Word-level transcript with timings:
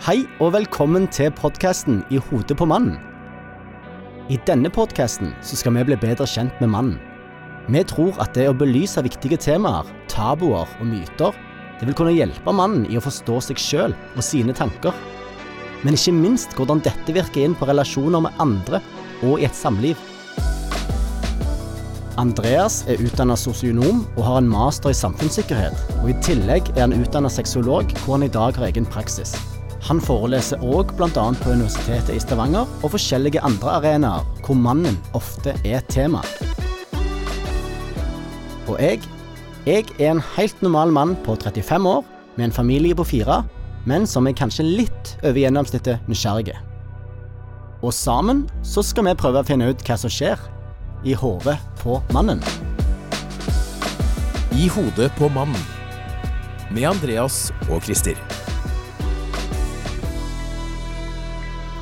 Hei 0.00 0.22
og 0.40 0.54
velkommen 0.54 1.04
til 1.12 1.28
podkasten 1.36 1.98
I 2.08 2.16
hodet 2.24 2.54
på 2.56 2.64
mannen. 2.64 2.94
I 4.32 4.38
denne 4.48 4.70
podkasten 4.72 5.34
skal 5.44 5.74
vi 5.76 5.82
bli 5.90 5.98
bedre 6.00 6.24
kjent 6.24 6.56
med 6.62 6.70
mannen. 6.72 6.94
Vi 7.68 7.82
tror 7.84 8.16
at 8.24 8.32
det 8.32 8.46
å 8.48 8.54
belyse 8.56 9.04
viktige 9.04 9.36
temaer, 9.36 9.84
tabuer 10.08 10.64
og 10.64 10.88
myter, 10.88 11.36
det 11.76 11.90
vil 11.90 11.98
kunne 11.98 12.14
hjelpe 12.16 12.56
mannen 12.56 12.88
i 12.88 12.96
å 12.96 13.04
forstå 13.04 13.36
seg 13.50 13.60
sjøl 13.60 13.98
og 14.14 14.24
sine 14.24 14.56
tanker. 14.56 14.96
Men 15.84 16.00
ikke 16.00 16.16
minst 16.16 16.56
hvordan 16.56 16.80
dette 16.80 17.18
virker 17.20 17.44
inn 17.44 17.58
på 17.60 17.68
relasjoner 17.68 18.24
med 18.24 18.40
andre 18.40 18.80
og 19.20 19.36
i 19.36 19.50
et 19.50 19.60
samliv. 19.60 20.00
Andreas 22.16 22.86
er 22.88 23.04
utdanna 23.04 23.36
sosionom 23.36 24.06
og 24.16 24.24
har 24.24 24.40
en 24.40 24.48
master 24.48 24.96
i 24.96 24.96
samfunnssikkerhet. 24.96 25.76
Og 26.00 26.14
I 26.14 26.18
tillegg 26.24 26.72
er 26.78 26.86
han 26.86 26.96
utdanna 26.96 27.28
sexolog, 27.28 27.92
hvor 28.00 28.16
han 28.16 28.30
i 28.30 28.32
dag 28.32 28.56
har 28.56 28.72
egen 28.72 28.88
praksis. 28.88 29.36
Han 29.88 30.00
foreleser 30.04 30.60
òg 30.60 30.92
bl.a. 30.98 31.08
på 31.10 31.52
Universitetet 31.54 32.12
i 32.12 32.20
Stavanger 32.20 32.68
og 32.82 32.92
forskjellige 32.92 33.40
andre 33.46 33.78
arenaer 33.78 34.26
hvor 34.44 34.58
mannen 34.58 34.98
ofte 35.16 35.54
er 35.64 35.84
tema. 35.88 36.20
Og 38.68 38.76
jeg, 38.78 39.00
jeg 39.66 39.86
er 39.98 40.12
en 40.12 40.24
helt 40.36 40.60
normal 40.62 40.92
mann 40.94 41.16
på 41.24 41.34
35 41.40 41.88
år 41.88 42.04
med 42.36 42.50
en 42.50 42.54
familie 42.54 42.94
på 42.94 43.08
fire, 43.08 43.42
men 43.88 44.06
som 44.06 44.28
er 44.28 44.36
kanskje 44.36 44.68
litt 44.68 45.14
over 45.24 45.40
gjennomsnittet 45.40 46.10
nysgjerrige. 46.10 46.58
Og 47.80 47.94
sammen 47.96 48.44
så 48.66 48.84
skal 48.84 49.08
vi 49.08 49.16
prøve 49.16 49.40
å 49.40 49.48
finne 49.48 49.70
ut 49.72 49.84
hva 49.88 49.96
som 49.96 50.12
skjer 50.12 50.40
i 51.08 51.16
hodet 51.16 51.56
på 51.80 51.96
mannen. 52.12 52.44
I 54.52 54.68
hodet 54.68 55.08
på 55.16 55.32
mannen. 55.32 55.64
Med 56.70 56.84
Andreas 56.92 57.48
og 57.70 57.80
Christer. 57.86 58.20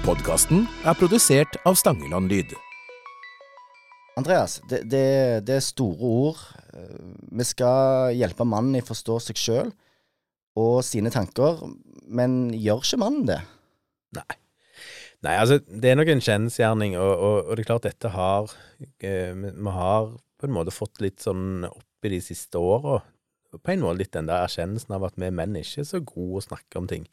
Podkasten 0.04 0.66
er 0.86 0.96
produsert 0.98 1.58
av 1.68 1.76
Stangeland 1.78 2.30
Lyd. 2.30 2.54
Andreas, 4.18 4.58
det, 4.70 4.82
det, 4.90 5.04
det 5.46 5.58
er 5.58 5.64
store 5.64 6.10
ord. 6.10 6.40
Vi 7.32 7.46
skal 7.46 8.14
hjelpe 8.18 8.46
mannen 8.48 8.78
i 8.78 8.82
å 8.82 8.88
forstå 8.88 9.18
seg 9.28 9.40
sjøl 9.40 9.70
og 10.58 10.80
sine 10.86 11.12
tanker, 11.14 11.60
men 12.08 12.48
gjør 12.56 12.82
ikke 12.82 13.00
mannen 13.02 13.26
det? 13.30 13.38
Nei. 14.18 14.38
Nei, 15.26 15.34
altså, 15.34 15.58
det 15.66 15.90
er 15.90 15.98
nok 15.98 16.10
en 16.12 16.22
kjensgjerning, 16.22 16.94
og, 16.98 17.12
og, 17.12 17.36
og, 17.42 17.52
det 17.54 17.64
er 17.64 17.70
klart 17.72 17.86
dette 17.88 18.10
har 18.14 18.52
eh, 19.02 19.34
Vi 19.34 19.72
har 19.74 20.12
på 20.38 20.46
en 20.46 20.54
måte 20.54 20.74
fått 20.74 21.02
litt 21.02 21.24
sånn 21.24 21.66
opp 21.66 22.06
i 22.06 22.12
de 22.12 22.20
siste 22.22 22.60
åra, 22.62 23.00
på 23.50 23.72
en 23.72 23.82
måte 23.82 24.04
litt 24.04 24.14
den 24.14 24.28
der 24.28 24.44
erkjennelsen 24.44 24.94
av 24.94 25.08
at 25.08 25.18
vi 25.18 25.32
menn 25.34 25.58
ikke 25.58 25.82
er 25.82 25.88
så 25.88 26.00
gode 26.04 26.42
å 26.42 26.46
snakke 26.46 26.78
om 26.78 26.86
ting. 26.90 27.08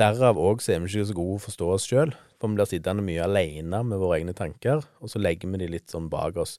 Derav 0.00 0.38
òg 0.40 0.62
er 0.72 0.80
vi 0.80 0.88
ikke 0.88 1.08
så 1.10 1.16
gode 1.16 1.36
å 1.36 1.42
forstå 1.46 1.66
oss 1.74 1.86
sjøl, 1.90 2.14
for 2.40 2.48
vi 2.48 2.56
blir 2.56 2.68
sittende 2.70 3.04
mye 3.04 3.26
alene 3.26 3.82
med 3.84 4.00
våre 4.00 4.20
egne 4.20 4.32
tanker, 4.36 4.80
og 5.04 5.12
så 5.12 5.20
legger 5.20 5.52
vi 5.52 5.60
de 5.60 5.68
litt 5.74 5.92
sånn 5.92 6.08
bak 6.12 6.38
oss. 6.40 6.56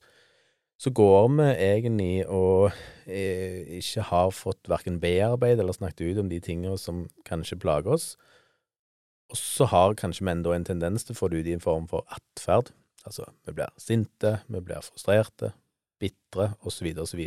Så 0.78 0.92
går 0.94 1.28
vi 1.34 1.48
egentlig 1.64 2.26
og 2.30 2.74
eh, 3.06 3.78
ikke 3.80 4.06
har 4.10 4.30
fått 4.34 4.70
verken 4.70 5.00
bearbeidet 5.02 5.62
eller 5.62 5.74
snakket 5.74 6.14
ut 6.14 6.22
om 6.22 6.30
de 6.30 6.40
tingene 6.42 6.78
som 6.78 7.04
kanskje 7.26 7.58
plager 7.62 7.94
oss. 7.94 8.06
Og 9.30 9.38
så 9.40 9.66
har 9.70 9.98
kanskje 9.98 10.26
menn 10.28 10.42
da 10.46 10.54
en 10.54 10.66
tendens 10.66 11.06
til 11.06 11.14
å 11.14 11.18
få 11.18 11.30
det 11.30 11.42
ut 11.42 11.50
i 11.50 11.54
en 11.56 11.62
form 11.62 11.86
for 11.90 12.06
atferd. 12.14 12.70
Altså, 13.06 13.26
vi 13.46 13.54
blir 13.56 13.70
sinte, 13.82 14.38
vi 14.46 14.62
blir 14.62 14.82
frustrerte, 14.84 15.54
bitre, 16.02 16.52
osv., 16.62 16.90
osv. 17.02 17.22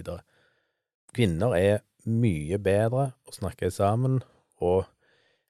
Kvinner 1.15 1.55
er 1.57 1.81
mye 2.07 2.59
bedre 2.63 3.09
å 3.27 3.35
snakke 3.35 3.71
sammen 3.73 4.21
og 4.63 4.85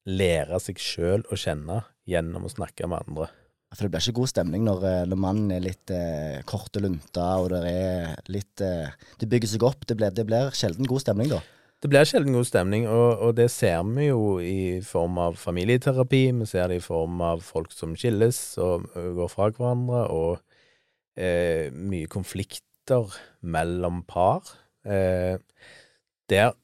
lære 0.08 0.60
seg 0.64 0.80
sjøl 0.80 1.26
å 1.28 1.38
kjenne 1.40 1.82
gjennom 2.08 2.48
å 2.48 2.54
snakke 2.54 2.88
med 2.88 3.04
andre. 3.04 3.28
For 3.76 3.84
det 3.84 3.92
blir 3.92 4.06
ikke 4.06 4.22
god 4.22 4.32
stemning 4.32 4.64
når, 4.64 4.84
eh, 4.88 5.04
når 5.12 5.20
mannen 5.20 5.52
er 5.52 5.66
litt 5.66 5.92
eh, 5.92 6.40
kort 6.48 6.78
og 6.80 6.86
lunta, 6.86 7.28
og 7.42 7.52
det 7.52 7.62
er 7.68 8.32
litt 8.32 8.64
eh, 8.64 8.96
Det 9.20 9.28
bygger 9.28 9.52
seg 9.52 9.66
opp. 9.68 9.84
Det 9.86 9.98
blir, 10.00 10.14
det 10.16 10.24
blir 10.30 10.56
sjelden 10.56 10.88
god 10.88 11.04
stemning 11.04 11.34
da. 11.34 11.42
Det 11.84 11.92
blir 11.92 12.08
sjelden 12.10 12.34
god 12.34 12.48
stemning, 12.48 12.88
og, 12.90 13.20
og, 13.22 13.36
det 13.38 13.52
ser 13.54 13.84
vi 13.92 14.08
jo 14.08 14.40
i 14.42 14.80
form 14.82 15.20
av 15.22 15.36
familieterapi. 15.38 16.24
Vi 16.40 16.48
ser 16.50 16.72
det 16.72 16.80
i 16.80 16.86
form 16.86 17.20
av 17.22 17.44
folk 17.46 17.76
som 17.76 17.94
skilles 18.00 18.40
og 18.64 18.88
går 18.96 19.30
fra 19.30 19.52
hverandre, 19.52 20.08
og 20.10 20.40
eh, 21.20 21.70
mye 21.76 22.10
konflikter 22.10 23.14
mellom 23.46 24.02
par. 24.10 24.48
Eh, 24.88 25.38
der 26.32 26.56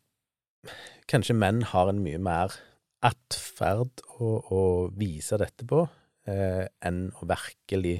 kanskje 1.11 1.35
menn 1.37 1.61
har 1.75 1.91
en 1.91 2.01
mye 2.01 2.17
mer 2.17 2.55
atferd 3.03 4.03
å, 4.19 4.29
å 4.53 4.61
vise 4.95 5.37
dette 5.41 5.67
på, 5.67 5.83
eh, 6.29 6.65
enn 6.85 7.05
å 7.19 7.27
virkelig 7.29 7.99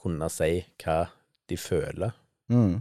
kunne 0.00 0.30
si 0.32 0.56
hva 0.82 1.02
de 1.50 1.58
føler. 1.60 2.14
Mm. 2.50 2.80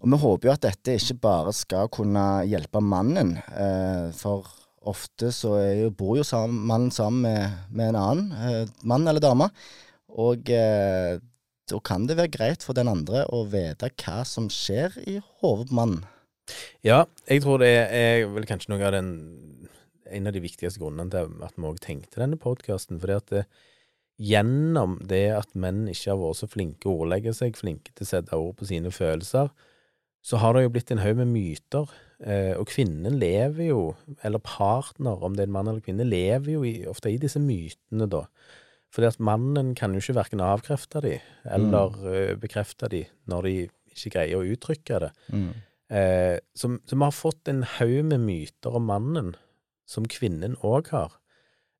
Og 0.00 0.08
vi 0.12 0.18
håper 0.22 0.48
jo 0.48 0.54
at 0.54 0.64
dette 0.64 0.96
ikke 0.96 1.18
bare 1.20 1.52
skal 1.56 1.90
kunne 1.92 2.24
hjelpe 2.48 2.82
mannen, 2.84 3.36
eh, 3.52 4.08
for 4.16 4.48
ofte 4.90 5.28
så 5.34 5.58
jo, 5.76 5.90
bor 5.92 6.16
jo 6.16 6.24
sammen, 6.24 6.62
mannen 6.68 6.92
sammen 6.94 7.26
med, 7.26 7.58
med, 7.68 7.90
en 7.90 8.00
annen 8.00 8.30
eh, 8.32 8.70
mann 8.88 9.08
eller 9.08 9.20
dame. 9.24 9.50
Og 10.20 10.48
eh, 10.52 11.18
da 11.70 11.80
kan 11.86 12.06
det 12.08 12.16
være 12.18 12.32
greit 12.34 12.64
for 12.66 12.76
den 12.76 12.90
andre 12.90 13.26
å 13.30 13.44
vite 13.48 13.92
hva 14.00 14.22
som 14.26 14.48
skjer 14.50 14.96
i 15.06 15.20
hodet 15.42 15.68
på 15.70 15.78
mannen. 15.78 16.06
Ja, 16.82 17.04
jeg 17.28 17.44
tror 17.44 17.60
det 17.62 17.70
er 17.70 18.24
vel 18.32 18.48
kanskje 18.48 18.72
noe 18.72 18.88
av 18.88 18.96
den 18.96 19.12
en 20.10 20.28
av 20.28 20.36
de 20.36 20.42
viktigste 20.44 20.82
grunnene 20.82 21.10
til 21.12 21.34
at 21.46 21.56
vi 21.56 21.66
òg 21.68 21.80
tenkte 21.84 22.22
denne 22.22 22.38
podkasten. 22.40 23.00
For 23.02 23.20
det, 23.30 23.44
gjennom 24.20 24.98
det 25.08 25.26
at 25.36 25.56
menn 25.58 25.86
ikke 25.90 26.12
har 26.12 26.20
vært 26.20 26.40
så 26.42 26.50
flinke 26.50 26.90
å 26.90 27.02
ordlegge 27.04 27.34
seg, 27.36 27.58
flinke 27.58 27.94
til 27.94 28.06
å 28.06 28.10
sette 28.10 28.38
ord 28.38 28.56
på 28.58 28.68
sine 28.68 28.92
følelser, 28.94 29.52
så 30.20 30.40
har 30.42 30.54
det 30.54 30.66
jo 30.66 30.72
blitt 30.74 30.90
en 30.92 31.00
haug 31.00 31.20
med 31.22 31.30
myter. 31.32 31.92
Eh, 32.20 32.52
og 32.60 32.68
kvinnen 32.68 33.16
lever 33.20 33.70
jo, 33.70 33.84
eller 34.26 34.42
partner, 34.44 35.22
om 35.24 35.36
det 35.36 35.46
er 35.46 35.48
en 35.48 35.54
mann 35.54 35.70
eller 35.70 35.84
kvinne, 35.84 36.04
lever 36.04 36.52
jo 36.58 36.64
i, 36.68 36.74
ofte 36.90 37.12
i 37.12 37.20
disse 37.20 37.40
mytene, 37.40 38.08
da. 38.12 38.26
Fordi 38.92 39.08
at 39.08 39.22
mannen 39.22 39.72
kan 39.78 39.94
jo 39.94 40.02
ikke 40.02 40.18
verken 40.18 40.42
avkrefte 40.44 41.00
de, 41.04 41.16
eller 41.48 41.94
mm. 41.94 42.06
uh, 42.10 42.32
bekrefte 42.42 42.90
de, 42.90 43.04
når 43.30 43.46
de 43.46 43.52
ikke 43.94 44.12
greier 44.16 44.40
å 44.40 44.48
uttrykke 44.50 44.98
det. 45.06 45.10
Mm. 45.30 45.50
Eh, 45.90 46.36
så, 46.54 46.72
så, 46.86 46.96
vi 46.96 47.02
har 47.02 47.14
fått 47.14 47.50
en 47.50 47.62
haug 47.78 48.10
med 48.10 48.22
myter 48.26 48.76
om 48.78 48.90
mannen, 48.90 49.32
som 49.90 50.06
kvinnen 50.08 50.54
òg 50.66 50.92
har. 50.94 51.16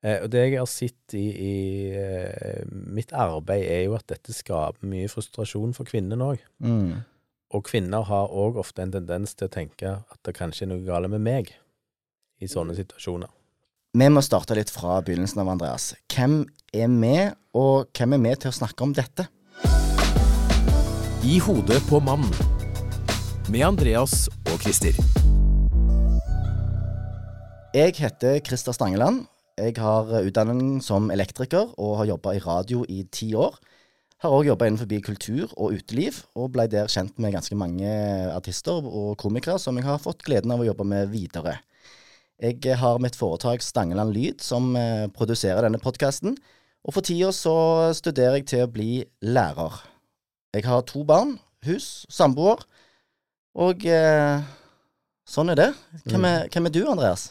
Eh, 0.03 0.22
og 0.25 0.31
det 0.32 0.47
jeg 0.47 0.59
har 0.59 0.69
sett 0.71 1.15
i, 1.16 1.26
i 1.31 1.54
eh, 1.93 2.62
mitt 2.71 3.12
arbeid, 3.12 3.66
er 3.69 3.82
jo 3.84 3.97
at 3.98 4.09
dette 4.10 4.34
skaper 4.34 4.88
mye 4.88 5.10
frustrasjon 5.12 5.75
for 5.76 5.88
kvinnen 5.88 6.25
òg. 6.25 6.43
Mm. 6.65 7.03
Og 7.50 7.66
kvinner 7.66 8.06
har 8.06 8.31
òg 8.31 8.60
ofte 8.62 8.84
en 8.84 8.94
tendens 8.94 9.34
til 9.34 9.50
å 9.50 9.53
tenke 9.53 9.99
at 10.00 10.20
det 10.26 10.37
kanskje 10.38 10.66
er 10.66 10.72
noe 10.72 10.87
galt 10.87 11.10
med 11.12 11.22
meg 11.25 11.53
i 12.41 12.49
sånne 12.49 12.76
situasjoner. 12.78 13.31
Vi 13.91 14.06
må 14.06 14.22
starte 14.22 14.54
litt 14.54 14.70
fra 14.70 15.00
begynnelsen 15.03 15.43
av, 15.43 15.50
Andreas. 15.50 15.91
Hvem 16.15 16.44
er 16.72 16.87
med, 16.87 17.34
og 17.59 17.91
hvem 17.91 18.15
er 18.15 18.22
med 18.22 18.44
til 18.44 18.53
å 18.53 18.59
snakke 18.60 18.87
om 18.87 18.94
dette? 18.94 19.26
I 21.26 21.41
hodet 21.43 21.82
på 21.91 22.00
mannen. 22.00 22.31
Med 23.50 23.66
Andreas 23.66 24.28
og 24.47 24.62
Christer. 24.62 25.19
Jeg 27.70 27.92
heter 28.00 28.41
Christer 28.42 28.75
Stangeland. 28.75 29.28
Jeg 29.54 29.76
har 29.78 30.08
utdanning 30.26 30.81
som 30.82 31.04
elektriker 31.14 31.69
og 31.78 32.00
har 32.00 32.08
jobba 32.08 32.32
i 32.34 32.41
radio 32.42 32.81
i 32.91 33.04
ti 33.14 33.28
år. 33.38 33.54
Har 34.25 34.34
òg 34.34 34.48
jobba 34.48 34.66
innenfor 34.66 34.91
kultur 35.06 35.53
og 35.54 35.76
uteliv, 35.78 36.19
og 36.34 36.50
ble 36.50 36.66
der 36.66 36.91
kjent 36.91 37.14
med 37.22 37.31
ganske 37.31 37.54
mange 37.54 37.86
artister 38.34 38.75
og 38.82 39.14
komikere 39.22 39.60
som 39.62 39.78
jeg 39.78 39.86
har 39.86 40.03
fått 40.03 40.26
gleden 40.26 40.50
av 40.50 40.58
å 40.58 40.66
jobbe 40.66 40.82
med 40.82 41.14
videre. 41.14 41.60
Jeg 42.42 42.75
har 42.75 42.98
mitt 42.98 43.14
foretak 43.14 43.62
Stangeland 43.62 44.16
Lyd, 44.16 44.43
som 44.43 44.75
eh, 44.75 45.06
produserer 45.14 45.62
denne 45.62 45.78
podkasten. 45.78 46.34
Og 46.82 46.96
for 46.96 47.06
tida 47.06 47.31
så 47.31 47.93
studerer 47.94 48.40
jeg 48.40 48.50
til 48.50 48.66
å 48.66 48.73
bli 48.73 49.05
lærer. 49.23 49.78
Jeg 50.56 50.66
har 50.66 50.82
to 50.90 51.05
barn, 51.06 51.37
hus, 51.70 52.02
samboer. 52.11 52.66
Og 53.55 53.87
eh, 53.87 54.43
sånn 55.23 55.55
er 55.55 55.69
det. 55.69 55.75
Hvem 56.11 56.26
er, 56.26 56.49
hvem 56.50 56.66
er 56.66 56.75
du, 56.75 56.82
Andreas? 56.90 57.31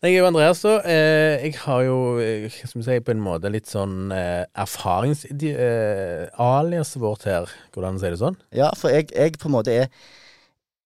Jeg 0.00 0.14
er 0.14 0.22
jo 0.22 0.28
Andreas, 0.30 0.62
da. 0.64 0.78
Eh, 0.88 1.42
jeg 1.44 1.58
har 1.60 1.82
jo, 1.84 2.16
eh, 2.24 2.48
skal 2.48 2.80
vi 2.80 2.86
si, 2.86 2.94
på 3.04 3.12
en 3.12 3.20
måte 3.20 3.52
litt 3.52 3.68
sånn 3.68 4.08
eh, 4.16 4.48
erfarings-aliaset 4.62 6.96
eh, 6.96 7.02
vårt 7.02 7.26
her. 7.28 7.44
Hvordan 7.74 7.98
sier 8.00 8.14
det 8.14 8.22
sånn? 8.22 8.38
Ja, 8.56 8.70
for 8.80 8.88
jeg, 8.88 9.12
jeg, 9.12 9.36
på 9.36 9.50
en 9.50 9.56
måte 9.58 9.74
er 9.74 9.92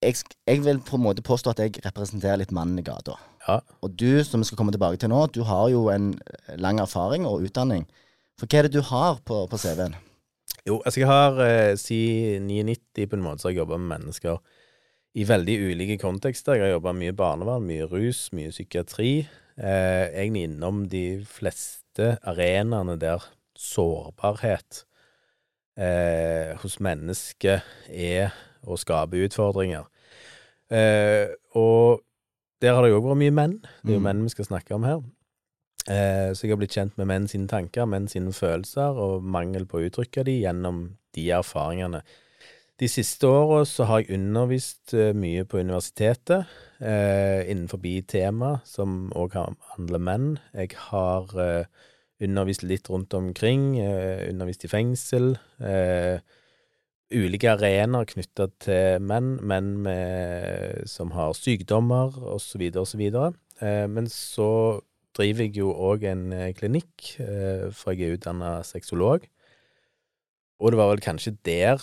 jeg, 0.02 0.18
jeg, 0.18 0.58
vil 0.66 0.82
på 0.82 0.98
en 0.98 1.06
måte 1.06 1.22
påstå 1.22 1.54
at 1.54 1.62
jeg 1.62 1.78
representerer 1.84 2.42
litt 2.42 2.50
mannen 2.50 2.82
i 2.82 2.84
gata. 2.86 3.14
Ja. 3.46 3.62
Og 3.86 3.94
du, 3.94 4.18
som 4.26 4.42
vi 4.42 4.50
skal 4.50 4.58
komme 4.58 4.74
tilbake 4.74 4.98
til 4.98 5.14
nå, 5.14 5.30
du 5.30 5.46
har 5.46 5.70
jo 5.70 5.94
en 5.94 6.18
lang 6.58 6.82
erfaring 6.82 7.22
og 7.30 7.46
utdanning. 7.46 7.86
For 8.34 8.50
hva 8.50 8.58
er 8.58 8.66
det 8.66 8.74
du 8.74 8.82
har 8.90 9.22
på, 9.22 9.46
på 9.46 9.54
CV-en? 9.62 9.94
Jo, 10.66 10.82
altså 10.82 10.98
jeg 11.04 11.10
har 11.12 11.38
eh, 11.44 11.76
siden 11.78 12.50
99 12.50 13.06
på 13.06 13.14
en 13.14 13.22
måte 13.30 13.38
så 13.44 13.46
har 13.46 13.54
jeg 13.54 13.62
jobba 13.62 13.78
med 13.78 13.94
mennesker 13.94 14.42
i 15.14 15.24
veldig 15.24 15.54
ulike 15.70 15.98
kontekster. 16.02 16.56
Jeg 16.58 16.66
har 16.66 16.72
jobba 16.76 16.92
mye 16.96 17.12
barnevern, 17.14 17.66
mye 17.68 17.86
rus, 17.90 18.28
mye 18.34 18.50
psykiatri. 18.50 19.26
eh, 19.56 20.08
egentlig 20.10 20.48
innom 20.48 20.88
de 20.90 21.24
fleste 21.30 22.16
arenaene 22.26 22.96
der 22.98 23.22
sårbarhet 23.54 24.80
eh, 25.78 26.56
hos 26.58 26.80
mennesket 26.82 27.62
er 27.88 28.32
å 28.66 28.74
skape 28.78 29.20
utfordringer. 29.28 29.84
Eh, 30.70 31.28
og 31.54 32.02
der 32.62 32.74
har 32.74 32.82
det 32.82 32.90
jo 32.90 32.98
òg 32.98 33.06
vært 33.12 33.20
mye 33.22 33.34
menn. 33.36 33.54
Det 33.84 33.92
er 33.92 33.94
jo 33.94 34.00
Mm. 34.00 34.08
menn 34.08 34.22
vi 34.24 34.28
skal 34.34 34.44
snakke 34.44 34.74
om 34.74 34.82
her. 34.82 35.02
Eh, 35.86 36.32
så 36.34 36.42
jeg 36.42 36.50
har 36.50 36.56
blitt 36.56 36.74
kjent 36.74 36.96
med 36.98 37.06
menn 37.06 37.28
sine 37.28 37.46
tanker, 37.46 37.86
menn 37.86 38.08
sine 38.08 38.32
følelser, 38.32 38.96
og 38.98 39.22
mangel 39.22 39.66
på 39.66 39.78
å 39.78 39.86
uttrykke 39.90 40.24
de 40.24 40.40
gjennom 40.42 40.96
de 41.14 41.28
erfaringene. 41.30 42.02
De 42.82 42.88
siste 42.90 43.28
åra 43.30 43.60
så 43.70 43.84
har 43.86 44.00
jeg 44.02 44.16
undervist 44.16 44.96
eh, 44.98 45.12
mye 45.14 45.44
på 45.46 45.60
universitetet, 45.62 46.48
eh, 46.82 47.46
innenfor 47.46 47.78
tema 48.10 48.56
som 48.66 49.12
òg 49.14 49.36
handler 49.76 50.02
menn. 50.02 50.38
Jeg 50.52 50.74
har 50.90 51.30
eh, 51.38 51.66
undervist 52.18 52.64
litt 52.66 52.90
rundt 52.90 53.14
omkring, 53.14 53.78
eh, 53.78 54.28
undervist 54.28 54.64
i 54.64 54.72
fengsel. 54.72 55.36
Eh, 55.62 56.18
ulike 57.14 57.52
arenaer 57.54 58.10
knytta 58.10 58.50
til 58.58 58.98
menn, 58.98 59.38
menn 59.38 59.78
med, 59.86 60.82
som 60.90 61.14
har 61.14 61.32
sykdommer, 61.38 62.10
osv., 62.26 62.72
osv. 62.74 63.06
Eh, 63.62 63.86
men 63.86 64.10
så 64.10 64.80
driver 65.14 65.46
jeg 65.46 65.60
jo 65.62 65.70
òg 65.70 66.10
en 66.10 66.32
eh, 66.34 66.52
klinikk, 66.58 67.20
eh, 67.22 67.70
for 67.70 67.94
jeg 67.94 68.08
er 68.08 68.18
utdanna 68.18 68.64
sexolog. 68.66 69.28
Og 70.58 70.72
det 70.72 70.78
var 70.80 70.90
vel 70.90 71.06
kanskje 71.06 71.38
der 71.46 71.78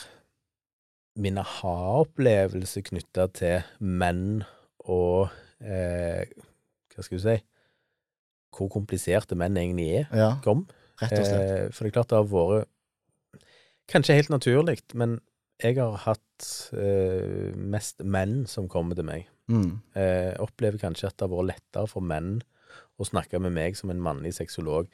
min 1.19 1.37
aha-opplevelse 1.41 2.81
knytta 2.87 3.25
til 3.35 3.65
menn 3.79 4.43
og 4.89 5.29
eh, 5.59 6.23
Hva 6.93 7.03
skal 7.03 7.17
du 7.19 7.23
si 7.23 7.35
Hvor 8.55 8.69
kompliserte 8.71 9.35
menn 9.39 9.57
egentlig 9.59 9.89
er, 10.01 10.07
Ja, 10.15 10.29
kom. 10.43 10.65
rett 11.01 11.17
og 11.19 11.25
slett. 11.27 11.51
Eh, 11.51 11.65
for 11.71 11.83
det 11.83 11.91
er 11.91 11.97
klart 11.97 12.09
det 12.13 12.21
har 12.21 12.31
vært 12.31 12.69
Kanskje 13.91 14.15
helt 14.15 14.29
naturlig, 14.31 14.77
men 14.95 15.17
jeg 15.61 15.75
har 15.77 15.97
hatt 16.05 16.45
eh, 16.73 17.51
mest 17.59 17.99
menn 18.07 18.45
som 18.47 18.69
kommer 18.71 18.95
til 18.95 19.03
meg. 19.05 19.25
Mm. 19.51 19.81
Eh, 19.99 20.31
opplever 20.41 20.79
kanskje 20.79 21.09
at 21.09 21.17
det 21.19 21.27
har 21.27 21.33
vært 21.35 21.49
lettere 21.51 21.89
for 21.91 22.01
menn 22.01 22.37
å 23.01 23.05
snakke 23.05 23.41
med 23.43 23.51
meg 23.57 23.75
som 23.77 23.91
en 23.91 23.99
mannlig 24.01 24.31
sexolog. 24.37 24.87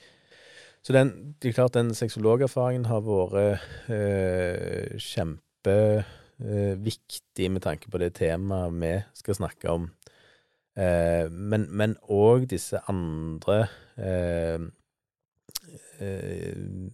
Så 0.81 0.95
den, 0.95 1.35
det 1.39 1.51
er 1.51 1.57
klart 1.59 1.77
den 1.77 1.93
sexologerfaringen 1.95 2.87
har 2.89 3.05
vært 3.05 3.61
eh, 3.93 4.97
kjempeviktig 5.63 7.51
med 7.51 7.61
tanke 7.61 7.89
på 7.89 7.97
det 8.01 8.13
temaet 8.19 8.73
vi 8.81 8.93
skal 9.13 9.35
snakke 9.35 9.69
om. 9.69 9.91
Eh, 10.77 11.29
men 11.31 11.97
òg 12.09 12.47
disse 12.51 12.79
andre 12.87 13.67
eh, 13.97 14.59
eh, 15.99 16.53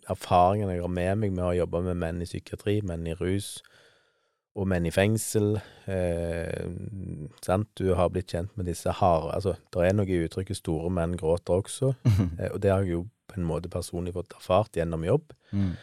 erfaringene 0.09 0.77
jeg 0.77 0.81
har 0.85 0.93
med 0.93 1.15
meg 1.19 1.31
med 1.35 1.43
å 1.43 1.57
jobbe 1.57 1.81
med 1.89 1.99
menn 1.99 2.21
i 2.23 2.29
psykiatri, 2.29 2.81
menn 2.81 3.07
i 3.07 3.13
rus 3.19 3.61
og 4.53 4.67
menn 4.69 4.85
i 4.85 4.93
fengsel. 4.93 5.57
Eh, 5.89 6.69
sant? 7.43 7.69
Du 7.75 7.93
har 7.97 8.11
blitt 8.13 8.31
kjent 8.31 8.53
med 8.55 8.69
disse 8.69 8.91
harde 8.93 9.33
Altså, 9.33 9.55
det 9.73 9.87
er 9.87 9.95
noe 9.97 10.07
i 10.07 10.21
uttrykket 10.27 10.61
'store 10.61 10.91
menn 10.93 11.17
gråter' 11.17 11.57
også, 11.57 11.93
eh, 12.39 12.51
og 12.53 12.61
det 12.61 12.71
har 12.71 12.85
jeg 12.85 12.93
jo 12.93 13.07
på 13.27 13.39
en 13.39 13.47
måte 13.49 13.69
personlig 13.71 14.13
fått 14.13 14.35
erfart 14.37 14.77
gjennom 14.77 15.03
jobb. 15.03 15.33
Mm. 15.51 15.73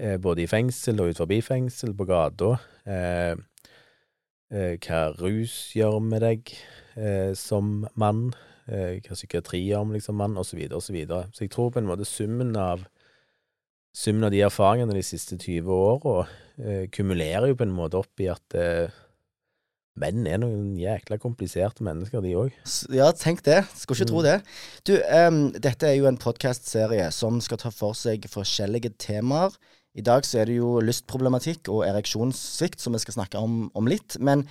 Eh, 0.00 0.16
både 0.22 0.42
i 0.46 0.48
fengsel 0.48 1.00
og 1.02 1.10
ut 1.12 1.18
forbi 1.20 1.40
fengsel, 1.44 1.92
på 1.96 2.06
gata. 2.08 2.54
Eh, 2.88 3.34
eh, 4.50 4.76
hva 4.80 5.00
rus 5.18 5.56
gjør 5.76 5.98
med 6.00 6.24
deg 6.24 6.54
eh, 6.96 7.34
som 7.36 7.82
mann, 8.00 8.30
eh, 8.70 8.96
hva 9.04 9.18
psykiatri 9.18 9.60
gjør 9.66 9.84
med 9.90 9.98
deg 9.98 10.06
som 10.06 10.16
mann, 10.16 10.38
osv., 10.40 10.62
osv. 10.70 10.80
Så, 10.88 10.96
videre. 10.96 11.26
så 11.36 11.44
jeg 11.44 11.52
tror 11.52 11.70
på 11.74 11.82
en 11.82 11.90
måte 11.90 12.08
summen 12.08 12.56
av 12.56 12.86
Summen 13.90 14.22
av 14.22 14.30
de 14.30 14.38
erfaringene 14.46 14.94
de 14.94 15.00
siste 15.02 15.34
20 15.34 15.66
åra 15.74 16.20
eh, 16.62 16.84
kumulerer 16.94 17.48
jo 17.50 17.56
på 17.58 17.64
en 17.66 17.72
måte 17.74 17.98
opp 17.98 18.20
i 18.22 18.28
at 18.30 18.54
eh, 18.54 18.92
menn 19.98 20.28
er 20.30 20.38
noen 20.38 20.76
jækla 20.78 21.18
kompliserte 21.18 21.82
mennesker, 21.82 22.22
de 22.22 22.36
òg. 22.38 22.54
Ja, 22.94 23.08
tenk 23.18 23.42
det. 23.48 23.64
Skulle 23.74 23.98
ikke 23.98 24.12
tro 24.12 24.22
Mm. 24.22 24.28
det. 24.28 24.36
Du, 24.86 24.92
um, 24.94 25.40
dette 25.58 25.88
er 25.90 25.96
jo 25.98 26.06
en 26.06 26.20
podkastserie 26.22 27.10
som 27.10 27.40
skal 27.42 27.58
ta 27.58 27.72
for 27.74 27.98
seg 27.98 28.30
forskjellige 28.30 28.94
temaer. 29.02 29.58
I 29.98 30.04
dag 30.06 30.22
så 30.26 30.38
er 30.42 30.50
det 30.50 30.58
jo 30.60 30.76
lystproblematikk 30.84 31.68
og 31.72 31.82
ereksjonssvikt 31.88 32.78
som 32.82 32.94
vi 32.94 33.00
skal 33.02 33.16
snakke 33.16 33.40
om, 33.42 33.64
om 33.74 33.88
litt. 33.90 34.16
Men 34.22 34.44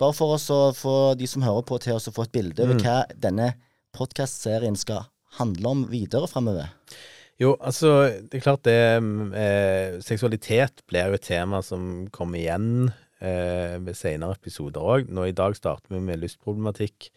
bare 0.00 0.14
for 0.16 0.36
oss 0.38 0.46
å 0.54 0.70
få 0.76 0.96
de 1.18 1.26
som 1.28 1.44
hører 1.44 1.66
på, 1.68 1.76
til 1.82 1.98
oss 1.98 2.08
å 2.08 2.14
få 2.14 2.24
et 2.28 2.34
bilde 2.38 2.64
over 2.64 2.78
Mm. 2.78 2.82
hva 2.86 2.98
denne 3.18 3.52
podkastserien 3.96 4.76
skal 4.78 5.04
handle 5.38 5.68
om 5.74 5.84
videre 5.90 6.28
framover. 6.30 6.70
Jo, 7.38 7.52
altså, 7.60 8.08
det 8.30 8.40
er 8.40 8.42
klart 8.42 8.64
det 8.66 8.78
mm, 8.98 9.32
eh, 9.34 9.98
Seksualitet 10.02 10.82
blir 10.90 11.06
jo 11.12 11.18
et 11.18 11.26
tema 11.28 11.60
som 11.62 12.08
kommer 12.10 12.40
igjen 12.40 12.90
eh, 13.20 13.76
ved 13.78 13.94
senere 13.94 14.34
episoder 14.34 14.80
òg. 14.82 15.12
Nå 15.12 15.28
i 15.28 15.36
dag 15.36 15.54
starter 15.54 15.94
vi 15.94 16.00
med 16.02 16.18
lystproblematikk 16.24 17.10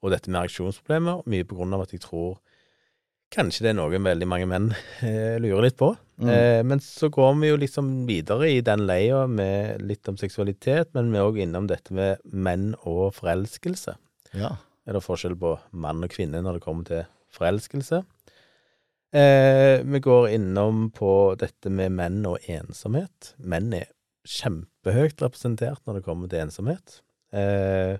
og 0.00 0.12
dette 0.14 0.30
med 0.30 0.44
ereksjonsproblemer, 0.44 1.24
mye 1.26 1.44
på 1.44 1.58
grunn 1.58 1.74
av 1.74 1.82
at 1.84 1.92
jeg 1.92 2.00
tror 2.06 2.38
kanskje 3.34 3.66
det 3.66 3.72
er 3.74 3.80
noe 3.80 3.90
veldig 3.98 4.28
mange 4.30 4.46
menn 4.48 4.70
eh, 5.02 5.36
lurer 5.42 5.66
litt 5.66 5.76
på. 5.80 5.90
Mm. 6.18 6.30
Eh, 6.34 6.60
men 6.66 6.80
så 6.82 7.08
går 7.14 7.36
vi 7.38 7.50
jo 7.52 7.58
liksom 7.62 7.90
videre 8.08 8.50
i 8.50 8.60
den 8.64 8.86
leia 8.88 9.24
med 9.30 9.84
litt 9.86 10.08
om 10.10 10.18
seksualitet, 10.18 10.90
men 10.96 11.12
vi 11.12 11.20
er 11.20 11.28
òg 11.28 11.38
innom 11.44 11.68
dette 11.70 11.94
med 11.94 12.22
menn 12.26 12.72
og 12.82 13.12
forelskelse. 13.18 13.94
Ja. 14.34 14.56
Er 14.88 14.96
det 14.96 15.04
forskjell 15.04 15.36
på 15.38 15.54
mann 15.70 16.02
og 16.04 16.14
kvinne 16.14 16.42
når 16.42 16.58
det 16.58 16.64
kommer 16.64 16.88
til 16.88 17.04
forelskelse? 17.36 18.02
Eh, 19.14 19.80
vi 19.84 20.00
går 20.04 20.28
innom 20.36 20.88
på 20.92 21.12
dette 21.40 21.70
med 21.72 21.94
menn 21.96 22.24
og 22.28 22.44
ensomhet. 22.50 23.32
Menn 23.38 23.70
er 23.76 23.88
kjempehøyt 24.28 25.22
representert 25.24 25.80
når 25.86 26.00
det 26.00 26.06
kommer 26.08 26.28
til 26.28 26.42
ensomhet. 26.42 27.00
Eh, 27.32 27.96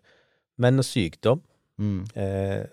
menn 0.60 0.82
og 0.82 0.88
sykdom. 0.88 1.40
Mm. 1.78 2.02
Eh, 2.18 2.66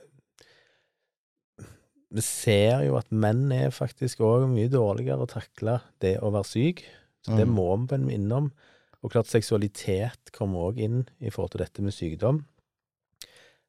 vi 2.16 2.24
ser 2.24 2.86
jo 2.88 2.96
at 3.00 3.10
menn 3.12 3.50
er 3.52 3.74
faktisk 3.76 4.22
òg 4.24 4.48
mye 4.52 4.70
dårligere 4.72 5.26
å 5.26 5.30
takle 5.30 5.80
det 6.04 6.16
å 6.24 6.32
være 6.32 6.48
syk. 6.48 6.84
Så 7.26 7.36
det 7.36 7.48
Mm. 7.48 7.56
må 7.58 7.68
vi 7.82 7.88
på 7.92 7.96
en 7.98 8.06
minne 8.08 8.32
om. 8.38 8.52
Og 9.04 9.12
klart 9.12 9.28
seksualitet 9.30 10.32
kommer 10.34 10.70
òg 10.72 10.80
inn 10.80 11.02
i 11.22 11.30
forhold 11.30 11.52
til 11.52 11.64
dette 11.66 11.82
med 11.84 11.94
sykdom. 11.94 12.44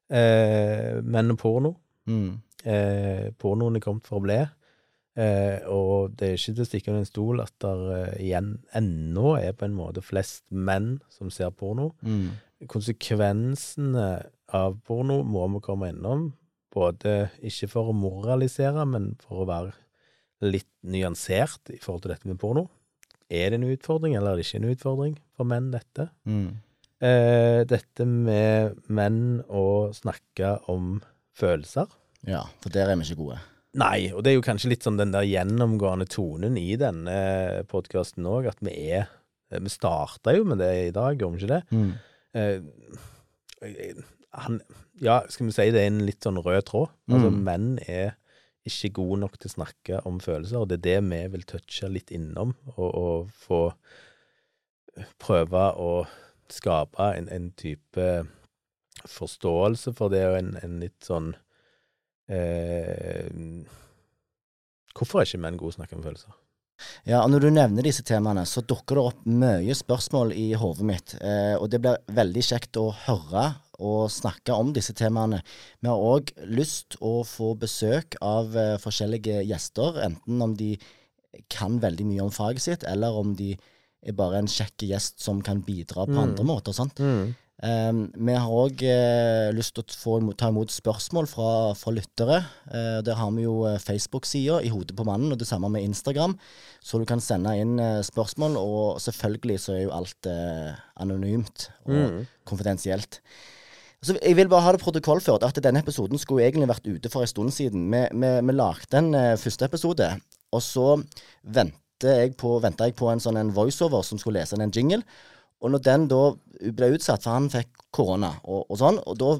Eh, 0.09 1.01
og 1.03 1.37
porno. 1.37 1.75
Mm. 2.07 2.41
Eh, 2.65 3.31
pornoen 3.37 3.75
er 3.75 3.83
kommet 3.83 4.07
for 4.07 4.19
å 4.19 4.23
bli. 4.23 4.39
Eh, 5.17 5.59
og 5.67 6.15
det 6.15 6.27
er 6.29 6.37
ikke 6.37 6.53
til 6.55 6.63
å 6.63 6.67
stikke 6.69 6.91
under 6.93 7.03
en 7.03 7.09
stol 7.09 7.41
at 7.41 7.53
der 7.59 7.79
eh, 7.97 8.17
igjen 8.27 8.51
ennå 8.77 9.35
er 9.41 9.53
på 9.57 9.65
en 9.65 9.75
måte 9.77 10.03
flest 10.05 10.43
menn 10.51 10.99
som 11.09 11.29
ser 11.33 11.49
porno. 11.51 11.91
Mm. 12.05 12.29
Konsekvensene 12.67 14.07
av 14.53 14.77
porno 14.87 15.23
må 15.25 15.47
vi 15.55 15.63
komme 15.65 15.89
innom. 15.91 16.29
Både 16.73 17.29
ikke 17.45 17.69
for 17.71 17.91
å 17.91 17.95
moralisere, 17.95 18.85
men 18.89 19.13
for 19.23 19.43
å 19.43 19.49
være 19.49 19.75
litt 20.45 20.69
nyansert 20.85 21.71
i 21.73 21.79
forhold 21.81 22.05
til 22.05 22.13
dette 22.13 22.29
med 22.29 22.39
porno. 22.41 22.67
Er 23.27 23.51
det 23.51 23.59
en 23.59 23.67
utfordring, 23.71 24.15
eller 24.15 24.33
er 24.33 24.39
det 24.39 24.47
ikke 24.47 24.61
en 24.61 24.71
utfordring 24.71 25.17
for 25.35 25.49
menn, 25.49 25.71
dette? 25.73 26.09
Mm. 26.29 26.49
Eh, 27.03 27.61
dette 27.69 28.07
med 28.07 28.77
menn 28.89 29.21
å 29.49 29.93
snakke 29.93 30.55
om 30.71 30.97
følelser. 31.37 31.91
Ja, 32.27 32.45
for 32.63 32.73
der 32.73 32.89
er 32.89 32.99
vi 32.99 33.07
ikke 33.07 33.21
gode. 33.21 33.39
Nei, 33.77 34.09
og 34.15 34.23
det 34.23 34.31
er 34.31 34.37
jo 34.39 34.45
kanskje 34.45 34.71
litt 34.71 34.85
sånn 34.85 34.97
den 34.97 35.13
der 35.13 35.27
gjennomgående 35.27 36.07
tonen 36.09 36.57
i 36.57 36.71
denne 36.79 37.17
podkasten 37.69 38.25
òg, 38.25 38.49
at 38.53 38.63
vi 38.63 38.73
er 38.97 39.13
Vi 39.47 39.69
starta 39.71 40.33
jo 40.35 40.43
med 40.43 40.59
det 40.59 40.73
i 40.89 40.91
dag, 40.91 41.15
gjorde 41.15 41.37
vi 41.37 41.45
ikke 41.45 41.53
det? 41.53 41.63
Mm. 41.71 41.91
Eh, 42.35 44.01
han 44.37 44.61
Ja, 45.01 45.19
skal 45.29 45.45
vi 45.49 45.53
si 45.53 45.67
det 45.71 45.81
er 45.83 45.91
en 45.91 46.05
litt 46.07 46.23
sånn 46.25 46.39
rød 46.41 46.63
tråd. 46.65 46.89
Altså, 47.11 47.29
Mm. 47.31 47.43
menn 47.45 47.67
er 47.87 48.15
ikke 48.67 48.89
gode 48.97 49.19
nok 49.21 49.37
til 49.39 49.49
å 49.51 49.53
snakke 49.53 49.99
om 50.09 50.17
følelser, 50.19 50.57
og 50.59 50.67
det 50.69 50.79
er 50.79 50.85
det 50.87 51.09
vi 51.09 51.19
vil 51.35 51.43
touche 51.47 51.87
litt 51.89 52.09
innom, 52.11 52.55
og, 52.75 52.89
og 52.97 53.29
få 53.31 53.59
prøve 55.21 55.61
å 55.77 55.91
skape 56.49 57.11
en, 57.17 57.29
en 57.29 57.51
type 57.51 58.07
forståelse 59.07 59.93
for 59.95 60.09
det, 60.09 60.23
og 60.27 60.37
en, 60.39 60.49
en 60.63 60.79
litt 60.81 60.97
sånn 61.05 61.35
eh, 62.29 63.29
Hvorfor 64.97 65.21
er 65.21 65.27
ikke 65.29 65.39
menn 65.43 65.57
gode 65.61 65.75
til 65.75 65.77
å 65.77 65.83
snakke 65.83 65.97
om 65.99 66.03
følelser? 66.07 66.33
Ja, 67.05 67.19
og 67.23 67.29
når 67.33 67.43
du 67.45 67.49
nevner 67.53 67.85
disse 67.85 68.03
temaene, 68.05 68.43
så 68.49 68.63
dukker 68.65 68.97
det 68.97 69.03
opp 69.11 69.23
mye 69.29 69.75
spørsmål 69.77 70.33
i 70.37 70.47
hodet 70.57 70.85
mitt. 70.89 71.13
Eh, 71.21 71.53
og 71.57 71.69
det 71.73 71.79
blir 71.81 71.97
veldig 72.17 72.43
kjekt 72.45 72.77
å 72.81 72.89
høre 73.05 73.43
og 73.79 74.09
snakke 74.11 74.53
om 74.57 74.71
disse 74.73 74.93
temaene. 74.97 75.41
Vi 75.81 75.87
har 75.91 75.97
òg 76.01 76.31
lyst 76.49 76.97
å 77.01 77.21
få 77.27 77.53
besøk 77.61 78.17
av 78.25 78.55
eh, 78.57 78.75
forskjellige 78.81 79.43
gjester, 79.45 79.99
enten 80.05 80.41
om 80.41 80.55
de 80.57 80.75
kan 81.53 81.79
veldig 81.83 82.05
mye 82.09 82.23
om 82.25 82.31
faget 82.33 82.63
sitt, 82.63 82.83
eller 82.89 83.13
om 83.19 83.35
de 83.37 83.51
er 84.07 84.15
bare 84.17 84.39
en 84.39 84.47
kjekk 84.49 84.87
gjest 84.87 85.19
som 85.21 85.41
kan 85.45 85.61
bidra 85.65 86.05
på 86.07 86.15
Mm. 86.15 86.23
andre 86.23 86.43
måter. 86.45 86.73
sant? 86.73 86.97
Um, 87.57 88.11
vi 88.13 88.33
har 88.37 88.51
òg 88.53 88.83
uh, 88.85 89.49
lyst 89.57 89.73
til 89.73 89.81
å 89.81 89.95
få, 89.97 90.33
ta 90.37 90.49
imot 90.53 90.69
spørsmål 90.69 91.25
fra, 91.25 91.73
fra 91.73 91.91
lyttere. 91.91 92.37
Uh, 92.69 93.01
der 93.01 93.17
har 93.17 93.31
vi 93.33 93.47
jo 93.47 93.65
uh, 93.65 93.79
Facebook-sida 93.81 94.59
i 94.61 94.69
Hodet 94.69 94.93
på 94.95 95.05
mannen, 95.07 95.31
og 95.33 95.39
det 95.41 95.47
samme 95.49 95.69
med 95.73 95.81
Instagram. 95.81 96.35
Så 96.85 96.99
du 97.01 97.05
kan 97.09 97.19
sende 97.19 97.55
inn 97.57 97.79
uh, 97.81 98.03
spørsmål, 98.05 98.57
og 98.61 99.01
selvfølgelig 99.01 99.57
så 99.59 99.73
er 99.73 99.81
jo 99.87 99.95
alt 99.97 100.29
uh, 100.29 100.77
anonymt 101.01 101.69
og 101.89 102.27
konfidensielt. 102.45 103.21
Så 104.05 104.13
jeg 104.21 104.37
vil 104.37 104.49
bare 104.49 104.61
ha 104.61 104.71
det 104.75 104.81
protokollført 104.83 105.45
at 105.47 105.57
denne 105.63 105.81
episoden 105.81 106.21
skulle 106.21 106.45
egentlig 106.45 106.69
vært 106.69 106.85
ute 106.85 107.09
for 107.09 107.25
en 107.25 107.31
stund 107.31 107.53
siden. 107.55 107.87
Vi, 107.89 108.03
vi, 108.13 108.29
vi 108.45 108.53
lagde 108.53 108.99
en 108.99 109.09
uh, 109.17 109.33
første 109.41 109.65
episode, 109.65 110.11
og 110.53 110.63
så 110.63 110.99
venta 111.43 111.73
jeg 112.05 112.35
jeg 112.37 112.93
på 112.93 113.07
en 113.09 113.21
sånn 113.23 113.39
en 113.41 113.49
voiceover 113.55 114.03
som 114.05 114.19
skulle 114.21 114.37
lese 114.37 114.53
en 114.61 114.73
jingle. 114.73 115.01
Og 115.65 115.71
når 115.73 115.81
den 115.81 116.03
da 116.11 116.21
ble 116.77 116.91
utsatt, 116.93 117.23
for 117.25 117.33
han 117.33 117.49
fikk 117.49 117.71
korona 117.95 118.35
og, 118.43 118.67
og 118.69 118.77
sånn, 118.77 118.99
og 119.01 119.17
da 119.17 119.31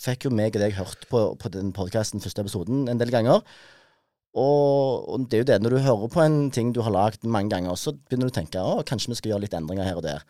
fikk 0.00 0.26
jo 0.26 0.34
meg 0.34 0.56
og 0.56 0.64
deg 0.64 0.76
hørt 0.76 1.06
på, 1.08 1.22
på 1.40 1.52
den 1.52 1.72
podkasten, 1.76 2.20
første 2.20 2.44
episoden, 2.44 2.84
en 2.92 3.00
del 3.00 3.12
ganger. 3.12 3.40
Og, 4.34 5.08
og 5.08 5.26
det 5.30 5.38
er 5.38 5.44
jo 5.44 5.48
det, 5.48 5.58
når 5.62 5.76
du 5.76 5.82
hører 5.86 6.12
på 6.12 6.22
en 6.24 6.38
ting 6.52 6.72
du 6.74 6.82
har 6.84 6.92
lagd 6.92 7.24
mange 7.24 7.54
ganger, 7.54 7.76
så 7.78 7.94
begynner 7.94 8.28
du 8.28 8.34
å 8.34 8.38
tenke 8.40 8.60
å, 8.60 8.80
kanskje 8.86 9.12
vi 9.12 9.20
skal 9.20 9.34
gjøre 9.34 9.46
litt 9.46 9.56
endringer 9.56 9.88
her 9.88 10.00
og 10.00 10.04
der. 10.04 10.24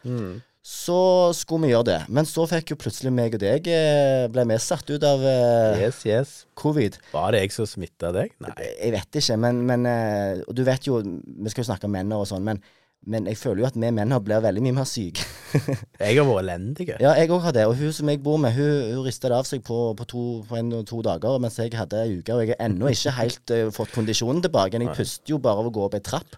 Så 0.64 0.96
skulle 1.36 1.66
vi 1.66 1.74
gjøre 1.74 1.84
det. 1.90 1.98
Men 2.08 2.24
så 2.24 2.46
fikk 2.48 2.72
jo 2.72 2.78
plutselig 2.80 3.10
meg 3.12 3.34
og 3.36 3.42
deg 3.42 3.66
eh, 3.68 4.22
ble 4.32 4.46
vi 4.48 4.56
satt 4.64 4.88
ut 4.88 5.02
av 5.04 5.20
eh, 5.28 5.82
Yes, 5.82 5.98
yes. 6.08 6.30
covid. 6.56 6.96
Var 7.12 7.34
det 7.34 7.42
jeg 7.42 7.52
som 7.52 7.68
smitta 7.68 8.14
deg? 8.16 8.32
Nei. 8.40 8.54
Jeg 8.78 8.94
vet 8.94 9.18
ikke, 9.20 9.36
men, 9.44 9.60
men 9.68 9.84
eh, 9.90 10.40
du 10.56 10.64
vet 10.64 10.88
jo, 10.88 11.02
vi 11.04 11.52
skal 11.52 11.66
jo 11.66 11.68
snakke 11.68 11.84
om 11.90 11.92
menn 11.92 12.16
og 12.16 12.24
sånn, 12.30 12.48
men, 12.48 12.62
men 13.04 13.28
jeg 13.28 13.36
føler 13.42 13.60
jo 13.60 13.68
at 13.68 13.76
vi 13.76 13.92
menn 13.92 14.16
blir 14.24 14.40
veldig 14.46 14.64
mye 14.64 14.78
mer 14.80 14.88
syke. 14.88 15.28
Jeg 16.00 16.16
har 16.16 16.24
vært 16.30 16.46
elendig. 16.46 16.88
ja, 16.96 17.12
jeg 17.12 17.28
òg 17.30 17.44
har 17.44 17.54
det. 17.54 17.68
Og 17.68 17.76
hun 17.78 17.92
som 17.94 18.08
jeg 18.10 18.24
bor 18.24 18.40
med, 18.40 18.56
hun, 18.56 18.96
hun 18.96 19.04
rista 19.04 19.28
det 19.30 19.36
av 19.36 19.46
seg 19.46 19.60
på, 19.68 19.92
på, 20.00 20.08
to, 20.10 20.24
på 20.48 20.56
en 20.58 20.72
to 20.88 21.04
dager, 21.04 21.36
mens 21.44 21.60
jeg 21.60 21.76
hadde 21.76 22.00
ei 22.00 22.16
uke. 22.16 22.34
Og 22.34 22.42
jeg 22.42 22.56
har 22.56 22.64
ennå 22.66 22.88
ikke 22.90 23.12
helt 23.20 23.52
uh, 23.54 23.68
fått 23.76 23.92
kondisjonen 23.94 24.42
tilbake. 24.42 24.80
Jeg 24.80 24.96
puster 24.96 25.36
jo 25.36 25.38
bare 25.44 25.62
av 25.62 25.68
å 25.70 25.76
gå 25.76 25.84
opp 25.86 25.94
ei 25.94 26.02
trapp. 26.02 26.34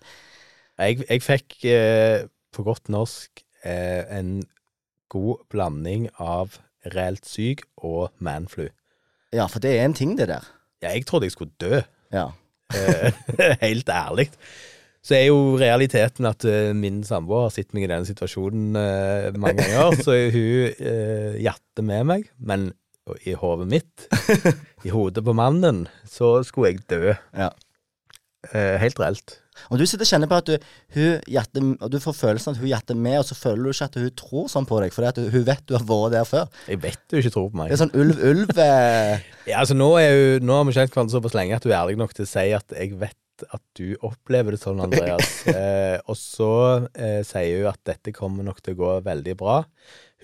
Jeg, 0.83 1.07
jeg 1.07 1.25
fikk 1.25 1.57
uh, 1.71 2.27
på 2.53 2.67
godt 2.67 2.91
norsk 2.93 3.41
eh, 3.41 3.46
en 3.67 4.45
god 5.13 5.45
blanding 5.51 6.09
av 6.23 6.59
reelt 6.95 7.27
syk 7.27 7.65
og 7.83 8.13
manflu. 8.23 8.69
Ja, 9.35 9.49
for 9.51 9.63
det 9.63 9.75
er 9.77 9.85
en 9.87 9.97
ting, 9.97 10.15
det 10.19 10.29
der. 10.31 10.47
Ja, 10.83 10.93
jeg 10.95 11.07
trodde 11.09 11.27
jeg 11.29 11.35
skulle 11.35 11.55
dø. 11.61 11.81
Ja. 12.15 12.31
Eh, 12.75 13.13
Helt 13.67 13.89
ærlig. 13.89 14.31
Så 15.07 15.15
er 15.15 15.29
jo 15.29 15.59
realiteten 15.59 16.27
at 16.27 16.45
eh, 16.49 16.73
min 16.75 17.03
samboer 17.07 17.47
har 17.47 17.55
sett 17.55 17.75
meg 17.75 17.87
i 17.87 17.91
denne 17.91 18.09
situasjonen 18.09 18.79
eh, 18.81 19.29
mange 19.39 19.63
ganger, 19.63 19.99
så 20.03 20.17
hun 20.35 21.39
jatter 21.43 21.87
med 21.87 22.09
meg, 22.11 22.27
men 22.39 22.73
i 23.27 23.37
hodet 23.39 23.69
mitt, 23.71 24.09
i 24.87 24.91
hodet 24.91 25.23
på 25.27 25.35
mannen, 25.37 25.85
så 26.11 26.41
skulle 26.47 26.75
jeg 26.75 26.87
dø. 26.91 27.15
ja. 27.37 27.53
Eh, 28.55 28.77
helt 28.79 29.01
reelt. 29.03 29.41
Og 29.71 29.81
du 29.81 29.87
sitter 29.87 30.07
og 30.07 30.11
kjenner 30.11 30.31
på 30.31 30.41
at 30.41 30.51
du, 30.51 30.71
hun 30.97 31.29
jatter, 31.37 31.69
du 31.93 31.99
får 32.03 32.17
følelsen 32.21 32.55
at 32.55 32.63
hun 32.63 32.71
jatter 32.71 32.99
med, 33.07 33.19
og 33.21 33.29
så 33.29 33.39
føler 33.39 33.65
du 33.65 33.75
ikke 33.75 33.91
at 33.91 34.01
hun 34.01 34.15
tror 34.23 34.49
sånn 34.53 34.69
på 34.69 34.81
deg, 34.83 34.95
fordi 34.95 35.27
hun 35.35 35.47
vet 35.49 35.67
du 35.67 35.77
har 35.79 35.87
vært 35.89 36.17
der 36.17 36.29
før. 36.29 36.49
Jeg 36.71 36.83
vet 36.85 37.05
du 37.11 37.21
ikke 37.21 37.35
tror 37.37 37.53
på 37.53 37.61
meg. 37.61 37.71
Det 37.71 37.79
er 37.79 37.85
sånn 37.85 37.95
ulv-ulv 37.97 38.65
eh, 38.65 39.29
Ja, 39.51 39.61
altså 39.63 39.77
nå, 39.79 39.93
er 40.01 40.17
hun 40.17 40.51
nå 40.51 40.59
har 40.59 40.67
vi 40.69 40.75
kjent 40.77 40.93
hverandre 40.95 41.19
såpass 41.19 41.37
lenge 41.39 41.59
at 41.59 41.67
hun 41.67 41.73
er 41.73 41.81
ærlig 41.83 42.01
nok 42.01 42.17
til 42.17 42.27
å 42.27 42.31
si 42.31 42.51
at 42.57 42.77
jeg 42.77 42.99
vet 43.01 43.21
at 43.53 43.63
du 43.77 43.97
opplever 44.07 44.55
det 44.55 44.61
sånn, 44.63 44.81
Andreas. 44.81 45.43
eh, 45.53 45.99
og 46.09 46.17
så 46.17 46.51
eh, 46.97 47.21
sier 47.27 47.63
hun 47.63 47.71
at 47.73 47.83
dette 47.89 48.15
kommer 48.17 48.47
nok 48.47 48.63
til 48.65 48.77
å 48.77 48.81
gå 48.81 48.93
veldig 49.07 49.37
bra. 49.39 49.59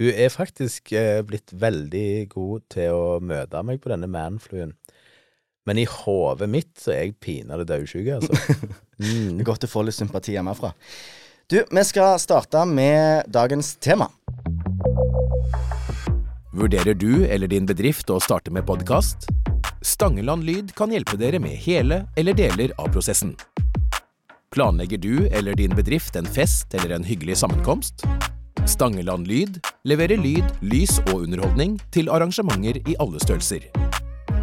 Hun 0.00 0.12
er 0.12 0.32
faktisk 0.32 0.94
eh, 0.96 1.20
blitt 1.26 1.52
veldig 1.52 2.28
god 2.32 2.64
til 2.72 2.96
å 2.96 3.18
møte 3.20 3.60
meg 3.66 3.82
på 3.82 3.92
denne 3.92 4.08
manfluen. 4.10 4.72
Men 5.66 5.78
i 5.78 5.84
hodet 5.86 6.48
mitt 6.50 6.72
så 6.82 6.90
er 6.94 7.02
jeg 7.04 7.16
pinadø 7.22 7.64
daudsjuk, 7.68 8.08
altså. 8.18 8.32
Det 8.32 8.78
Mm. 9.02 9.40
er 9.40 9.46
godt 9.48 9.64
å 9.66 9.68
få 9.70 9.80
litt 9.82 9.96
sympati 9.96 10.36
hjemmefra. 10.36 10.68
Du, 11.50 11.56
vi 11.74 11.82
skal 11.84 12.20
starte 12.22 12.60
med 12.70 13.26
dagens 13.34 13.72
tema. 13.82 14.06
Vurderer 16.52 16.94
du 16.94 17.24
eller 17.26 17.50
din 17.50 17.66
bedrift 17.66 18.10
å 18.14 18.20
starte 18.22 18.52
med 18.54 18.66
podkast? 18.68 19.26
Stangeland 19.82 20.44
Lyd 20.46 20.70
kan 20.78 20.92
hjelpe 20.94 21.18
dere 21.18 21.40
med 21.42 21.56
hele 21.64 22.04
eller 22.16 22.36
deler 22.38 22.70
av 22.78 22.92
prosessen. 22.94 23.34
Planlegger 24.54 25.00
du 25.02 25.26
eller 25.32 25.58
din 25.58 25.74
bedrift 25.74 26.14
en 26.20 26.28
fest 26.28 26.74
eller 26.78 26.94
en 26.94 27.06
hyggelig 27.08 27.40
sammenkomst? 27.42 28.04
Stangeland 28.70 29.26
Lyd 29.26 29.58
leverer 29.88 30.20
lyd, 30.22 30.46
lys 30.62 31.00
og 31.08 31.24
underholdning 31.24 31.80
til 31.90 32.12
arrangementer 32.12 32.78
i 32.86 32.94
alle 33.02 33.18
størrelser. 33.18 33.66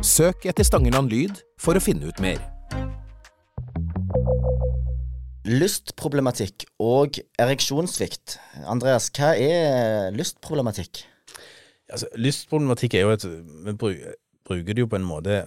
Søk 0.05 0.45
etter 0.47 0.63
Stangeland 0.63 1.11
Lyd 1.11 1.41
for 1.59 1.75
å 1.77 1.81
finne 1.83 2.07
ut 2.09 2.19
mer. 2.23 2.39
Lystproblematikk 5.49 6.65
og 6.83 7.17
ereksjonssvikt. 7.41 8.37
Andreas, 8.69 9.09
hva 9.15 9.31
er 9.39 10.11
lystproblematikk? 10.15 11.03
Altså, 11.89 12.09
lystproblematikk 12.21 12.95
er 12.99 13.05
jo 13.07 13.13
et 13.15 13.23
Vi 13.25 13.73
bruker 14.45 14.75
det 14.77 14.83
jo 14.83 14.89
på 14.91 14.99
en 14.99 15.07
måte 15.09 15.39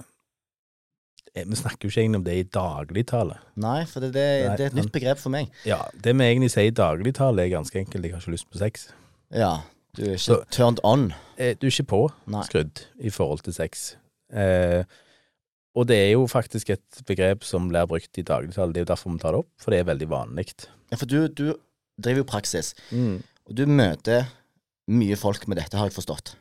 eh, 1.36 1.44
Vi 1.46 1.54
snakker 1.60 1.86
jo 1.86 1.92
ikke 1.92 2.02
egentlig 2.02 2.18
om 2.18 2.24
det 2.26 2.34
i 2.40 2.46
dagligtale. 2.58 3.36
Nei, 3.62 3.84
for 3.86 4.02
det, 4.02 4.10
det, 4.16 4.26
Nei, 4.48 4.56
det 4.58 4.66
er 4.66 4.72
et 4.72 4.80
nytt 4.80 4.92
begrep 4.94 5.22
for 5.22 5.30
meg. 5.34 5.52
Ja, 5.68 5.84
det 5.94 6.16
vi 6.18 6.26
egentlig 6.26 6.50
sier 6.54 6.72
i 6.72 6.74
dagligtale, 6.74 7.46
er 7.46 7.54
ganske 7.54 7.78
enkelt. 7.84 8.04
Jeg 8.08 8.16
har 8.16 8.24
ikke 8.24 8.34
lyst 8.34 8.50
på 8.50 8.58
sex. 8.60 8.88
Ja, 9.30 9.52
du 9.96 10.02
er 10.08 10.16
ikke 10.18 10.26
Så- 10.26 10.42
turned 10.50 10.82
on. 10.84 11.12
Eh, 11.38 11.54
Du 11.54 11.68
er 11.68 11.70
ikke 11.70 11.88
på 11.94 12.02
Nei. 12.26 12.42
skrudd 12.50 12.84
i 12.98 13.10
forhold 13.10 13.44
til 13.46 13.54
sex. 13.54 13.92
Eh, 14.32 14.82
og 15.72 15.88
det 15.88 15.96
er 15.96 16.10
jo 16.12 16.26
faktisk 16.28 16.74
et 16.74 17.02
begrep 17.08 17.46
som 17.48 17.70
blir 17.70 17.88
brukt 17.88 18.18
i 18.20 18.24
dagligtale. 18.28 18.74
Det 18.74 18.82
er 18.82 18.86
jo 18.86 18.92
derfor 18.92 19.14
vi 19.14 19.22
tar 19.22 19.36
det 19.36 19.44
opp, 19.44 19.50
for 19.60 19.72
det 19.72 19.80
er 19.80 19.88
veldig 19.88 20.08
vanlig. 20.10 20.46
Ja, 20.92 20.98
for 21.00 21.08
du, 21.08 21.28
du 21.32 21.46
driver 22.02 22.20
jo 22.20 22.28
praksis, 22.28 22.74
og 22.92 23.54
du 23.56 23.64
møter 23.70 24.28
mye 24.92 25.16
folk 25.16 25.46
med 25.48 25.60
dette, 25.60 25.78
har 25.78 25.88
jeg 25.88 25.96
forstått, 25.96 26.34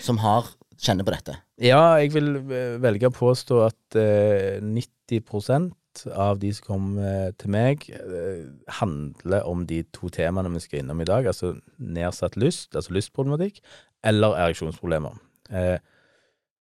som 0.00 0.20
har, 0.22 0.48
kjenner 0.80 1.04
på 1.04 1.12
dette. 1.12 1.36
Ja, 1.60 1.98
jeg 2.00 2.14
vil 2.14 2.38
eh, 2.40 2.78
velge 2.80 3.10
å 3.10 3.12
påstå 3.12 3.60
at 3.66 3.98
eh, 4.00 4.62
90% 4.64 5.74
av 6.14 6.38
de 6.40 6.52
som 6.54 6.66
kommer 6.70 7.04
eh, 7.04 7.32
til 7.40 7.52
meg, 7.52 7.84
eh, 7.92 8.46
handler 8.80 9.48
om 9.48 9.66
de 9.68 9.82
to 9.92 10.08
temaene 10.14 10.52
vi 10.54 10.62
skal 10.64 10.80
innom 10.80 11.02
i 11.02 11.08
dag. 11.08 11.28
Altså 11.28 11.56
nedsatt 11.76 12.38
lyst, 12.40 12.72
altså 12.72 12.94
lystproblematikk, 12.96 13.60
eller 14.06 14.38
ereksjonsproblemer. 14.46 15.18
Eh, 15.50 15.76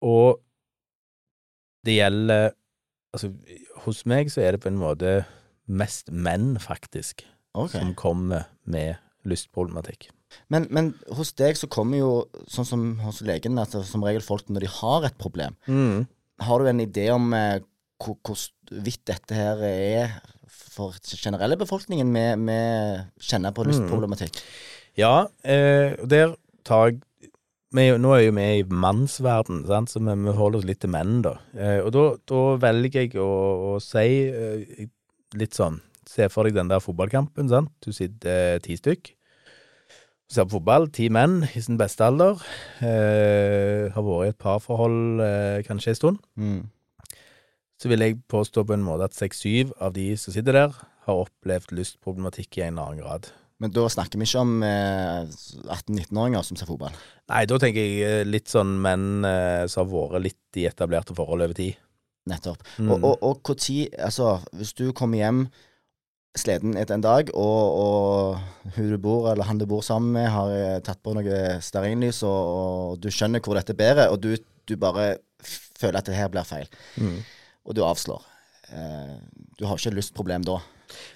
og 0.04 0.42
det 1.84 1.98
gjelder 2.00 2.52
Altså, 3.14 3.28
hos 3.84 4.00
meg 4.10 4.26
så 4.32 4.40
er 4.42 4.56
det 4.56 4.64
på 4.64 4.66
en 4.72 4.80
måte 4.80 5.10
mest 5.70 6.08
menn, 6.10 6.56
faktisk, 6.58 7.22
okay. 7.54 7.76
som 7.78 7.92
kommer 7.94 8.48
med 8.66 8.96
lystproblematikk. 9.22 10.08
Men, 10.50 10.66
men 10.74 10.90
hos 11.14 11.30
deg 11.38 11.54
så 11.54 11.68
kommer 11.70 12.00
jo, 12.00 12.10
sånn 12.50 12.66
som 12.66 12.84
hos 13.04 13.22
legen, 13.22 13.60
at 13.62 13.76
er 13.78 13.86
som 13.86 14.02
regel 14.02 14.24
folk 14.24 14.50
når 14.50 14.66
de 14.66 14.72
har 14.80 15.06
et 15.06 15.18
problem. 15.20 15.54
Har 16.42 16.58
du 16.58 16.70
en 16.72 16.82
idé 16.82 17.06
om 17.14 17.30
eh, 17.38 17.62
hvor, 18.02 18.18
hvor 18.26 18.82
vidt 18.84 19.04
dette 19.06 19.38
her 19.38 19.62
er 19.68 20.16
for 20.50 20.96
generelle 21.14 21.58
befolkningen 21.60 22.10
med, 22.10 22.42
med 22.50 23.12
kjenne 23.22 23.54
på 23.54 23.66
lystproblematikk? 23.68 24.40
Ja, 24.98 25.28
eh, 25.46 25.94
der 26.02 26.34
tar 26.66 26.90
jeg 26.90 27.02
vi, 27.74 27.86
Nå 27.98 28.12
er 28.14 28.22
jo 28.24 28.34
vi 28.36 28.46
i 28.60 28.66
mannsverden, 28.68 29.64
sant? 29.68 29.92
så 29.92 30.02
vi, 30.02 30.14
vi 30.26 30.36
holder 30.38 30.60
oss 30.60 30.68
litt 30.68 30.82
til 30.84 30.92
menn, 30.94 31.18
da. 31.24 31.36
Eh, 31.56 31.80
og 31.82 31.90
da, 31.94 32.04
da 32.30 32.44
velger 32.62 33.04
jeg 33.04 33.18
å, 33.22 33.30
å 33.74 33.74
si 33.82 34.06
eh, 34.30 34.86
litt 35.38 35.58
sånn 35.58 35.80
Se 36.04 36.26
for 36.28 36.44
deg 36.44 36.52
den 36.58 36.68
der 36.68 36.82
fotballkampen, 36.84 37.48
sant. 37.48 37.70
Du 37.80 37.88
sitter 37.96 38.56
eh, 38.58 38.62
ti 38.62 38.74
stykk. 38.76 39.08
Ser 40.28 40.44
på 40.44 40.58
fotball. 40.58 40.90
Ti 40.92 41.06
menn 41.12 41.46
i 41.56 41.62
sin 41.64 41.78
beste 41.80 42.04
alder. 42.04 42.42
Eh, 42.84 43.88
har 43.94 44.04
vært 44.04 44.28
i 44.28 44.32
et 44.34 44.40
parforhold 44.40 45.22
eh, 45.24 45.62
kanskje 45.64 45.94
en 45.94 45.98
stund. 45.98 46.20
Mm. 46.36 46.60
Så 47.80 47.88
vil 47.88 48.04
jeg 48.04 48.20
påstå 48.28 48.66
på 48.68 48.76
en 48.76 48.84
måte 48.84 49.08
at 49.08 49.16
seks-syv 49.16 49.72
av 49.80 49.96
de 49.96 50.10
som 50.20 50.36
sitter 50.36 50.60
der, 50.60 50.76
har 51.08 51.24
opplevd 51.24 51.72
lystproblematikk 51.76 52.60
i 52.60 52.66
en 52.66 52.76
eller 52.76 52.84
annen 52.84 53.02
grad. 53.02 53.32
Men 53.64 53.73
da 53.73 53.87
snakker 53.88 54.21
vi 54.21 54.26
ikke 54.28 54.42
om 54.44 54.54
eh, 54.66 55.25
18-19-åringer 55.73 56.44
som 56.44 56.59
ser 56.61 56.68
fotball. 56.68 56.92
Nei, 57.33 57.44
da 57.49 57.56
tenker 57.62 57.80
jeg 57.80 58.02
eh, 58.04 58.25
litt 58.28 58.52
sånn 58.52 58.75
menn 58.85 59.25
eh, 59.25 59.64
som 59.73 59.87
har 59.88 59.92
vært 60.12 60.26
litt 60.26 60.59
i 60.61 60.66
etablerte 60.68 61.16
forhold 61.16 61.47
over 61.47 61.56
tid. 61.56 61.78
Nettopp. 62.28 62.61
Mm. 62.80 62.90
Og, 62.92 63.04
og, 63.04 63.14
og 63.30 63.40
hvor 63.44 63.56
tid 63.61 63.97
Altså, 64.00 64.35
hvis 64.56 64.75
du 64.76 64.87
kommer 64.97 65.21
hjem 65.21 65.47
sliten 66.37 66.75
etter 66.80 66.97
en 66.97 67.04
dag, 67.04 67.28
og, 67.38 67.78
og 67.78 68.75
hun 68.76 68.88
du 68.90 68.97
bor, 68.99 69.28
eller 69.30 69.47
han 69.47 69.61
du 69.61 69.66
bor 69.71 69.85
sammen 69.87 70.16
med, 70.16 70.28
har 70.35 70.50
eh, 70.50 70.78
tatt 70.85 70.99
på 71.04 71.12
noe 71.14 71.40
stearinlys, 71.62 72.25
og, 72.26 72.50
og 72.59 72.97
du 73.04 73.06
skjønner 73.14 73.44
hvor 73.44 73.54
dette 73.61 73.76
bærer, 73.78 74.11
og 74.11 74.18
du, 74.25 74.33
du 74.66 74.75
bare 74.80 75.12
føler 75.78 76.00
at 76.00 76.09
det 76.11 76.18
her 76.18 76.30
blir 76.35 76.49
feil, 76.49 76.66
Mm. 76.99 77.21
og 77.64 77.76
du 77.78 77.85
avslår. 77.87 78.25
Eh, 78.75 79.14
du 79.61 79.64
har 79.68 79.78
ikke 79.78 79.94
lystproblem 79.94 80.42
da. 80.49 80.59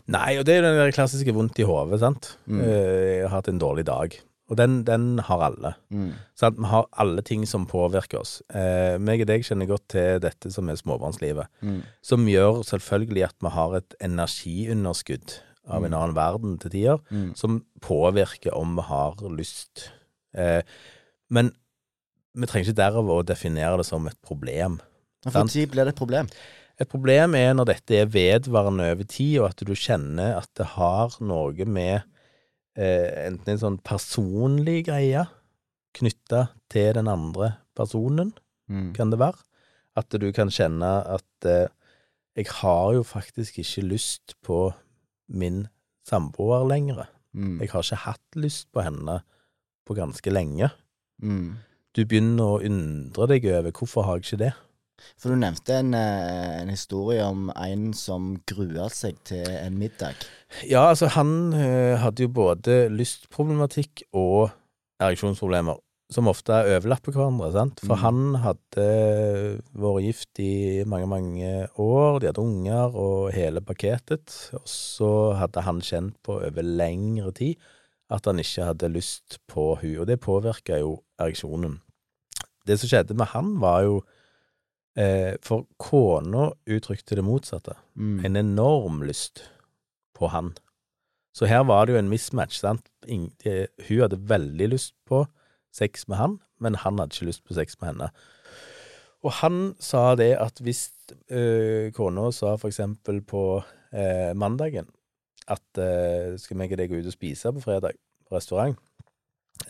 Nei, 0.09 0.39
og 0.39 0.45
det 0.49 0.55
er 0.57 0.63
jo 0.65 0.77
den 0.85 0.93
klassiske 0.97 1.35
vondt 1.35 1.59
i 1.59 1.67
hodet, 1.69 2.01
sant. 2.01 2.37
Mm. 2.47 2.61
Eh, 2.61 3.19
Jeg 3.19 3.29
har 3.29 3.37
hatt 3.41 3.49
en 3.49 3.59
dårlig 3.61 3.85
dag. 3.87 4.19
Og 4.49 4.57
den, 4.57 4.79
den 4.85 5.19
har 5.19 5.43
alle. 5.45 5.75
Mm. 5.93 6.13
Sant? 6.35 6.57
Vi 6.57 6.65
har 6.71 6.87
alle 6.97 7.21
ting 7.23 7.43
som 7.47 7.67
påvirker 7.69 8.21
oss. 8.23 8.39
Eh, 8.49 8.97
meg 8.99 9.21
og 9.21 9.27
deg 9.29 9.43
kjenner 9.45 9.69
godt 9.69 9.89
til 9.93 10.21
dette 10.25 10.51
som 10.51 10.69
er 10.71 10.79
småbarnslivet, 10.81 11.47
Mm. 11.61 11.83
som 12.01 12.25
gjør 12.27 12.63
selvfølgelig 12.65 13.25
at 13.27 13.35
vi 13.45 13.49
har 13.53 13.77
et 13.77 13.95
energiunderskudd 14.01 15.41
av 15.69 15.85
en 15.85 15.91
Mm. 15.93 15.99
annen 16.01 16.15
verden 16.17 16.59
til 16.59 16.71
tider, 16.71 16.99
Mm. 17.11 17.37
som 17.37 17.63
påvirker 17.81 18.57
om 18.57 18.75
vi 18.77 18.83
har 18.83 19.13
lyst. 19.29 19.91
Eh, 20.35 20.63
men 21.31 21.53
vi 22.35 22.47
trenger 22.47 22.69
ikke 22.73 22.77
derav 22.77 23.05
å 23.07 23.23
definere 23.25 23.77
det 23.77 23.87
som 23.87 24.07
et 24.07 24.17
problem. 24.23 24.81
Ja. 25.27 25.31
For 25.33 25.45
tid 25.45 25.71
blir 25.71 25.85
det 25.85 25.89
et 25.89 25.97
problem. 25.97 26.29
Et 26.79 26.87
problem 26.89 27.35
er 27.35 27.55
når 27.59 27.73
dette 27.73 27.97
er 27.99 28.11
vedvarende 28.13 28.87
over 28.93 29.07
tid, 29.11 29.39
og 29.41 29.49
at 29.51 29.65
du 29.67 29.75
kjenner 29.75 30.37
at 30.39 30.51
det 30.59 30.67
har 30.77 31.17
noe 31.27 31.67
med 31.67 32.05
eh, 32.79 33.27
enten 33.27 33.55
en 33.57 33.63
sånn 33.65 33.79
personlig 33.83 34.85
greie 34.87 35.25
knytta 35.99 36.45
til 36.71 36.93
den 37.01 37.09
andre 37.11 37.57
personen, 37.79 38.35
Mm. 38.69 38.93
kan 38.93 39.09
det 39.11 39.17
være. 39.19 39.39
At 39.97 40.11
du 40.21 40.27
kan 40.37 40.51
kjenne 40.53 40.89
at 41.09 41.47
eh, 41.49 41.71
jeg 42.37 42.47
har 42.61 42.93
jo 42.93 43.03
faktisk 43.03 43.57
ikke 43.63 43.83
lyst 43.89 44.35
på 44.45 44.75
min 45.29 45.67
samboer 46.07 46.69
lenger. 46.69 47.09
Mm. 47.33 47.63
Jeg 47.63 47.71
har 47.73 47.81
ikke 47.83 48.03
hatt 48.05 48.37
lyst 48.37 48.69
på 48.77 48.85
henne 48.85 49.23
på 49.89 49.97
ganske 49.97 50.31
lenge. 50.31 50.69
Mm. 51.23 51.57
Du 51.97 52.05
begynner 52.05 52.45
å 52.45 52.61
undre 52.61 53.27
deg 53.33 53.49
over 53.49 53.73
hvorfor 53.73 54.05
har 54.05 54.21
jeg 54.21 54.27
ikke 54.29 54.43
det. 54.45 54.53
For 55.19 55.33
du 55.33 55.39
nevnte 55.41 55.79
en, 55.81 55.95
eh, 55.95 56.61
en 56.63 56.71
historie 56.73 57.25
om 57.25 57.49
en 57.55 57.93
som 57.97 58.37
grua 58.47 58.89
seg 58.93 59.19
til 59.29 59.47
en 59.47 59.79
middag. 59.79 60.15
Ja, 60.69 60.89
altså 60.91 61.11
han 61.15 61.53
eh, 61.55 61.99
hadde 62.03 62.27
jo 62.27 62.33
både 62.33 62.89
lystproblematikk 62.95 64.07
og 64.13 64.51
ereksjonsproblemer, 65.01 65.79
som 66.11 66.29
ofte 66.31 66.57
overlapper 66.65 67.13
hverandre, 67.13 67.53
sant. 67.53 67.81
For 67.85 67.95
Mm. 67.97 68.03
han 68.03 68.35
hadde 68.43 68.87
vært 69.77 70.05
gift 70.07 70.41
i 70.41 70.85
mange, 70.89 71.07
mange 71.07 71.51
år, 71.79 72.21
de 72.21 72.31
hadde 72.31 72.43
unger 72.43 72.95
og 72.97 73.33
hele 73.33 73.61
pakketet, 73.61 74.51
og 74.57 74.65
så 74.65 75.35
hadde 75.37 75.63
han 75.63 75.81
kjent 75.81 76.17
på 76.25 76.41
over 76.41 76.63
lengre 76.63 77.33
tid 77.33 77.57
at 78.11 78.25
han 78.25 78.39
ikke 78.41 78.65
hadde 78.65 78.89
lyst 78.89 79.37
på 79.49 79.75
hun, 79.83 79.99
og 80.01 80.07
det 80.09 80.21
påvirka 80.25 80.79
jo 80.81 81.03
ereksjonen. 81.21 81.81
Det 82.67 82.79
som 82.81 82.89
skjedde 82.89 83.17
med 83.17 83.29
han, 83.35 83.61
var 83.61 83.83
jo 83.85 84.03
eh, 84.99 85.37
For 85.45 85.67
kona 85.79 86.51
uttrykte 86.67 87.19
det 87.19 87.25
motsatte 87.27 87.77
Mm. 87.99 88.25
en 88.25 88.37
enorm 88.37 89.03
lyst 89.03 89.45
på 90.15 90.29
han. 90.31 90.53
Så 91.35 91.47
her 91.47 91.65
var 91.67 91.87
det 91.87 91.95
jo 91.95 91.99
en 91.99 92.11
mismatch, 92.11 92.59
sant. 92.59 92.89
Hun 93.07 94.01
hadde 94.03 94.19
veldig 94.29 94.69
lyst 94.69 94.95
på 95.07 95.25
sex 95.75 96.09
med 96.09 96.17
han, 96.19 96.39
men 96.61 96.75
han 96.75 96.99
hadde 96.99 97.15
ikke 97.15 97.31
lyst 97.31 97.45
på 97.47 97.55
sex 97.55 97.77
med 97.81 97.93
henne. 97.93 98.11
Og 99.23 99.33
han 99.41 99.75
sa 99.83 100.15
det 100.19 100.37
at 100.39 100.61
hvis 100.63 100.91
øh, 101.31 101.91
kona 101.93 102.31
sa 102.31 102.55
for 102.57 102.71
eksempel 102.71 103.21
på 103.27 103.63
eh, 103.93 104.35
mandagen 104.35 104.87
at 105.49 105.81
eh, 105.81 106.37
skal 106.39 106.55
vi 106.55 106.61
og 106.63 106.77
deg 106.79 106.91
gå 106.93 107.01
ut 107.01 107.09
og 107.11 107.17
spise 107.17 107.53
på 107.53 107.65
fredag 107.65 107.99
på 108.29 108.37
restaurant 108.37 108.77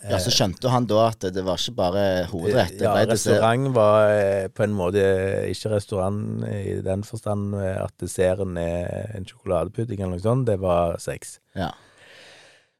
Ja, 0.09 0.19
Så 0.21 0.31
skjønte 0.31 0.71
han 0.71 0.87
da 0.89 1.09
at 1.09 1.25
det 1.33 1.43
var 1.45 1.59
ikke 1.59 1.75
bare 1.75 2.05
hovedrett. 2.31 2.79
ja, 2.81 2.93
restaurant 3.09 3.73
var 3.75 4.13
eh, 4.13 4.47
på 4.53 4.63
en 4.63 4.77
måte 4.77 5.03
ikke 5.49 5.73
restaurant 5.73 6.45
i 6.47 6.79
den 6.85 7.03
forstand 7.03 7.55
at 7.59 7.93
desserten 8.01 8.57
er 8.61 9.15
en 9.17 9.27
sjokoladepudding 9.27 10.01
eller 10.01 10.17
noe 10.17 10.23
sånt, 10.23 10.47
det 10.47 10.59
var 10.61 10.97
sex. 11.03 11.39
Ja. 11.57 11.73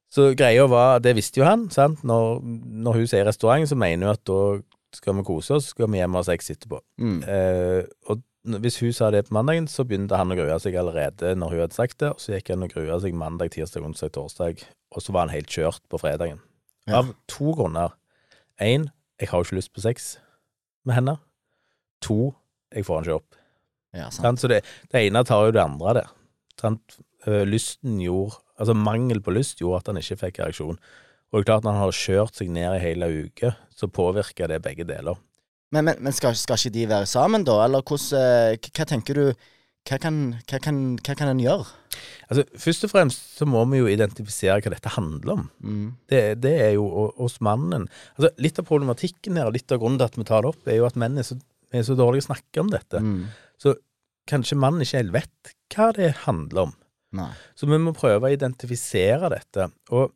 Så 0.09 0.31
greia 0.33 0.65
var, 0.65 0.99
det 1.05 1.13
visste 1.19 1.41
jo 1.41 1.45
han, 1.45 1.67
sant, 1.73 2.01
når, 2.07 2.39
når 2.41 2.97
hun 2.97 3.09
sier 3.11 3.27
restaurant, 3.27 3.67
så 3.69 3.77
mener 3.77 4.07
hun 4.07 4.15
at 4.15 4.25
da 4.25 4.41
skal 4.95 5.19
vi 5.19 5.25
kose 5.27 5.59
oss, 5.59 5.69
skal 5.75 5.89
vi 5.91 5.99
hjem 6.01 6.15
og 6.15 6.23
ha 6.23 6.31
sex 6.31 6.49
etterpå. 6.55 6.81
Mm. 6.97 7.19
Eh, 7.29 7.83
og 8.09 8.23
hvis 8.63 8.79
hun 8.81 8.93
sa 8.95 9.11
det 9.13 9.27
på 9.27 9.35
mandagen, 9.37 9.67
så 9.69 9.85
begynte 9.85 10.17
han 10.17 10.33
å 10.33 10.37
grue 10.39 10.57
seg 10.63 10.77
allerede 10.79 11.35
når 11.37 11.53
hun 11.53 11.63
hadde 11.65 11.77
sagt 11.77 11.99
det, 12.01 12.13
og 12.15 12.23
så 12.23 12.33
gikk 12.33 12.53
han 12.55 12.65
og 12.65 12.73
grua 12.73 12.97
seg 13.03 13.17
mandag, 13.17 13.51
tirsdag, 13.53 13.85
onsdag, 13.85 14.15
torsdag, 14.15 14.63
og 14.95 15.05
så 15.05 15.13
var 15.13 15.27
han 15.27 15.35
helt 15.35 15.51
kjørt 15.53 15.83
på 15.91 16.01
fredagen. 16.01 16.41
Ja. 16.89 17.01
Av 17.01 17.13
to 17.29 17.53
grunner. 17.57 17.95
Én, 18.59 18.89
jeg 19.19 19.31
har 19.31 19.39
jo 19.41 19.47
ikke 19.47 19.59
lyst 19.59 19.73
på 19.75 19.83
sex 19.83 20.17
med 20.87 20.97
henne. 20.97 21.17
To, 22.05 22.33
jeg 22.73 22.87
får 22.87 22.99
han 22.99 23.07
ikke 23.07 23.19
opp. 23.19 23.37
ja, 23.95 24.09
sant. 24.13 24.41
Så 24.41 24.49
det, 24.51 24.63
det 24.91 25.05
ene 25.07 25.23
tar 25.27 25.47
jo 25.47 25.55
det 25.55 25.63
andre, 25.63 25.93
det. 26.01 26.07
Sant? 26.59 26.99
Eh, 27.27 27.43
Lysten 27.47 27.99
gjorde 28.03 28.39
Altså 28.59 28.73
mangel 28.75 29.21
på 29.23 29.31
lyst 29.31 29.61
gjorde 29.61 29.77
at 29.79 29.87
han 29.87 29.99
ikke 30.01 30.17
fikk 30.19 30.39
ereksjon. 30.43 30.79
Og 31.31 31.37
det 31.37 31.45
er 31.45 31.47
klart, 31.47 31.63
når 31.63 31.77
han 31.77 31.85
har 31.85 31.95
kjørt 31.95 32.35
seg 32.35 32.49
ned 32.51 32.73
i 32.75 32.81
hele 32.83 33.07
uke, 33.23 33.53
så 33.71 33.87
påvirker 33.87 34.51
det 34.51 34.57
begge 34.65 34.83
deler. 34.83 35.15
Men, 35.71 35.85
men, 35.87 36.01
men 36.03 36.15
skal, 36.15 36.35
skal 36.35 36.59
ikke 36.59 36.73
de 36.75 36.83
være 36.89 37.07
sammen, 37.07 37.45
da? 37.47 37.55
Eller 37.63 37.85
hvordan 37.85 38.57
eh, 38.59 38.71
Hva 38.73 38.87
tenker 38.89 39.15
du 39.15 39.23
Hva 39.87 39.97
kan, 40.01 40.17
hva 40.49 40.59
kan, 40.61 40.79
hva 41.01 41.15
kan 41.17 41.31
en 41.31 41.41
gjøre? 41.41 41.65
Altså, 42.29 42.43
Først 42.61 42.85
og 42.85 42.91
fremst 42.91 43.37
så 43.39 43.47
må 43.49 43.63
vi 43.71 43.79
jo 43.81 43.89
identifisere 43.89 44.59
hva 44.61 44.73
dette 44.73 44.91
handler 44.93 45.35
om. 45.37 45.45
Mm. 45.63 45.85
Det, 46.11 46.23
det 46.43 46.55
er 46.67 46.73
jo 46.77 46.87
hos 47.17 47.39
mannen 47.45 47.87
Altså, 48.15 48.31
Litt 48.41 48.59
av 48.61 48.67
problematikken 48.69 49.39
her, 49.39 49.49
og 49.49 49.57
litt 49.57 49.71
av 49.73 49.81
grunnen 49.81 50.01
til 50.01 50.09
at 50.09 50.19
vi 50.19 50.27
tar 50.29 50.45
det 50.45 50.51
opp, 50.53 50.67
er 50.67 50.81
jo 50.81 50.89
at 50.89 50.99
menn 50.99 51.17
er 51.21 51.27
så, 51.27 51.39
er 51.73 51.85
så 51.87 51.97
dårlige 51.97 52.27
å 52.27 52.29
snakke 52.29 52.63
om 52.63 52.69
dette. 52.73 53.01
Mm. 53.01 53.23
Så 53.61 53.75
kanskje 54.29 54.59
mannen 54.61 54.85
ikke 54.85 55.01
helt 55.01 55.15
vet 55.15 55.55
hva 55.73 55.89
det 55.97 56.13
handler 56.25 56.69
om. 56.69 56.77
Nei. 57.17 57.31
Så 57.57 57.69
vi 57.69 57.79
må 57.81 57.95
prøve 57.97 58.29
å 58.29 58.33
identifisere 58.33 59.31
dette. 59.33 59.71
Og 59.95 60.13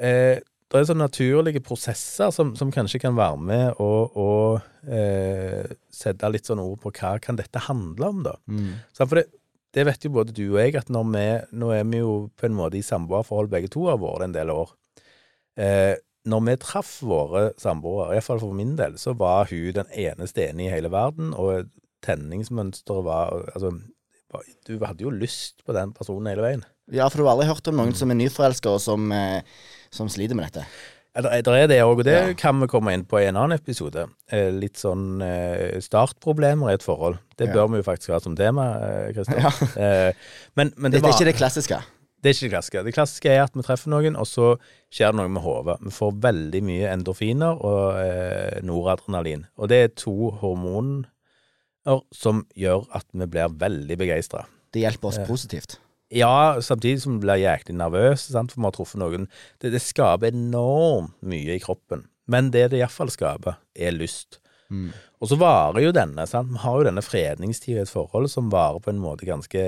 eh, 0.00 0.40
det 0.72 0.80
er 0.80 0.86
sånne 0.88 1.06
naturlige 1.06 1.62
prosesser 1.62 2.32
som, 2.34 2.54
som 2.58 2.72
kanskje 2.74 2.98
kan 3.02 3.14
være 3.16 3.38
med 3.38 3.80
og, 3.82 4.16
og 4.18 4.88
eh, 4.90 5.68
sette 5.92 6.30
litt 6.32 6.48
sånn 6.48 6.62
ord 6.62 6.80
på 6.82 6.92
hva 6.96 7.14
kan 7.22 7.38
dette 7.38 7.62
handle 7.66 8.10
om, 8.10 8.22
da. 8.26 8.34
Mm. 8.50 8.72
For 8.96 9.20
det, 9.20 9.26
det 9.76 9.84
vet 9.88 10.06
jo 10.06 10.14
både 10.14 10.34
du 10.34 10.44
og 10.46 10.58
jeg, 10.62 10.74
at 10.80 10.90
når 10.92 11.06
vi, 11.12 11.26
nå 11.60 11.70
er 11.76 11.86
vi 11.90 12.00
jo 12.00 12.16
på 12.38 12.48
en 12.48 12.56
måte 12.56 12.80
i 12.80 12.86
samboerforhold 12.86 13.52
begge 13.52 13.70
to 13.74 13.86
har 13.90 14.00
vært 14.02 14.26
en 14.28 14.36
del 14.36 14.52
år. 14.54 14.74
Eh, 15.60 15.94
når 16.30 16.44
vi 16.46 16.58
traff 16.62 16.92
våre 17.04 17.48
samboere, 17.60 18.14
iallfall 18.16 18.40
for 18.42 18.56
min 18.56 18.74
del, 18.80 18.96
så 19.00 19.12
var 19.18 19.50
hun 19.50 19.74
den 19.76 19.90
eneste 20.06 20.48
ene 20.48 20.66
i 20.66 20.70
hele 20.72 20.90
verden, 20.92 21.34
og 21.36 21.68
tenningsmønsteret 22.04 23.04
var 23.06 23.34
Altså, 23.52 23.74
du 24.66 24.78
hadde 24.82 25.04
jo 25.04 25.12
lyst 25.14 25.62
på 25.62 25.74
den 25.76 25.92
personen 25.94 26.32
hele 26.32 26.42
veien. 26.42 26.64
Ja, 26.90 27.06
for 27.06 27.20
du 27.20 27.28
har 27.28 27.36
aldri 27.36 27.46
hørt 27.48 27.68
om 27.70 27.78
noen 27.78 27.94
som 27.96 28.10
er 28.10 28.18
nyforelska, 28.18 28.72
og 28.74 28.82
som, 28.82 29.12
eh, 29.14 29.46
som 29.94 30.10
sliter 30.12 30.34
med 30.38 30.50
dette? 30.50 30.66
Ja, 31.14 31.22
Det 31.22 31.46
er- 31.46 31.66
det 31.70 31.78
òg, 31.80 31.98
og 32.00 32.04
det 32.04 32.14
Ja. 32.14 32.32
kan 32.34 32.58
vi 32.60 32.66
komme 32.66 32.92
inn 32.92 33.04
på 33.06 33.20
i 33.22 33.26
en 33.28 33.36
annen 33.36 33.54
episode. 33.56 34.08
Eh, 34.32 34.50
litt 34.50 34.74
sånn 34.76 35.22
eh, 35.22 35.78
startproblemer 35.78 36.70
i 36.70 36.74
et 36.74 36.82
forhold. 36.82 37.18
Det 37.38 37.46
Ja. 37.48 37.54
bør 37.54 37.70
vi 37.70 37.76
jo 37.78 37.82
faktisk 37.86 38.10
ha 38.10 38.18
som 38.18 38.34
tema, 38.34 39.12
Kristian. 39.14 39.38
Ja. 39.40 39.50
Eh, 39.76 40.12
men, 40.56 40.72
men 40.76 40.90
Det, 40.90 41.00
det, 41.00 41.02
det 41.02 41.10
er 41.14 41.14
ikke 41.14 41.30
det 41.30 41.36
klassiske. 41.36 41.78
det 42.20 42.30
er 42.30 42.34
ikke 42.34 42.50
det 42.50 42.50
klassiske. 42.56 42.84
Det 42.84 42.94
klassiske 42.94 43.30
er 43.30 43.42
at 43.44 43.54
vi 43.54 43.62
treffer 43.62 43.88
noen, 43.94 44.16
og 44.16 44.26
så 44.26 44.56
skjer 44.90 45.12
det 45.12 45.20
noe 45.20 45.28
med 45.28 45.42
hodet. 45.42 45.78
Vi 45.84 45.90
får 45.90 46.18
veldig 46.20 46.62
mye 46.64 46.90
endorfiner 46.96 47.62
og 47.62 47.94
eh, 48.02 48.60
noradrenalin. 48.62 49.46
Og 49.56 49.68
det 49.68 49.78
er 49.84 49.94
to 49.94 50.30
hormoner 50.42 51.04
som 52.12 52.46
gjør 52.56 52.86
at 52.96 53.04
vi 53.12 53.26
blir 53.26 53.54
veldig 53.60 53.96
begeistra. 53.98 54.46
Det 54.72 54.82
hjelper 54.82 55.08
oss 55.12 55.18
Ja. 55.18 55.26
positivt. 55.26 55.78
Ja, 56.14 56.62
samtidig 56.62 57.02
som 57.02 57.16
du 57.16 57.24
blir 57.24 57.42
jæklig 57.42 57.76
nervøs, 57.78 58.28
sant? 58.30 58.52
for 58.52 58.62
vi 58.62 58.68
har 58.68 58.76
truffet 58.76 59.02
noen. 59.02 59.26
Det, 59.62 59.72
det 59.74 59.82
skaper 59.82 60.30
enormt 60.30 61.16
mye 61.26 61.56
i 61.56 61.62
kroppen. 61.62 62.06
Men 62.30 62.52
det 62.54 62.70
det 62.72 62.80
iallfall 62.80 63.10
skaper, 63.12 63.58
er 63.74 63.96
lyst. 63.96 64.38
Mm. 64.72 64.92
Og 65.20 65.30
så 65.30 65.38
varer 65.40 65.84
jo 65.84 65.94
denne. 65.96 66.26
sant? 66.28 66.52
Vi 66.52 66.62
har 66.62 66.78
jo 66.78 66.86
denne 66.86 67.04
fredningstida 67.04 67.82
i 67.82 67.84
et 67.84 67.92
forhold 67.92 68.30
som 68.32 68.52
varer 68.52 68.80
på 68.84 68.92
en 68.92 69.02
måte 69.02 69.28
ganske 69.28 69.64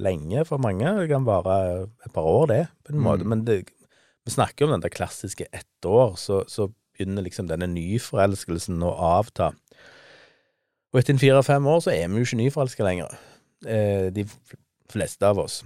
lenge 0.00 0.44
for 0.48 0.62
mange. 0.62 0.84
Det 1.00 1.10
kan 1.12 1.28
vare 1.28 1.86
et 1.86 2.12
par 2.14 2.26
år, 2.28 2.46
det, 2.52 2.62
på 2.86 2.94
en 2.94 3.04
måte. 3.06 3.24
Mm. 3.24 3.32
Men 3.32 3.46
det, 3.46 3.60
vi 4.26 4.34
snakker 4.34 4.66
om 4.66 4.74
den 4.74 4.84
der 4.84 4.92
klassiske 4.92 5.48
ett 5.52 5.88
år, 5.88 6.16
så, 6.20 6.42
så 6.50 6.70
begynner 6.96 7.26
liksom 7.26 7.48
denne 7.50 7.68
nyforelskelsen 7.70 8.82
å 8.82 8.94
avta. 9.20 9.52
Og 10.92 11.00
etter 11.00 11.14
en 11.14 11.20
fire-fem 11.20 11.66
år 11.68 11.82
så 11.84 11.92
er 11.92 12.08
vi 12.08 12.22
jo 12.22 12.28
ikke 12.28 12.40
nyforelska 12.40 12.86
lenger, 12.86 13.18
eh, 13.68 14.08
de 14.14 14.24
fleste 14.92 15.28
av 15.28 15.40
oss. 15.42 15.60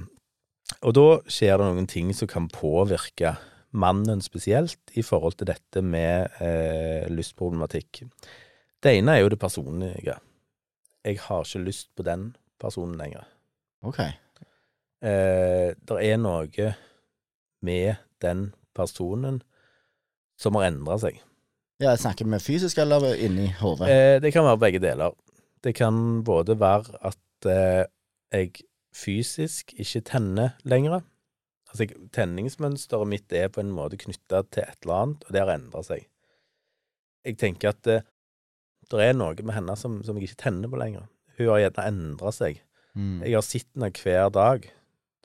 Og 0.86 0.94
da 0.96 1.06
skjer 1.30 1.58
det 1.58 1.66
noen 1.66 1.88
ting 1.90 2.12
som 2.16 2.30
kan 2.30 2.48
påvirke 2.52 3.34
mannen 3.70 4.22
spesielt 4.22 4.94
i 4.98 5.02
forhold 5.06 5.38
til 5.38 5.50
dette 5.50 5.82
med 5.82 6.40
eh, 6.42 7.06
lystproblematikk. 7.10 8.04
Det 8.80 8.96
ene 8.96 9.16
er 9.16 9.24
jo 9.24 9.32
det 9.32 9.40
personlige. 9.42 10.16
Jeg 11.04 11.20
har 11.26 11.44
ikke 11.44 11.64
lyst 11.66 11.90
på 11.96 12.06
den 12.06 12.30
personen 12.60 12.98
lenger. 13.00 13.26
OK. 13.86 14.00
Eh, 14.00 15.70
det 15.76 15.98
er 16.04 16.20
noe 16.20 16.72
med 17.64 18.00
den 18.20 18.50
personen 18.76 19.40
som 20.40 20.56
har 20.56 20.70
endra 20.70 20.98
seg. 21.00 21.20
Ja, 21.80 21.94
Snakker 21.96 22.28
med 22.28 22.42
fysisk 22.44 22.78
eller 22.82 23.14
inni 23.16 23.48
hodet? 23.60 23.88
Eh, 23.88 24.16
det 24.20 24.32
kan 24.34 24.44
være 24.44 24.60
begge 24.60 24.82
deler. 24.82 25.14
Det 25.64 25.72
kan 25.76 26.20
både 26.24 26.58
være 26.60 26.98
at 27.08 27.48
eh, 27.48 27.84
jeg 28.32 28.52
fysisk 28.96 29.74
ikke 29.78 30.02
tenner 30.06 30.56
lenger. 30.68 31.04
Altså, 31.70 31.86
tenningsmønsteret 32.14 33.10
mitt 33.10 33.32
er 33.36 33.50
på 33.52 33.62
en 33.62 33.70
måte 33.74 33.98
knytta 34.00 34.42
til 34.50 34.64
et 34.66 34.80
eller 34.82 34.96
annet, 35.04 35.26
og 35.26 35.34
det 35.34 35.42
har 35.44 35.52
endra 35.54 35.84
seg. 35.86 36.08
Jeg 37.26 37.38
tenker 37.38 37.74
at 37.74 37.82
det, 37.86 38.00
det 38.90 39.04
er 39.04 39.14
noe 39.14 39.36
med 39.38 39.54
henne 39.54 39.76
som, 39.78 40.00
som 40.06 40.18
jeg 40.18 40.30
ikke 40.30 40.42
tenner 40.46 40.72
på 40.72 40.80
lenger. 40.80 41.06
Hun 41.38 41.52
har 41.52 41.62
gjerne 41.62 41.86
endra 41.92 42.32
seg. 42.34 42.58
Mm. 42.98 43.20
Jeg 43.22 43.36
har 43.36 43.46
sett 43.46 43.68
henne 43.76 43.92
hver 44.02 44.32
dag 44.34 44.66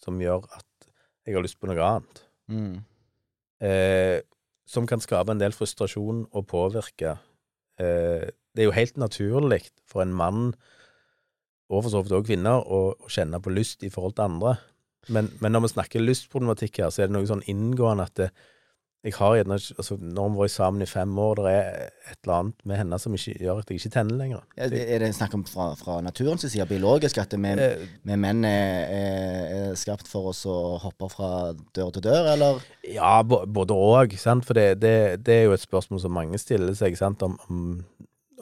som 0.03 0.21
gjør 0.21 0.45
at 0.53 0.89
jeg 1.25 1.37
har 1.37 1.45
lyst 1.45 1.57
på 1.57 1.69
noe 1.71 1.81
annet. 1.81 2.21
Mm. 2.51 2.75
Eh, 3.65 4.19
som 4.69 4.85
kan 4.89 5.01
skape 5.01 5.33
en 5.33 5.41
del 5.41 5.55
frustrasjon 5.55 6.25
og 6.29 6.47
påvirke. 6.51 7.15
Eh, 7.81 8.27
det 8.55 8.63
er 8.63 8.69
jo 8.69 8.75
helt 8.75 8.97
naturlig 9.01 9.63
for 9.89 10.03
en 10.05 10.13
mann, 10.15 10.53
og 11.69 11.83
for 11.83 11.91
så 11.91 12.01
vidt 12.03 12.13
også 12.13 12.29
kvinner, 12.29 12.61
å, 12.61 13.09
kjenne 13.09 13.41
på 13.41 13.53
lyst 13.53 13.85
i 13.85 13.91
forhold 13.93 14.17
til 14.17 14.27
andre. 14.27 14.57
Men, 15.13 15.29
men 15.41 15.53
når 15.53 15.65
vi 15.65 15.73
snakker 15.75 16.03
lystproblematikk 16.03 16.81
her, 16.81 16.91
så 16.93 17.03
er 17.03 17.09
det 17.09 17.17
noe 17.17 17.29
sånn 17.29 17.45
inngående 17.49 18.05
at 18.05 18.19
det, 18.19 18.29
jeg 19.05 19.13
har 19.19 19.35
gjerne 19.37 19.53
altså, 19.53 19.97
Når 20.01 20.29
vi 20.33 20.39
vært 20.39 20.53
sammen 20.55 20.81
i 20.81 20.87
fem 20.89 21.11
år, 21.21 21.41
det 21.45 21.51
er 21.53 21.65
et 22.09 22.17
eller 22.23 22.35
annet 22.39 22.63
med 22.65 22.79
henne 22.79 22.97
som 23.01 23.13
ikke 23.13 23.35
gjør 23.37 23.59
at 23.61 23.69
jeg 23.69 23.77
ikke 23.79 23.91
tenner 23.93 24.17
lenger. 24.17 24.39
Ja, 24.57 24.65
er 24.65 25.03
det 25.03 25.11
snakk 25.13 25.35
om 25.37 25.43
fra, 25.45 25.67
fra 25.77 25.99
naturens 26.01 26.45
side, 26.49 26.65
biologisk, 26.69 27.19
at 27.21 27.35
vi, 27.37 27.43
Eh, 27.45 27.83
vi 28.01 28.17
menn 28.17 28.41
er, 28.49 28.95
er, 28.95 29.43
er 29.69 29.77
skapt 29.77 30.09
for 30.09 30.31
oss 30.31 30.41
å 30.49 30.55
hoppe 30.81 31.09
fra 31.13 31.29
dør 31.77 31.93
til 31.93 32.05
dør, 32.07 32.31
eller? 32.33 32.65
Ja, 32.89 33.19
både 33.21 34.17
sant. 34.17 34.47
For 34.47 34.57
det, 34.57 34.81
det, 34.81 35.21
det 35.25 35.37
er 35.37 35.45
jo 35.45 35.53
et 35.53 35.61
spørsmål 35.61 36.01
som 36.01 36.17
mange 36.17 36.41
stiller 36.41 36.73
seg, 36.73 36.97
sant. 36.97 37.21
Om, 37.21 37.37
om, 37.45 37.61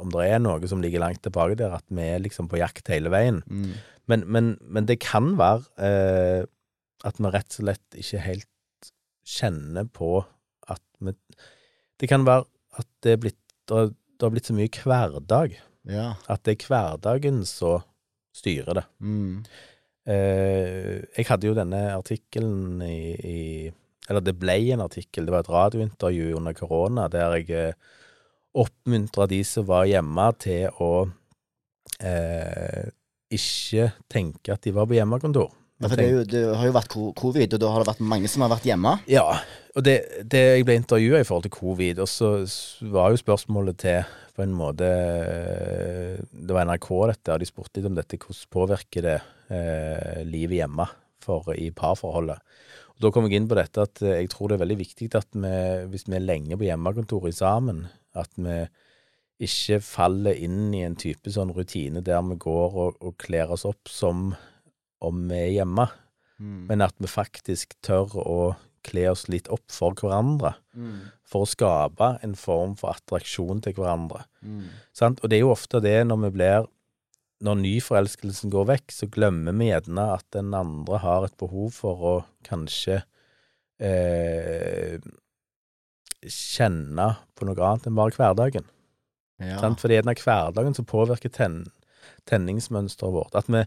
om 0.03 0.11
det 0.13 0.27
er 0.27 0.41
noe 0.43 0.69
som 0.69 0.83
ligger 0.83 1.03
langt 1.03 1.23
tilbake 1.25 1.57
der, 1.59 1.75
at 1.79 1.85
vi 1.89 2.05
er 2.11 2.21
liksom 2.23 2.49
på 2.51 2.59
jakt 2.61 2.91
hele 2.91 3.11
veien. 3.13 3.41
Mm. 3.47 3.73
Men, 4.11 4.27
men, 4.27 4.53
men 4.61 4.87
det 4.89 4.99
kan 5.03 5.33
være 5.39 5.63
eh, 5.79 6.45
at 7.07 7.19
vi 7.19 7.31
rett 7.31 7.55
og 7.55 7.59
slett 7.63 7.99
ikke 7.99 8.23
helt 8.23 8.91
kjenner 9.23 9.87
på 9.87 10.17
at 10.71 10.83
vi 11.03 11.13
Det 11.99 12.09
kan 12.11 12.25
være 12.27 12.43
at 12.79 12.87
det 13.05 13.15
er 13.15 13.21
blitt 13.23 13.39
Det 13.69 13.93
det 14.23 14.27
har 14.27 14.31
blitt 14.31 14.47
så 14.47 14.55
mye 14.55 14.71
hverdag. 14.71 15.55
Ja. 15.91 16.07
At 16.31 16.45
det 16.47 16.53
er 16.55 16.67
hverdagen 16.69 17.41
som 17.43 17.83
styrer 18.31 18.79
det. 18.79 18.83
Mm. 19.03 19.43
Eh, 20.07 21.03
jeg 21.17 21.27
hadde 21.27 21.49
jo 21.49 21.55
denne 21.57 21.81
artikkelen 21.91 22.79
i, 22.83 23.01
i 23.19 23.39
Eller 24.07 24.23
det 24.23 24.35
ble 24.39 24.55
en 24.73 24.83
artikkel, 24.83 25.25
det 25.27 25.31
var 25.31 25.43
et 25.43 25.51
radiointervju 25.51 26.37
under 26.39 26.55
korona 26.55 27.09
der 27.11 27.35
jeg 27.37 27.75
eh, 28.53 28.61
oppmuntra 28.61 29.27
de 29.29 29.41
som 29.47 29.65
var 29.67 29.87
hjemme, 29.89 30.29
til 30.41 30.69
å 30.83 30.93
eh, 31.99 32.87
ikke 33.33 33.91
tenke 34.11 34.53
at 34.53 34.63
de 34.63 34.73
var 34.75 34.87
på 34.89 34.97
hjemmekontor. 34.97 35.51
Ja, 35.81 35.89
for 35.89 35.99
det, 35.99 36.05
jo, 36.07 36.23
det 36.29 36.41
har 36.55 36.67
jo 36.69 36.75
vært 36.75 36.95
covid, 37.17 37.55
og 37.55 37.59
da 37.59 37.69
har 37.73 37.83
det 37.83 37.89
vært 37.89 38.03
mange 38.13 38.29
som 38.31 38.45
har 38.45 38.51
vært 38.53 38.67
hjemme. 38.69 38.93
Ja, 39.09 39.25
og 39.73 39.83
det, 39.83 39.95
det 40.29 40.43
jeg 40.43 40.67
ble 40.67 40.77
intervjua 40.79 41.19
i 41.19 41.25
forhold 41.27 41.47
til 41.47 41.55
covid, 41.55 42.03
og 42.03 42.09
så 42.09 42.35
var 42.93 43.11
jo 43.11 43.19
spørsmålet 43.19 43.79
til 43.83 44.03
på 44.33 44.41
en 44.41 44.53
måte 44.57 44.87
Det 46.25 46.55
var 46.55 46.65
NRK, 46.65 46.87
dette, 47.11 47.33
og 47.33 47.41
de 47.41 47.47
spurte 47.49 47.79
litt 47.79 47.89
om 47.89 47.97
dette. 47.97 48.17
Hvordan 48.17 48.53
påvirker 48.53 49.05
det 49.05 49.17
eh, 49.53 50.21
livet 50.25 50.61
hjemme 50.61 50.87
for, 51.21 51.51
i 51.53 51.69
parforholdet? 51.75 52.41
Og 52.95 53.03
Da 53.03 53.11
kom 53.13 53.27
jeg 53.27 53.41
inn 53.41 53.49
på 53.49 53.57
dette 53.59 53.85
at 53.85 54.01
eh, 54.05 54.21
jeg 54.23 54.31
tror 54.33 54.49
det 54.49 54.57
er 54.57 54.63
veldig 54.63 54.79
viktig 54.79 55.09
at 55.19 55.29
vi, 55.35 55.53
hvis 55.91 56.07
vi 56.07 56.17
er 56.17 56.25
lenge 56.25 56.57
på 56.57 56.69
hjemmekontoret 56.69 57.37
sammen, 57.37 57.85
at 58.19 58.31
vi 58.37 58.61
ikke 59.43 59.79
faller 59.83 60.37
inn 60.39 60.71
i 60.75 60.83
en 60.85 60.95
type 60.99 61.31
sånn 61.33 61.51
rutine 61.55 62.03
der 62.05 62.21
vi 62.29 62.37
går 62.39 62.79
og, 62.85 63.01
og 63.01 63.17
kler 63.19 63.51
oss 63.51 63.65
opp 63.67 63.91
som 63.91 64.31
om 65.03 65.25
vi 65.27 65.39
er 65.41 65.53
hjemme 65.57 65.89
Mm. 66.43 66.65
men 66.67 66.83
at 66.83 66.95
vi 66.99 67.09
faktisk 67.09 67.75
tør 67.85 68.15
å 68.19 68.37
kle 68.83 69.05
oss 69.13 69.27
litt 69.31 69.47
opp 69.53 69.69
for 69.71 69.95
hverandre. 69.95 70.55
Mm. 70.75 71.11
For 71.29 71.45
å 71.45 71.49
skape 71.49 72.09
en 72.25 72.33
form 72.35 72.75
for 72.79 72.97
attraksjon 72.97 73.63
til 73.63 73.77
hverandre. 73.77 74.25
Mm. 74.43 74.65
Sant? 74.95 75.21
Og 75.23 75.31
det 75.31 75.39
er 75.39 75.45
jo 75.45 75.53
ofte 75.53 75.79
det 75.83 76.01
når 76.09 76.25
vi 76.27 76.37
blir 76.39 76.71
Når 77.43 77.57
nyforelskelsen 77.59 78.51
går 78.53 78.67
vekk, 78.69 78.91
så 78.93 79.07
glemmer 79.11 79.51
vi 79.59 79.65
gjerne 79.67 80.03
at 80.13 80.23
den 80.31 80.53
andre 80.55 80.95
har 81.03 81.25
et 81.25 81.33
behov 81.35 81.73
for 81.75 82.05
å 82.07 82.13
kanskje 82.47 83.01
eh, 83.83 84.95
kjenne 86.29 87.09
på 87.37 87.47
noe 87.47 87.57
annet 87.59 87.87
enn 87.89 87.97
bare 87.97 88.15
hverdagen. 88.17 88.67
Ja. 89.41 89.57
Sant? 89.61 89.81
For 89.81 89.89
det 89.89 89.97
er 89.97 90.03
gjerne 90.03 90.19
hverdagen 90.21 90.77
som 90.77 90.87
påvirker 90.87 91.33
ten, 91.33 91.63
tenningsmønsteret 92.29 93.15
vårt. 93.15 93.35
At 93.37 93.49
vi 93.51 93.65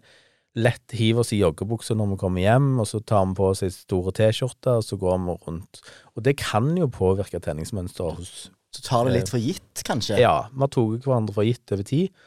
lett 0.57 0.95
hiver 0.97 1.21
oss 1.21 1.35
i 1.37 1.41
joggebuksa 1.43 1.97
når 1.97 2.15
vi 2.15 2.21
kommer 2.23 2.45
hjem, 2.45 2.71
og 2.81 2.89
så 2.89 3.03
tar 3.05 3.27
vi 3.29 3.37
på 3.37 3.51
oss 3.53 3.65
ei 3.67 3.73
store 3.75 4.15
T-skjorte, 4.17 4.79
og 4.81 4.87
så 4.87 4.97
går 5.01 5.19
vi 5.27 5.37
rundt. 5.47 5.83
Og 6.17 6.25
det 6.25 6.39
kan 6.41 6.71
jo 6.79 6.89
påvirke 6.93 7.43
tenningsmønsteret 7.45 8.23
hos 8.23 8.33
Så 8.77 8.83
tar 8.85 9.07
det 9.07 9.19
litt 9.19 9.33
for 9.33 9.41
gitt, 9.41 9.85
kanskje. 9.89 10.19
Ja, 10.21 10.49
vi 10.53 10.65
har 10.65 10.73
tatt 10.73 11.05
hverandre 11.05 11.37
for 11.37 11.49
gitt 11.49 11.73
over 11.73 11.87
tid, 11.87 12.25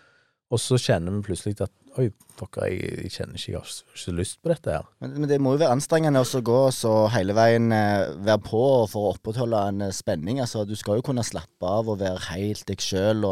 og 0.50 0.62
så 0.62 0.80
kjenner 0.82 1.14
vi 1.14 1.26
plutselig 1.28 1.60
at 1.62 1.74
Oi, 1.98 2.10
dere, 2.38 2.68
jeg, 2.70 2.92
jeg 3.06 3.14
kjenner 3.16 3.40
ikke, 3.40 3.52
jeg 3.52 3.58
har 3.58 3.72
ikke 3.96 4.14
lyst 4.20 4.38
på 4.44 4.52
dette 4.52 4.76
her. 4.76 4.86
Men, 5.02 5.16
men 5.18 5.32
det 5.32 5.40
må 5.42 5.56
jo 5.56 5.62
være 5.64 5.78
anstrengende 5.78 6.22
å 6.22 6.42
gå 6.46 6.60
så 6.76 6.94
hele 7.14 7.34
veien 7.38 7.72
eh, 7.76 8.12
være 8.28 8.44
på 8.46 8.62
for 8.92 9.08
å 9.08 9.16
opprettholde 9.16 9.64
en 9.72 9.88
eh, 9.88 9.96
spenning. 9.96 10.42
Altså, 10.44 10.66
du 10.70 10.76
skal 10.80 11.00
jo 11.00 11.08
kunne 11.10 11.26
slappe 11.26 11.72
av 11.80 11.90
og 11.90 12.00
være 12.04 12.22
helt 12.30 12.68
deg 12.70 12.84
sjøl. 12.84 13.26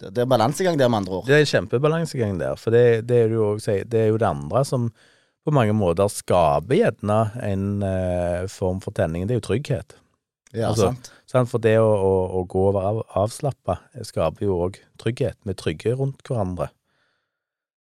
Det, 0.00 0.12
det 0.14 0.24
er 0.24 0.30
balansegang 0.30 0.80
der, 0.80 0.88
med 0.92 1.04
andre 1.04 1.20
ord. 1.20 1.28
Det 1.28 1.42
er 1.42 1.52
kjempebalansegang 1.52 2.40
der, 2.40 2.56
for 2.60 2.74
det, 2.74 3.04
det, 3.10 3.20
er 3.26 3.36
jo, 3.36 3.52
det 3.60 4.00
er 4.00 4.10
jo 4.10 4.18
det 4.22 4.30
andre 4.30 4.64
som 4.68 4.88
på 5.46 5.54
mange 5.54 5.76
måter 5.78 6.10
skaper 6.10 6.74
gjerne 6.74 7.20
en 7.46 7.66
uh, 7.84 8.48
form 8.50 8.80
for 8.82 8.96
tenning. 8.96 9.28
Det 9.28 9.36
er 9.36 9.38
jo 9.38 9.46
trygghet. 9.46 9.94
Ja, 10.56 10.72
altså, 10.72 10.90
sant. 10.90 11.12
Sant? 11.30 11.50
For 11.52 11.62
det 11.62 11.76
å, 11.78 11.86
å, 11.86 12.10
å 12.40 12.42
gå 12.50 12.64
og 12.70 12.74
være 12.74 12.90
av, 12.90 12.98
avslappa 13.22 13.78
skaper 14.08 14.48
jo 14.48 14.58
òg 14.66 14.80
trygghet. 14.98 15.38
Vi 15.44 15.54
er 15.54 15.60
trygge 15.60 15.94
rundt 16.00 16.26
hverandre. 16.26 16.72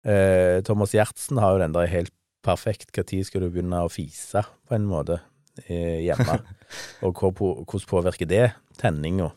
Eh, 0.08 0.60
Thomas 0.66 0.94
Gjertsen 0.96 1.40
har 1.42 1.56
jo 1.56 1.62
den 1.64 1.74
der 1.76 1.90
helt 1.92 2.14
perfekt 2.44 2.94
Når 2.96 3.26
skal 3.26 3.42
du 3.44 3.50
begynne 3.50 3.80
å 3.84 3.90
fise, 3.92 4.40
på 4.68 4.76
en 4.78 4.86
måte, 4.88 5.18
eh, 5.66 5.98
hjemme? 6.06 6.38
og 7.04 7.18
hvor, 7.18 7.34
på- 7.36 7.56
hvordan 7.66 7.90
påvirker 7.90 8.28
det 8.30 8.46
tenninga? 8.80 9.32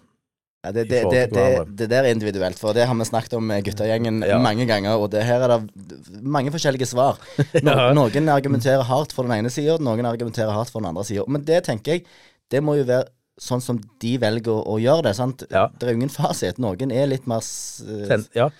Ja, 0.64 0.70
det, 0.76 0.84
det, 0.92 1.00
det, 1.10 1.22
det, 1.34 1.46
det 1.80 1.88
der 1.90 2.06
er 2.06 2.14
individuelt, 2.14 2.60
for 2.62 2.76
det 2.78 2.84
har 2.86 2.94
vi 2.94 3.06
snakket 3.10 3.34
om 3.34 3.48
med 3.50 3.64
guttegjengen 3.66 4.20
Ja. 4.30 4.38
mange 4.38 4.68
ganger. 4.70 5.00
Og 5.02 5.10
det 5.10 5.24
her 5.26 5.42
er 5.42 5.56
det 5.58 6.22
mange 6.22 6.52
forskjellige 6.54 6.86
svar. 6.92 7.18
No, 7.66 7.74
Ja. 7.74 7.88
Noen 7.98 8.30
argumenterer 8.30 8.86
hardt 8.86 9.12
for 9.18 9.26
den 9.26 9.34
ene 9.40 9.50
sida, 9.50 9.80
noen 9.82 10.06
argumenterer 10.06 10.54
hardt 10.54 10.70
for 10.70 10.80
den 10.84 10.92
andre 10.94 11.04
sida. 11.08 11.26
Men 11.28 11.42
det 11.50 11.64
tenker 11.66 11.98
jeg, 11.98 12.06
det 12.54 12.62
må 12.62 12.78
jo 12.78 12.86
være 12.86 13.10
sånn 13.42 13.64
som 13.66 13.80
de 14.04 14.12
velger 14.22 14.54
å, 14.54 14.62
å 14.70 14.78
gjøre 14.78 15.08
det. 15.10 15.16
sant? 15.18 15.42
Det 15.50 15.58
er 15.88 15.96
jo 15.96 15.98
ingen 15.98 16.14
fasit. 16.14 16.62
Noen 16.62 16.94
er 16.94 17.10
litt 17.10 17.26
mer 17.26 17.42
Ten, 17.42 18.28
ja. 18.38 18.52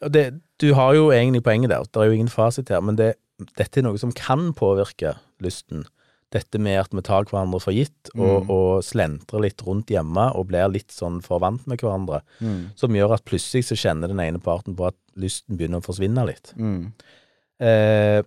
Det, 0.00 0.40
du 0.60 0.72
har 0.74 0.94
jo 0.94 1.10
egentlig 1.10 1.42
poenget 1.46 1.70
der. 1.70 1.84
Det 1.88 1.96
er 2.02 2.10
jo 2.10 2.16
ingen 2.18 2.28
fasit 2.32 2.68
her. 2.68 2.80
Men 2.84 2.96
det, 2.96 3.14
dette 3.56 3.80
er 3.80 3.86
noe 3.86 3.98
som 4.00 4.12
kan 4.12 4.52
påvirke 4.56 5.14
lysten. 5.40 5.86
Dette 6.34 6.58
med 6.58 6.80
at 6.80 6.90
vi 6.92 7.00
tar 7.06 7.24
hverandre 7.24 7.60
for 7.62 7.72
gitt, 7.72 8.10
og, 8.16 8.42
Mm. 8.44 8.50
og 8.50 8.82
slentrer 8.84 9.40
litt 9.40 9.62
rundt 9.62 9.86
hjemme 9.88 10.34
og 10.34 10.48
blir 10.48 10.68
litt 10.68 10.90
sånn 10.90 11.22
for 11.22 11.38
vant 11.38 11.66
med 11.66 11.78
hverandre. 11.78 12.20
mm, 12.40 12.72
Som 12.76 12.90
gjør 12.92 13.14
at 13.14 13.24
plutselig 13.24 13.64
så 13.64 13.76
kjenner 13.78 14.08
den 14.08 14.18
ene 14.20 14.38
parten 14.42 14.74
på 14.76 14.88
at 14.88 14.96
lysten 15.16 15.56
begynner 15.56 15.80
å 15.80 15.86
forsvinne 15.86 16.26
litt. 16.26 16.52
mm. 16.56 16.92
Eh, 17.60 18.22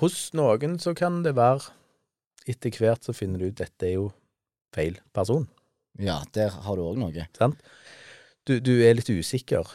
hos 0.00 0.32
noen 0.34 0.78
så 0.82 0.94
kan 0.98 1.22
det 1.22 1.34
være 1.38 1.70
Etter 2.50 2.74
hvert 2.74 3.04
så 3.06 3.14
finner 3.14 3.38
du 3.38 3.46
ut 3.52 3.60
dette 3.60 3.86
er 3.86 3.92
jo 3.94 4.08
feil 4.74 4.96
person. 5.14 5.44
Ja, 6.02 6.16
der 6.34 6.48
har 6.50 6.74
du 6.74 6.82
òg 6.82 6.96
noe. 6.98 7.26
Sant? 7.38 7.60
Du, 8.48 8.58
du 8.58 8.72
er 8.82 8.96
litt 8.98 9.10
usikker 9.10 9.68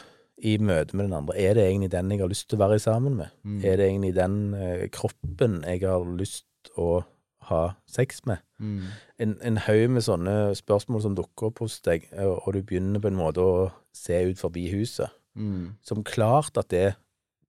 i 0.44 0.56
møte 0.62 0.96
med 0.96 1.08
den 1.08 1.16
andre. 1.18 1.36
Er 1.40 1.56
det 1.56 1.66
egentlig 1.66 1.90
den 1.92 2.10
jeg 2.12 2.22
har 2.22 2.30
lyst 2.30 2.48
til 2.48 2.58
å 2.58 2.64
være 2.66 2.80
sammen 2.82 3.16
med? 3.18 3.32
Mm. 3.42 3.60
Er 3.64 3.78
det 3.78 3.86
egentlig 3.88 4.14
den 4.16 4.36
eh, 4.54 4.88
kroppen 4.94 5.62
jeg 5.66 5.82
har 5.86 6.04
lyst 6.18 6.72
å 6.78 7.02
ha 7.48 7.62
sex 7.90 8.22
med? 8.28 8.42
Mm. 8.58 8.90
En, 9.24 9.36
en 9.42 9.60
haug 9.66 9.86
med 9.96 10.04
sånne 10.06 10.36
spørsmål 10.58 11.04
som 11.06 11.16
dukker 11.18 11.50
opp 11.50 11.62
hos 11.64 11.78
deg, 11.86 12.06
og, 12.20 12.36
og 12.44 12.54
du 12.54 12.60
begynner 12.62 13.02
på 13.02 13.10
en 13.10 13.18
måte 13.18 13.42
å 13.42 13.70
se 13.96 14.20
ut 14.28 14.40
forbi 14.40 14.68
huset. 14.74 15.10
Mm. 15.38 15.78
Som 15.86 16.04
klart 16.06 16.58
at 16.60 16.70
det 16.74 16.92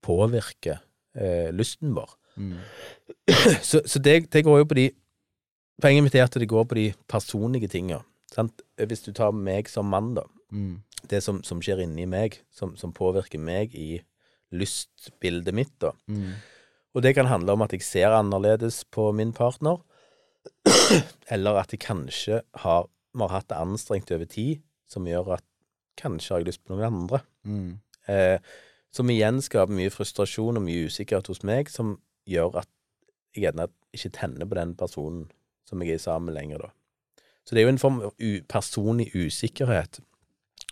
påvirker 0.06 0.80
eh, 1.14 1.50
lysten 1.54 1.94
vår. 1.94 2.16
Mm. 2.40 2.56
Så, 3.66 3.82
så 3.84 3.98
det, 3.98 4.30
det 4.32 4.44
går 4.46 4.62
jo 4.62 4.66
på 4.70 4.76
de 4.78 4.90
Poenget 5.80 6.04
mitt 6.04 6.14
er 6.14 6.26
at 6.26 6.34
det 6.36 6.48
går 6.48 6.66
på 6.68 6.76
de 6.76 6.82
personlige 7.08 7.70
tinga. 7.72 8.02
Hvis 8.76 9.00
du 9.06 9.14
tar 9.16 9.32
meg 9.32 9.68
som 9.72 9.88
mann, 9.88 10.10
da. 10.12 10.26
Mm. 10.52 10.80
Det 11.10 11.20
som, 11.24 11.42
som 11.46 11.62
skjer 11.64 11.82
inni 11.84 12.06
meg, 12.10 12.40
som, 12.54 12.74
som 12.76 12.94
påvirker 12.94 13.40
meg 13.42 13.74
i 13.78 14.00
lystbildet 14.50 15.54
mitt, 15.54 15.74
da. 15.82 15.92
Mm. 16.10 16.34
Og 16.94 17.04
det 17.04 17.14
kan 17.14 17.30
handle 17.30 17.54
om 17.54 17.62
at 17.62 17.74
jeg 17.74 17.86
ser 17.86 18.16
annerledes 18.16 18.82
på 18.90 19.10
min 19.14 19.32
partner, 19.36 19.78
eller 21.34 21.60
at 21.60 21.74
jeg 21.74 21.84
kanskje 21.84 22.40
har, 22.64 22.88
vi 23.14 23.22
har 23.22 23.34
hatt 23.36 23.50
det 23.52 23.60
anstrengt 23.60 24.10
over 24.14 24.26
tid, 24.26 24.64
som 24.90 25.06
gjør 25.06 25.36
at 25.38 25.46
kanskje 26.00 26.34
har 26.34 26.42
jeg 26.42 26.50
lyst 26.50 26.64
på 26.64 26.74
noen 26.74 26.88
andre. 26.88 27.22
Mm. 27.46 27.78
Eh, 28.10 28.38
som 28.90 29.10
igjen 29.12 29.38
skaper 29.44 29.74
mye 29.76 29.92
frustrasjon 29.94 30.58
og 30.58 30.66
mye 30.66 30.88
usikkerhet 30.90 31.30
hos 31.30 31.44
meg, 31.46 31.70
som 31.70 31.94
gjør 32.28 32.62
at 32.64 32.70
jeg 33.36 33.46
gjerne 33.46 33.68
ikke 33.94 34.12
tenner 34.16 34.48
på 34.48 34.58
den 34.58 34.74
personen 34.78 35.28
som 35.68 35.82
jeg 35.84 35.94
er 35.94 36.02
sammen 36.02 36.32
med 36.32 36.40
lenger, 36.40 36.66
da. 36.66 36.72
Så 37.46 37.54
det 37.54 37.62
er 37.62 37.68
jo 37.68 37.72
en 37.72 37.82
form 37.82 38.00
personlig 38.50 39.08
usikkerhet 39.14 40.00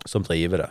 som 0.06 0.26
driver 0.26 0.64
det. 0.64 0.70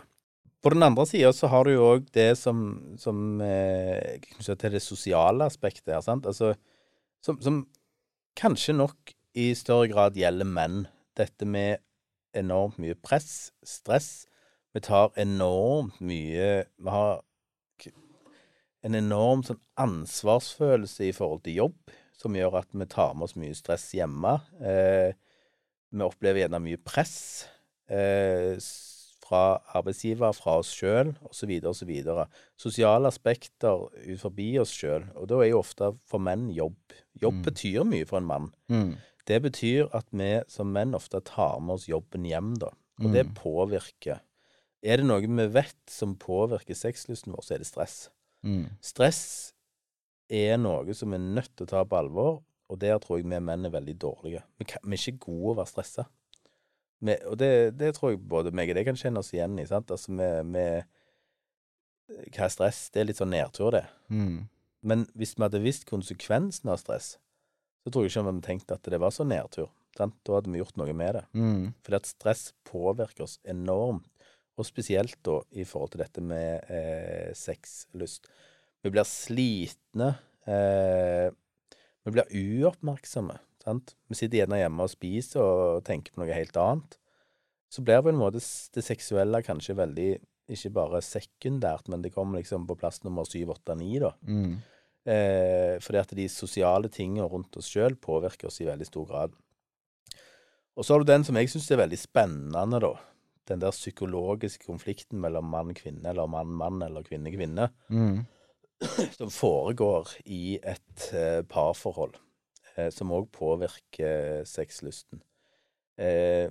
På 0.63 0.71
den 0.73 0.83
andre 0.83 1.05
sida 1.05 1.33
så 1.33 1.49
har 1.51 1.67
du 1.67 1.75
jo 1.75 1.85
òg 1.93 2.07
det 2.15 2.31
som, 2.39 2.61
som 2.99 3.41
eh, 3.43 4.17
til 4.41 4.73
det 4.73 4.81
sosiale 4.83 5.45
aspektet 5.45 5.93
her, 5.93 6.01
sant. 6.05 6.25
Altså, 6.25 6.55
som, 7.23 7.37
som 7.41 7.61
kanskje 8.37 8.75
nok 8.77 9.13
i 9.37 9.51
større 9.57 9.89
grad 9.91 10.17
gjelder 10.17 10.49
menn. 10.49 10.85
Dette 11.17 11.45
med 11.45 11.83
enormt 12.37 12.79
mye 12.81 12.97
press, 12.97 13.51
stress. 13.65 14.25
Vi 14.73 14.81
tar 14.85 15.13
enormt 15.17 16.01
mye 16.05 16.49
Vi 16.67 16.91
har 16.93 17.21
en 18.85 18.95
enorm 18.95 19.41
sånn 19.43 19.59
ansvarsfølelse 19.81 21.07
i 21.09 21.15
forhold 21.15 21.41
til 21.45 21.57
jobb, 21.63 21.95
som 22.17 22.35
gjør 22.37 22.59
at 22.61 22.69
vi 22.71 22.85
tar 22.89 23.15
med 23.17 23.27
oss 23.27 23.37
mye 23.39 23.55
stress 23.57 23.89
hjemme. 23.97 24.37
Eh, 24.61 25.17
vi 25.91 26.05
opplever 26.05 26.43
gjerne 26.43 26.61
mye 26.63 26.79
press 26.85 27.17
eh, 27.89 28.55
fra 29.27 29.59
arbeidsgiver, 29.75 30.31
fra 30.37 30.53
oss 30.61 30.69
sjøl, 30.71 31.09
osv., 31.27 31.51
osv. 31.67 31.91
Sosiale 32.57 33.09
aspekter 33.11 33.87
ut 33.91 34.19
forbi 34.21 34.53
oss 34.61 34.71
sjøl. 34.71 35.03
Og 35.19 35.27
da 35.27 35.41
er 35.43 35.49
jo 35.51 35.59
ofte 35.59 35.91
for 36.07 36.23
menn 36.23 36.47
jobb. 36.55 36.77
Jobb 37.19 37.41
Mm. 37.41 37.43
betyr 37.49 37.83
mye 37.83 38.05
for 38.07 38.17
en 38.21 38.25
mann. 38.29 38.47
Mm. 38.71 38.95
Det 39.27 39.41
betyr 39.43 39.89
at 39.93 40.05
vi 40.11 40.41
som 40.47 40.71
menn 40.71 40.95
ofte 40.95 41.19
tar 41.23 41.59
med 41.59 41.75
oss 41.75 41.87
jobben 41.89 42.23
hjem, 42.25 42.53
da. 42.57 42.69
Og 43.03 43.11
det 43.13 43.25
Mm. 43.27 43.33
påvirker. 43.35 44.21
Er 44.83 44.97
det 44.97 45.05
noe 45.05 45.19
vi 45.21 45.47
vet 45.47 45.75
som 45.89 46.15
påvirker 46.15 46.73
sexlysten 46.75 47.33
vår, 47.35 47.43
så 47.43 47.53
er 47.55 47.57
det 47.57 47.67
stress. 47.67 48.09
Mm. 48.45 48.69
Stress 48.81 49.53
er 50.29 50.57
noe 50.57 50.93
som 50.93 51.09
vi 51.11 51.15
er 51.15 51.19
nødt 51.35 51.55
til 51.55 51.65
å 51.65 51.69
ta 51.69 51.83
på 51.83 51.97
alvor, 51.97 52.43
og 52.69 52.79
der 52.79 52.97
tror 52.99 53.17
jeg 53.17 53.25
vi 53.27 53.39
menn 53.39 53.65
er 53.65 53.69
veldig 53.73 53.97
dårlige. 53.99 54.43
Vi, 54.59 54.65
kan, 54.65 54.79
vi 54.83 54.93
er 54.95 55.11
ikke 55.11 55.19
gode 55.25 55.53
å 55.53 55.57
være 55.59 55.71
stressa. 55.71 56.05
Vi, 56.99 57.13
og 57.29 57.37
det, 57.37 57.77
det 57.77 57.93
tror 57.95 58.13
jeg 58.13 58.23
både 58.25 58.53
meg 58.55 58.71
og 58.71 58.79
deg 58.79 58.87
kan 58.87 58.97
kjenne 58.97 59.21
oss 59.21 59.33
igjen 59.35 59.59
i. 59.61 59.67
sant? 59.69 59.91
Altså, 59.93 60.13
med, 60.17 60.49
med 60.49 60.87
Hva 62.33 62.47
er 62.47 62.53
stress? 62.53 62.87
Det 62.93 63.01
er 63.01 63.09
litt 63.09 63.21
sånn 63.21 63.33
nedtur, 63.35 63.71
det. 63.75 63.85
Mm. 64.09 64.47
Men 64.87 65.05
hvis 65.17 65.35
vi 65.37 65.45
hadde 65.45 65.63
visst 65.63 65.87
konsekvensen 65.89 66.71
av 66.71 66.79
stress, 66.81 67.15
så 67.83 67.91
tror 67.91 68.05
jeg 68.05 68.13
ikke 68.13 68.23
vi 68.25 68.31
hadde 68.31 68.47
tenkt 68.47 68.73
at 68.73 68.89
det 68.91 68.99
var 69.01 69.13
så 69.15 69.25
nedtur. 69.27 69.69
Sant? 69.97 70.17
Da 70.25 70.37
hadde 70.37 70.51
vi 70.53 70.61
gjort 70.61 70.77
noe 70.79 70.93
med 70.97 71.17
det. 71.17 71.23
Mm. 71.37 71.73
Fordi 71.85 71.99
at 71.99 72.09
stress 72.09 72.43
påvirker 72.67 73.25
oss 73.25 73.37
enormt, 73.47 74.07
og 74.57 74.65
spesielt 74.65 75.19
da 75.25 75.37
i 75.53 75.65
forhold 75.69 75.93
til 75.93 76.01
dette 76.01 76.21
med 76.25 76.69
eh, 76.73 77.29
sexlyst. 77.37 78.25
Vi 78.81 78.89
blir 78.93 79.05
slitne. 79.05 80.15
Eh, 80.49 81.29
vi 82.07 82.13
blir 82.15 82.31
uoppmerksomme. 82.31 83.37
Sant? 83.67 83.95
Vi 84.07 84.15
sitter 84.15 84.39
gjerne 84.45 84.61
hjemme 84.61 84.85
og 84.87 84.91
spiser 84.93 85.43
og 85.43 85.83
tenker 85.87 86.13
på 86.15 86.21
noe 86.23 86.31
helt 86.31 86.55
annet. 86.61 86.95
Så 87.67 87.83
blir 87.83 87.99
på 88.05 88.13
en 88.13 88.19
måte 88.21 88.39
det 88.39 88.83
seksuelle 88.85 89.41
kanskje 89.43 89.75
veldig 89.75 90.11
ikke 90.55 90.69
bare 90.77 91.01
sekundært, 91.03 91.89
men 91.91 91.99
det 92.05 92.13
kommer 92.15 92.39
liksom 92.39 92.63
på 92.69 92.77
plass 92.79 93.01
nummer 93.03 93.27
syv, 93.27 93.49
åtte, 93.57 93.75
ni, 93.75 93.97
da. 93.99 94.13
Mm. 94.23 94.53
Eh, 95.07 95.73
fordi 95.83 95.99
at 95.99 96.13
de 96.15 96.29
sosiale 96.31 96.87
tingene 96.91 97.27
rundt 97.27 97.57
oss 97.59 97.67
sjøl 97.73 97.97
påvirker 97.99 98.47
oss 98.47 98.61
i 98.63 98.67
veldig 98.69 98.87
stor 98.87 99.09
grad. 99.09 99.35
Og 100.77 100.85
så 100.85 100.93
har 100.95 101.03
du 101.03 101.09
den 101.11 101.25
som 101.27 101.35
jeg 101.39 101.51
syns 101.51 101.67
er 101.75 101.81
veldig 101.81 101.99
spennende, 101.99 102.79
da. 102.85 102.93
Den 103.51 103.59
der 103.63 103.75
psykologiske 103.75 104.63
konflikten 104.67 105.19
mellom 105.23 105.51
mann-kvinne, 105.51 106.07
eller 106.13 106.31
mann-mann, 106.31 106.79
eller 106.87 107.03
kvinne-kvinne, 107.07 107.69
Mm. 107.91 108.23
som 109.17 109.29
foregår 109.33 110.15
i 110.25 110.59
et 110.63 111.07
eh, 111.11 111.41
parforhold, 111.43 112.15
som 112.93 113.11
òg 113.15 113.29
påvirker 113.35 114.43
sexlysten. 114.47 115.21
Eh, 115.97 116.49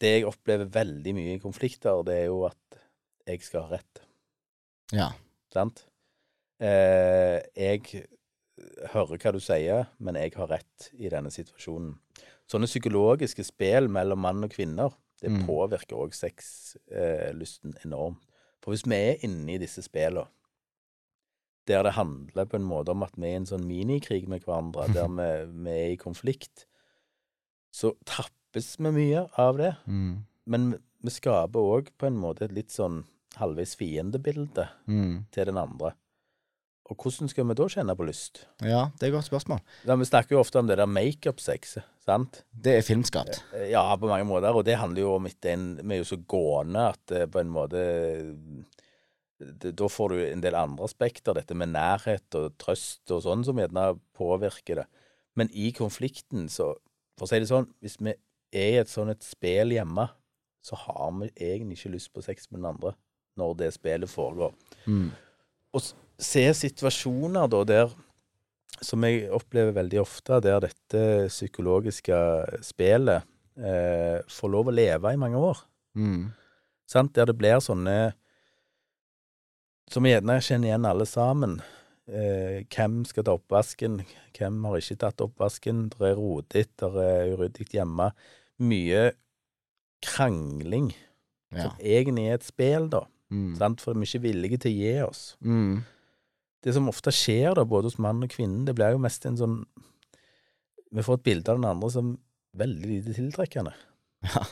det 0.00 0.12
jeg 0.16 0.26
opplever 0.28 0.68
veldig 0.70 1.14
mye 1.14 1.36
i 1.36 1.42
konflikter, 1.42 2.02
det 2.06 2.14
er 2.22 2.26
jo 2.30 2.44
at 2.48 2.78
jeg 3.28 3.42
skal 3.46 3.66
ha 3.66 3.76
rett. 3.76 4.02
Ja. 4.94 5.08
Sant? 5.54 5.84
Eh, 6.62 7.38
jeg 7.56 8.04
hører 8.92 9.18
hva 9.22 9.32
du 9.34 9.40
sier, 9.42 9.86
men 10.02 10.18
jeg 10.18 10.34
har 10.38 10.50
rett 10.50 10.88
i 10.98 11.10
denne 11.12 11.30
situasjonen. 11.34 11.96
Sånne 12.48 12.66
psykologiske 12.70 13.44
spill 13.44 13.90
mellom 13.92 14.22
mann 14.24 14.46
og 14.46 14.50
kvinner, 14.54 14.94
det 15.20 15.30
Mm. 15.30 15.46
påvirker 15.46 15.98
òg 15.98 16.14
sexlysten 16.14 17.74
enormt. 17.84 18.22
For 18.62 18.72
hvis 18.72 18.86
vi 18.86 18.94
er 18.94 19.24
inne 19.26 19.54
i 19.54 19.58
disse 19.58 19.82
spillene, 19.82 20.26
der 21.68 21.84
det 21.86 21.94
handler 21.98 22.48
på 22.48 22.56
en 22.58 22.66
måte 22.66 22.90
om 22.94 23.04
at 23.06 23.14
vi 23.16 23.28
er 23.28 23.36
i 23.36 23.40
en 23.42 23.46
sånn 23.48 23.66
minikrig 23.68 24.24
med 24.28 24.42
hverandre, 24.46 24.88
der 24.96 25.08
vi, 25.12 25.28
vi 25.68 25.76
er 25.76 25.92
i 25.94 26.00
konflikt, 26.00 26.64
så 27.74 27.92
tappes 28.08 28.74
vi 28.80 28.90
mye 28.96 29.26
av 29.38 29.58
det. 29.60 29.74
Mm. 29.86 30.24
Men 30.48 30.68
vi 31.04 31.12
skaper 31.14 31.60
òg 31.76 31.92
på 32.00 32.08
en 32.08 32.16
måte 32.18 32.48
et 32.48 32.54
litt 32.56 32.72
sånn 32.74 33.02
halvveis 33.38 33.76
fiendebilde 33.78 34.64
Mm. 34.88 35.26
til 35.30 35.44
den 35.52 35.58
andre. 35.60 35.92
Og 36.88 36.96
hvordan 37.04 37.28
skal 37.28 37.44
vi 37.44 37.54
da 37.54 37.66
kjenne 37.68 37.94
på 37.94 38.06
lyst? 38.08 38.46
Ja, 38.64 38.86
det 38.96 39.04
er 39.04 39.10
et 39.10 39.16
godt 39.18 39.28
spørsmål. 39.28 39.58
Da, 39.84 39.94
vi 40.00 40.06
snakker 40.08 40.32
jo 40.34 40.40
ofte 40.40 40.56
om 40.62 40.66
det 40.70 40.78
der 40.80 40.88
makeup-sexet, 40.88 41.84
sant? 42.00 42.40
Det 42.50 42.78
er 42.78 42.86
filmskapt. 42.86 43.42
Eh, 43.52 43.68
Ja, 43.74 43.82
på 44.00 44.08
mange 44.08 44.24
måter, 44.24 44.56
og 44.56 44.64
det 44.64 44.78
handler 44.80 45.02
jo 45.04 45.10
om 45.18 45.26
at 45.28 45.36
vi 45.44 45.94
er 45.94 46.00
jo 46.00 46.08
så 46.08 46.16
gående 46.24 46.86
at 46.94 47.12
eh, 47.12 47.26
på 47.28 47.42
en 47.44 47.52
måte 47.52 47.82
det, 49.38 49.74
Da 49.78 49.88
får 49.88 50.12
du 50.12 50.20
en 50.26 50.42
del 50.42 50.56
andre 50.58 50.86
aspekter, 50.88 51.36
dette 51.36 51.56
med 51.56 51.72
nærhet 51.74 52.38
og 52.38 52.56
trøst 52.60 53.10
og 53.14 53.22
sånn, 53.24 53.44
som 53.46 53.58
gjerne 53.60 53.92
påvirker 54.18 54.82
det. 54.82 54.86
Men 55.38 55.50
i 55.52 55.72
konflikten, 55.72 56.48
så 56.48 56.74
For 57.18 57.26
å 57.26 57.30
si 57.32 57.38
det 57.42 57.48
sånn, 57.50 57.64
hvis 57.82 57.96
vi 57.98 58.12
er 58.54 58.68
i 58.76 58.78
et 58.78 58.90
sånt 58.90 59.10
et 59.10 59.24
spel 59.26 59.72
hjemme, 59.74 60.04
så 60.62 60.76
har 60.78 61.08
vi 61.16 61.32
egentlig 61.34 61.74
ikke 61.80 61.90
lyst 61.96 62.12
på 62.14 62.22
sex 62.22 62.46
med 62.52 62.60
den 62.60 62.68
andre 62.70 62.92
når 63.38 63.56
det 63.58 63.72
spillet 63.74 64.10
foregår. 64.10 64.52
Mm. 64.86 65.08
Og 65.74 65.82
se 66.22 66.44
situasjoner 66.60 67.50
da 67.50 67.64
der 67.66 67.90
som 68.84 69.02
jeg 69.02 69.26
opplever 69.34 69.74
veldig 69.74 70.00
ofte, 70.02 70.38
der 70.44 70.62
dette 70.62 71.02
psykologiske 71.26 72.18
spelet 72.62 73.26
eh, 73.58 74.22
får 74.30 74.52
lov 74.54 74.70
å 74.70 74.74
leve 74.74 75.12
i 75.12 75.18
mange 75.20 75.40
år. 75.42 75.62
Mm. 75.98 76.28
Sant? 76.86 77.14
Der 77.18 77.30
det 77.30 77.36
blir 77.38 77.58
sånne 77.64 78.12
som 79.92 80.04
vi 80.04 80.12
gjerne 80.12 80.38
kjenner 80.44 80.70
igjen 80.70 80.86
alle 80.88 81.06
sammen. 81.08 81.58
Eh, 82.08 82.62
hvem 82.72 83.02
skal 83.08 83.24
ta 83.26 83.34
oppvasken? 83.36 84.00
Hvem 84.36 84.62
har 84.64 84.78
ikke 84.80 84.98
tatt 85.02 85.20
oppvasken? 85.24 85.88
Det 85.92 86.10
er 86.12 86.16
rodete, 86.18 86.88
det 86.94 87.06
er 87.12 87.32
uryddig 87.36 87.66
hjemme. 87.74 88.10
Mye 88.64 89.10
krangling, 90.04 90.92
Ja. 91.52 91.62
som 91.62 91.78
egentlig 91.80 92.28
er 92.28 92.34
et 92.34 92.44
spill, 92.44 92.88
da. 92.88 93.06
Mm. 93.30 93.56
For 93.78 93.94
vi 93.94 94.00
er 94.00 94.08
ikke 94.08 94.22
villige 94.24 94.58
til 94.60 94.72
å 94.72 94.78
gi 94.78 94.94
oss. 95.02 95.36
Mm. 95.44 95.84
det 96.62 96.74
som 96.74 96.88
ofte 96.88 97.12
skjer 97.14 97.54
da, 97.54 97.62
både 97.64 97.84
hos 97.86 97.98
mann 97.98 98.22
og 98.24 98.30
kvinne, 98.30 98.64
det 98.66 98.74
blir 98.74 98.90
jo 98.92 98.98
mest 98.98 99.24
en 99.26 99.36
sånn 99.36 99.64
Vi 100.90 101.02
får 101.02 101.18
et 101.18 101.22
bilde 101.22 101.48
av 101.52 101.58
den 101.58 101.68
andre 101.68 101.90
som 101.90 102.18
veldig 102.56 102.86
lite 102.88 103.12
tiltrekkende. 103.14 103.74
Ja. 104.24 104.44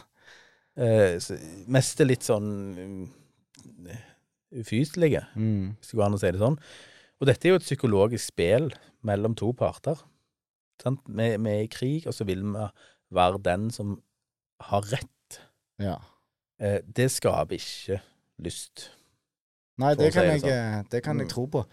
Eh, 0.77 1.18
mest 1.66 2.01
er 2.01 2.05
litt 2.05 2.20
sånn 2.22 3.09
ufyselige, 4.62 5.25
Mm. 5.37 5.77
hvis 5.79 5.90
det 5.90 5.99
går 5.99 6.07
an 6.07 6.14
å 6.14 6.21
si 6.21 6.31
det 6.33 6.40
sånn. 6.40 6.59
Og 7.21 7.27
dette 7.27 7.47
er 7.49 7.51
jo 7.55 7.57
et 7.61 7.62
psykologisk 7.69 8.27
spill 8.33 8.71
mellom 9.03 9.35
to 9.37 9.53
parter. 9.53 9.97
Sant? 10.83 11.01
Vi, 11.09 11.37
vi 11.37 11.51
er 11.51 11.62
i 11.64 11.69
krig, 11.73 12.07
og 12.07 12.12
så 12.14 12.27
vil 12.29 12.42
vi 12.42 12.66
være 13.16 13.42
den 13.42 13.71
som 13.71 14.01
har 14.61 14.83
rett. 14.92 15.40
ja. 15.81 15.99
Eh, 16.59 16.81
det 16.88 17.11
skaper 17.12 17.53
ikke 17.59 18.01
lyst. 18.40 18.88
Nei, 19.79 19.90
det 19.95 20.11
kan, 20.14 20.23
si 20.25 20.29
jeg, 20.29 20.40
det 20.42 20.53
eh, 20.53 20.83
det 20.90 21.03
kan 21.05 21.19
jeg 21.19 21.27
Mm. 21.27 21.31
tro 21.31 21.47
på. 21.47 21.66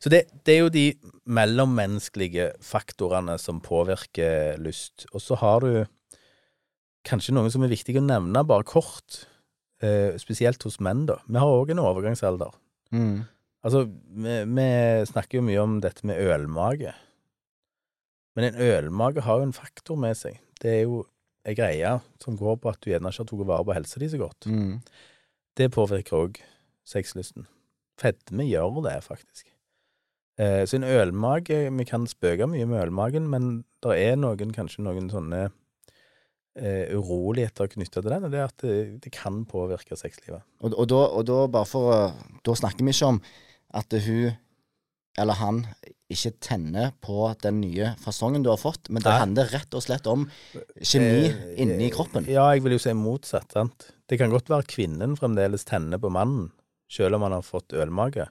Så 0.00 0.10
det, 0.10 0.24
det 0.44 0.54
er 0.56 0.58
jo 0.64 0.68
de 0.68 0.94
mellommenneskelige 1.26 2.48
faktorene 2.60 3.38
som 3.38 3.60
påvirker 3.60 4.58
lyst. 4.58 5.06
Og 5.14 5.20
så 5.22 5.36
har 5.38 5.60
du 5.60 5.86
kanskje 7.06 7.32
noe 7.36 7.50
som 7.54 7.62
er 7.62 7.70
viktig 7.70 7.94
å 7.96 8.02
nevne, 8.04 8.42
bare 8.46 8.66
kort. 8.66 9.26
Eh, 9.84 10.14
spesielt 10.16 10.62
hos 10.64 10.78
menn, 10.80 11.04
da. 11.08 11.18
Vi 11.28 11.40
har 11.40 11.52
òg 11.52 11.72
en 11.74 11.82
overgangsalder. 11.82 12.54
Mm. 12.96 13.26
Altså, 13.66 13.82
vi, 13.86 14.36
vi 14.56 14.68
snakker 15.10 15.40
jo 15.40 15.46
mye 15.48 15.64
om 15.64 15.80
dette 15.84 16.06
med 16.08 16.20
ølmage. 16.22 16.94
Men 18.36 18.48
en 18.48 18.62
ølmage 18.62 19.24
har 19.26 19.40
jo 19.40 19.48
en 19.48 19.56
faktor 19.56 19.98
med 20.00 20.16
seg. 20.16 20.38
Det 20.62 20.72
er 20.72 20.82
jo 20.84 21.02
ei 21.46 21.54
greie 21.56 21.98
som 22.22 22.38
går 22.38 22.56
på 22.62 22.72
at 22.72 22.80
du 22.82 22.90
gjerne 22.90 23.12
ikke 23.12 23.24
har 23.24 23.28
tatt 23.30 23.48
vare 23.48 23.66
på 23.66 23.76
helsa 23.76 24.00
di 24.02 24.08
så 24.12 24.20
godt. 24.20 24.48
Mm. 24.48 24.80
Det 25.56 25.68
påvirker 25.72 26.24
òg 26.24 26.40
sexlysten. 26.86 27.46
Fedme 28.00 28.44
gjør 28.48 28.82
det, 28.84 28.96
faktisk. 29.04 29.46
Eh, 30.36 30.64
så 30.68 30.76
en 30.76 30.84
ølmage 30.84 31.70
Vi 31.72 31.84
kan 31.88 32.04
spøke 32.06 32.48
mye 32.48 32.66
med 32.68 32.82
ølmagen, 32.82 33.28
men 33.28 33.64
det 33.82 33.96
er 34.02 34.18
noen, 34.20 34.52
kanskje 34.52 34.84
noen 34.84 35.08
sånne 35.12 35.48
eh, 36.56 36.94
uroligheter 36.96 37.70
knytta 37.72 38.00
til 38.00 38.10
den, 38.10 38.26
og 38.26 38.32
det 38.32 38.40
er 38.40 38.50
at 38.50 38.64
det, 38.64 38.78
det 39.04 39.12
kan 39.14 39.44
påvirke 39.48 39.98
sexlivet. 39.98 40.44
Og, 40.62 40.72
og, 40.72 40.88
da, 40.90 41.02
og 41.20 41.28
da, 41.28 41.38
bare 41.52 41.68
for 41.68 42.16
Da 42.46 42.56
snakker 42.56 42.84
vi 42.86 42.94
ikke 42.94 43.14
om 43.14 43.22
at 43.76 43.96
hun 44.06 44.34
eller 45.16 45.38
han 45.40 45.62
ikke 46.12 46.34
tenner 46.44 46.92
på 47.02 47.30
den 47.42 47.60
nye 47.62 47.94
fasongen 48.02 48.44
du 48.44 48.50
har 48.52 48.60
fått, 48.60 48.90
men 48.92 49.02
det 49.02 49.10
Nei. 49.10 49.20
handler 49.22 49.50
rett 49.54 49.74
og 49.74 49.82
slett 49.82 50.06
om 50.10 50.26
kjemi 50.76 51.30
Eh, 51.32 51.54
inni 51.64 51.88
kroppen. 51.94 52.28
Ja, 52.30 52.50
jeg 52.54 52.62
vil 52.66 52.76
jo 52.76 52.82
si 52.82 52.92
motsatt, 52.94 53.50
sant. 53.56 53.88
Det 54.06 54.20
kan 54.20 54.30
godt 54.30 54.50
være 54.52 54.68
kvinnen 54.68 55.16
fremdeles 55.18 55.66
tenner 55.66 55.98
på 56.02 56.12
mannen, 56.12 56.50
selv 56.92 57.16
om 57.16 57.26
han 57.26 57.34
har 57.38 57.46
fått 57.46 57.74
ølmage. 57.74 58.28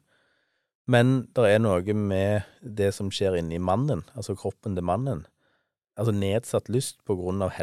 Men 0.88 1.25
det 1.33 1.49
er 1.49 1.59
noe 1.59 1.97
med 1.97 2.45
det 2.61 2.91
som 2.93 3.09
skjer 3.09 3.39
inni 3.41 3.57
mannen, 3.57 4.05
altså 4.13 4.38
kroppen 4.38 4.77
til 4.77 4.85
mannen. 4.85 5.25
Altså 5.97 6.13
nedsatt 6.13 6.69
lyst 6.69 7.01
på 7.07 7.17
grunn 7.17 7.41
av 7.41 7.55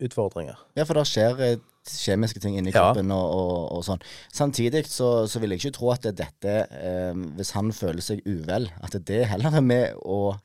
helseutfordringer. 0.00 0.58
Ja, 0.76 0.84
for 0.88 0.98
det 0.98 1.06
skjer 1.08 1.40
eh, 1.44 1.56
kjemiske 1.88 2.40
ting 2.40 2.56
inni 2.58 2.72
Ja. 2.72 2.90
kroppen 2.92 3.10
og, 3.14 3.24
og, 3.34 3.72
og 3.78 3.84
sånn. 3.86 4.02
Samtidig 4.32 4.86
så, 4.90 5.26
så 5.28 5.40
vil 5.40 5.50
jeg 5.54 5.62
ikke 5.64 5.76
tro 5.78 5.90
at 5.94 6.02
det, 6.02 6.16
dette, 6.18 6.54
eh, 6.74 7.14
hvis 7.38 7.52
han 7.54 7.72
føler 7.72 8.00
seg 8.04 8.22
uvel, 8.26 8.70
at 8.82 8.96
det 9.06 9.26
heller 9.30 9.54
er 9.60 9.64
med 9.64 9.94
å 10.04 10.36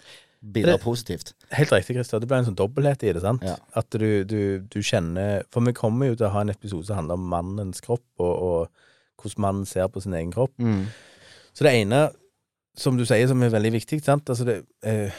bidra 0.41 0.77
Det- 0.77 0.83
positivt. 0.83 1.33
Helt 1.51 1.71
riktig, 1.71 1.95
Christer. 1.97 2.19
Det 2.19 2.27
blir 2.29 2.37
en 2.39 2.45
sånn 2.51 2.55
dobbelthet 2.59 3.03
i 3.03 3.13
det, 3.13 3.21
sant? 3.21 3.43
Ja. 3.43 3.57
At 3.75 3.89
du, 3.91 4.23
du, 4.23 4.59
du 4.71 4.79
kjenner 4.79 5.43
For 5.51 5.59
vi 5.65 5.73
kommer 5.75 6.07
jo 6.07 6.15
til 6.15 6.27
å 6.29 6.31
ha 6.31 6.41
en 6.45 6.53
episode 6.53 6.85
som 6.87 6.95
handler 7.01 7.17
om 7.19 7.25
mannens 7.27 7.81
kropp, 7.83 8.05
og, 8.19 8.35
og 8.39 9.23
hvordan 9.23 9.41
mannen 9.43 9.65
ser 9.67 9.89
på 9.91 9.99
sin 10.01 10.13
egen 10.15 10.31
kropp. 10.31 10.53
Mm. 10.63 10.85
Så 11.51 11.65
det 11.65 11.73
ene, 11.81 12.05
som 12.77 12.95
du 12.95 13.03
sier, 13.03 13.27
som 13.27 13.41
er 13.43 13.51
veldig 13.51 13.73
viktig, 13.73 13.99
sant? 14.05 14.29
Altså 14.31 14.45
det, 14.47 14.61
eh, 14.87 15.11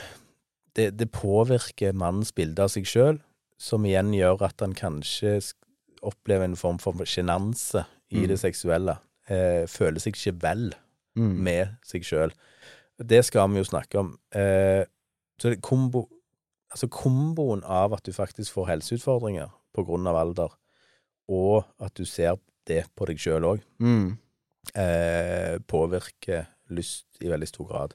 det, 0.79 0.87
det 0.97 1.11
påvirker 1.13 1.93
mannens 1.93 2.33
bilde 2.33 2.63
av 2.65 2.71
seg 2.73 2.87
sjøl, 2.89 3.19
som 3.61 3.85
igjen 3.85 4.13
gjør 4.17 4.41
at 4.47 4.63
han 4.65 4.73
kanskje 4.79 5.35
opplever 6.07 6.47
en 6.49 6.57
form 6.57 6.79
for 6.81 6.97
sjenanse 7.05 7.83
i 8.11 8.23
Mm. 8.23 8.29
det 8.29 8.39
seksuelle. 8.41 8.97
Eh, 9.29 9.67
føler 9.69 10.01
seg 10.01 10.15
ikke 10.17 10.41
vel 10.43 10.73
Mm. 11.17 11.37
med 11.45 11.77
seg 11.85 12.03
sjøl. 12.03 12.33
Det 12.99 13.25
skal 13.25 13.49
vi 13.51 13.59
jo 13.61 13.65
snakke 13.65 13.99
om. 13.99 14.19
Eh, 14.33 14.85
så 15.41 15.51
det 15.51 15.61
kombo, 15.63 16.09
altså 16.71 16.89
komboen 16.89 17.63
av 17.65 17.93
at 17.93 18.03
du 18.05 18.13
faktisk 18.13 18.53
får 18.53 18.67
helseutfordringer 18.69 19.51
av 20.07 20.17
alder, 20.17 20.49
og 21.29 21.65
at 21.81 21.95
du 21.95 22.05
ser 22.05 22.37
det 22.67 22.87
på 22.97 23.07
deg 23.07 23.17
sjøl 23.19 23.43
òg, 23.45 23.61
Mm. 23.81 24.19
eh, 24.75 25.59
påvirker 25.59 26.47
lyst 26.71 27.05
i 27.21 27.29
veldig 27.29 27.49
stor 27.49 27.67
grad. 27.69 27.95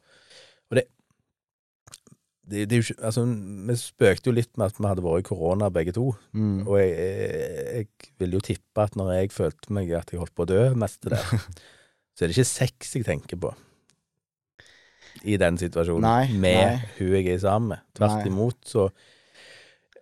Det, 2.48 2.68
det, 2.70 2.80
Altså, 3.02 3.24
vi 3.26 3.74
spøkte 3.80 4.30
jo 4.30 4.36
litt 4.38 4.52
med 4.58 4.68
at 4.68 4.78
vi 4.78 4.86
hadde 4.86 5.02
vært 5.06 5.24
i 5.24 5.28
korona 5.30 5.70
begge 5.74 5.94
to, 5.96 6.12
Mm. 6.34 6.68
og 6.68 6.78
jeg, 6.78 6.92
jeg, 6.98 7.88
jeg 8.06 8.12
vil 8.22 8.36
jo 8.38 8.42
tippe 8.46 8.84
at 8.84 8.96
når 9.00 9.14
jeg 9.16 9.32
følte 9.34 9.74
meg 9.74 9.90
at 9.98 10.12
jeg 10.14 10.20
holdt 10.22 10.36
på 10.38 10.46
å 10.46 10.50
dø 10.52 10.60
mest 10.78 11.02
til 11.02 11.16
det, 11.16 11.22
så 12.16 12.24
er 12.24 12.28
det 12.30 12.36
ikke 12.38 12.46
sex 12.52 12.94
jeg 12.96 13.06
tenker 13.08 13.40
på 13.42 13.54
i 15.26 15.38
den 15.42 15.58
situasjonen 15.58 16.04
Nei, 16.06 16.38
med 16.38 16.60
nei. 16.60 16.90
hun 17.00 17.14
jeg 17.16 17.28
er 17.34 17.40
sammen 17.42 17.70
med. 17.72 17.80
Tvert 17.98 18.20
Nei. 18.20 18.28
imot, 18.30 18.58
så 18.68 18.90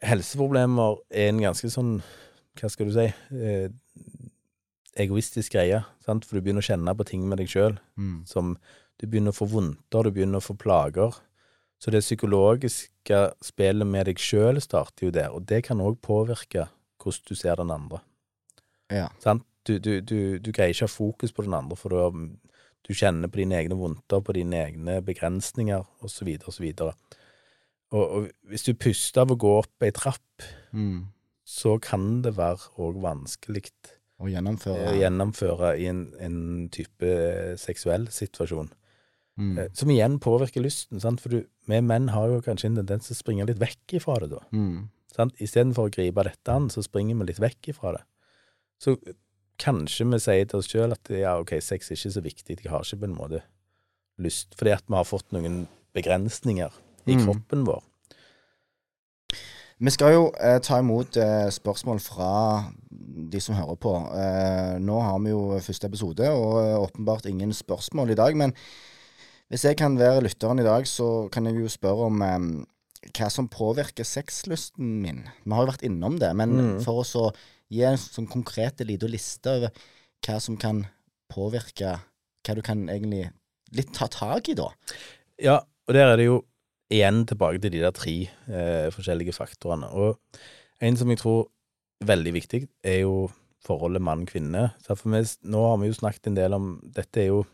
Helseproblemer 0.04 0.98
er 1.16 1.30
en 1.32 1.40
ganske 1.46 1.70
sånn, 1.72 1.94
hva 2.60 2.70
skal 2.72 2.90
du 2.90 2.96
si, 2.96 3.06
eh, 3.38 3.70
egoistisk 5.00 5.54
greie, 5.56 5.80
sant? 6.04 6.26
for 6.26 6.36
du 6.38 6.42
begynner 6.44 6.64
å 6.64 6.68
kjenne 6.68 6.96
på 6.98 7.06
ting 7.08 7.24
med 7.30 7.40
deg 7.40 7.48
sjøl 7.48 7.78
Mm. 7.98 8.26
som 8.28 8.58
Du 9.00 9.08
begynner 9.08 9.32
å 9.34 9.38
få 9.38 9.48
vondter, 9.50 10.04
du 10.04 10.12
begynner 10.12 10.38
å 10.38 10.44
få 10.44 10.54
plager. 10.58 11.16
Så 11.84 11.92
det 11.92 12.00
psykologiske 12.06 13.18
spillet 13.44 13.88
med 13.90 14.08
deg 14.08 14.22
sjøl 14.22 14.62
starter 14.64 15.10
jo 15.10 15.12
der, 15.12 15.34
og 15.36 15.44
det 15.50 15.66
kan 15.68 15.82
òg 15.84 15.98
påvirke 16.00 16.70
hvordan 17.04 17.26
du 17.28 17.36
ser 17.36 17.60
den 17.60 17.74
andre. 17.76 18.00
Ja. 18.94 19.10
Sant? 19.20 19.44
Du, 19.68 19.78
du, 19.80 20.02
du, 20.04 20.40
du 20.44 20.50
greier 20.52 20.72
ikke 20.72 20.88
å 20.88 20.90
ha 20.90 20.92
fokus 20.92 21.32
på 21.36 21.44
den 21.46 21.56
andre, 21.56 21.76
for 21.80 21.92
du, 21.92 22.24
du 22.84 22.92
kjenner 22.96 23.32
på 23.32 23.40
dine 23.40 23.56
egne 23.62 23.78
vondter, 23.80 24.20
på 24.24 24.36
dine 24.36 24.60
egne 24.60 24.98
begrensninger, 25.04 25.84
osv., 26.04 26.32
osv. 26.52 26.66
Og, 26.84 28.04
og 28.04 28.30
hvis 28.52 28.68
du 28.68 28.74
puster 28.76 29.24
av 29.24 29.32
å 29.36 29.40
gå 29.40 29.58
opp 29.62 29.88
ei 29.88 29.92
trapp, 29.96 30.22
Mm. 30.74 31.04
så 31.46 31.76
kan 31.78 32.24
det 32.26 32.32
være 32.34 32.72
òg 32.82 32.96
vanskelig 33.04 33.68
Å 34.24 34.26
gjennomføre 34.32 34.88
å 34.90 34.96
gjennomføre 34.98 35.70
i 35.78 35.86
en, 35.92 36.00
en 36.18 36.38
type 36.74 37.12
seksuell 37.62 38.08
situasjon. 38.10 38.72
Mm. 39.40 39.58
Eh, 39.58 39.70
Som 39.74 39.90
igjen 39.90 40.20
påvirker 40.22 40.62
lysten, 40.62 41.00
sant? 41.02 41.22
for 41.22 41.30
du, 41.34 41.40
vi 41.68 41.80
menn 41.82 42.10
har 42.14 42.28
jo 42.30 42.42
kanskje 42.46 42.70
en 42.70 42.76
tendens 42.82 43.08
til 43.08 43.16
å 43.16 43.18
springe 43.18 43.48
litt 43.50 43.58
vekk 43.62 43.96
ifra 43.98 44.20
det, 44.22 44.30
da. 44.36 44.42
Mm. 44.54 44.90
Sant? 45.16 45.34
Istedenfor 45.42 45.90
å 45.90 45.94
gripe 45.94 46.24
dette 46.28 46.54
an, 46.54 46.70
så 46.74 46.84
springer 46.86 47.18
vi 47.18 47.26
litt 47.32 47.40
vekk 47.42 47.72
ifra 47.74 47.96
det. 47.98 48.04
Så 48.82 48.94
eh, 49.08 49.16
kanskje 49.62 50.06
vi 50.12 50.20
sier 50.22 50.46
til 50.50 50.60
oss 50.60 50.70
sjøl 50.70 50.94
at 50.94 51.10
ja, 51.14 51.34
ok, 51.42 51.56
sex 51.62 51.90
er 51.92 51.98
ikke 51.98 52.14
så 52.18 52.24
viktig, 52.26 52.60
jeg 52.64 52.72
har 52.74 52.86
ikke 52.86 53.02
på 53.04 53.10
en 53.10 53.18
måte 53.18 53.42
lyst, 54.22 54.54
fordi 54.60 54.74
at 54.76 54.86
vi 54.90 54.96
har 55.00 55.10
fått 55.10 55.32
noen 55.34 55.64
begrensninger 55.98 56.72
i 57.10 57.16
Mm. 57.18 57.26
kroppen 57.26 57.66
vår. 57.68 57.82
Vi 59.84 59.92
skal 59.92 60.14
jo 60.14 60.24
eh, 60.40 60.60
ta 60.64 60.78
imot 60.80 61.18
eh, 61.20 61.50
spørsmål 61.52 62.00
fra 62.00 62.30
de 63.34 63.40
som 63.42 63.56
hører 63.58 63.76
på. 63.82 63.92
Eh, 64.16 64.76
nå 64.80 65.00
har 65.04 65.18
vi 65.26 65.34
jo 65.34 65.42
første 65.66 65.90
episode, 65.90 66.30
og 66.30 66.54
eh, 66.62 66.78
åpenbart 66.80 67.26
ingen 67.28 67.52
spørsmål 67.54 68.14
i 68.14 68.18
dag. 68.20 68.38
Men 68.40 68.54
hvis 69.54 69.68
jeg 69.68 69.78
kan 69.78 69.94
være 70.00 70.24
lytteren 70.26 70.58
i 70.64 70.66
dag, 70.66 70.88
så 70.90 71.28
kan 71.30 71.46
jeg 71.46 71.60
jo 71.62 71.70
spørre 71.70 72.08
om 72.10 72.22
um, 72.26 72.46
hva 73.14 73.28
som 73.30 73.46
påvirker 73.52 74.08
sexlysten 74.08 74.96
min. 75.04 75.20
Vi 75.44 75.54
har 75.54 75.62
jo 75.62 75.70
vært 75.70 75.86
innom 75.86 76.16
det, 76.18 76.32
men 76.36 76.56
Mm. 76.58 76.80
for 76.82 77.04
å 77.04 77.28
gi 77.70 77.84
en 77.86 78.00
sånn 78.02 78.30
konkret 78.30 78.82
liten 78.82 79.12
liste 79.14 79.52
over 79.54 79.70
hva 80.26 80.40
som 80.42 80.58
kan 80.58 80.88
påvirke 81.30 82.00
Hva 82.44 82.56
du 82.58 82.62
kan 82.62 82.90
egentlig 82.90 83.30
litt 83.72 83.94
ta 83.96 84.10
tak 84.12 84.50
i, 84.50 84.54
da. 84.54 84.66
Ja, 85.40 85.62
og 85.88 85.94
der 85.96 86.10
er 86.12 86.18
det 86.18 86.26
jo 86.26 86.42
igjen 86.92 87.22
tilbake 87.26 87.62
til 87.62 87.72
de 87.72 87.80
der 87.80 87.94
tre 87.96 88.28
eh, 88.52 88.90
forskjellige 88.92 89.32
faktorene. 89.32 89.88
Og 89.96 90.20
en 90.82 90.98
som 91.00 91.08
jeg 91.08 91.22
tror 91.22 91.48
er 92.02 92.10
veldig 92.12 92.34
viktig, 92.36 92.68
er 92.84 93.00
jo 93.06 93.30
forholdet 93.64 94.04
mann-kvinne. 94.04 94.74
Nå 94.76 95.64
har 95.70 95.80
vi 95.80 95.88
jo 95.88 95.96
snakket 95.96 96.28
en 96.28 96.36
del 96.36 96.58
om 96.58 96.82
Dette 96.84 97.22
er 97.24 97.30
jo 97.32 97.46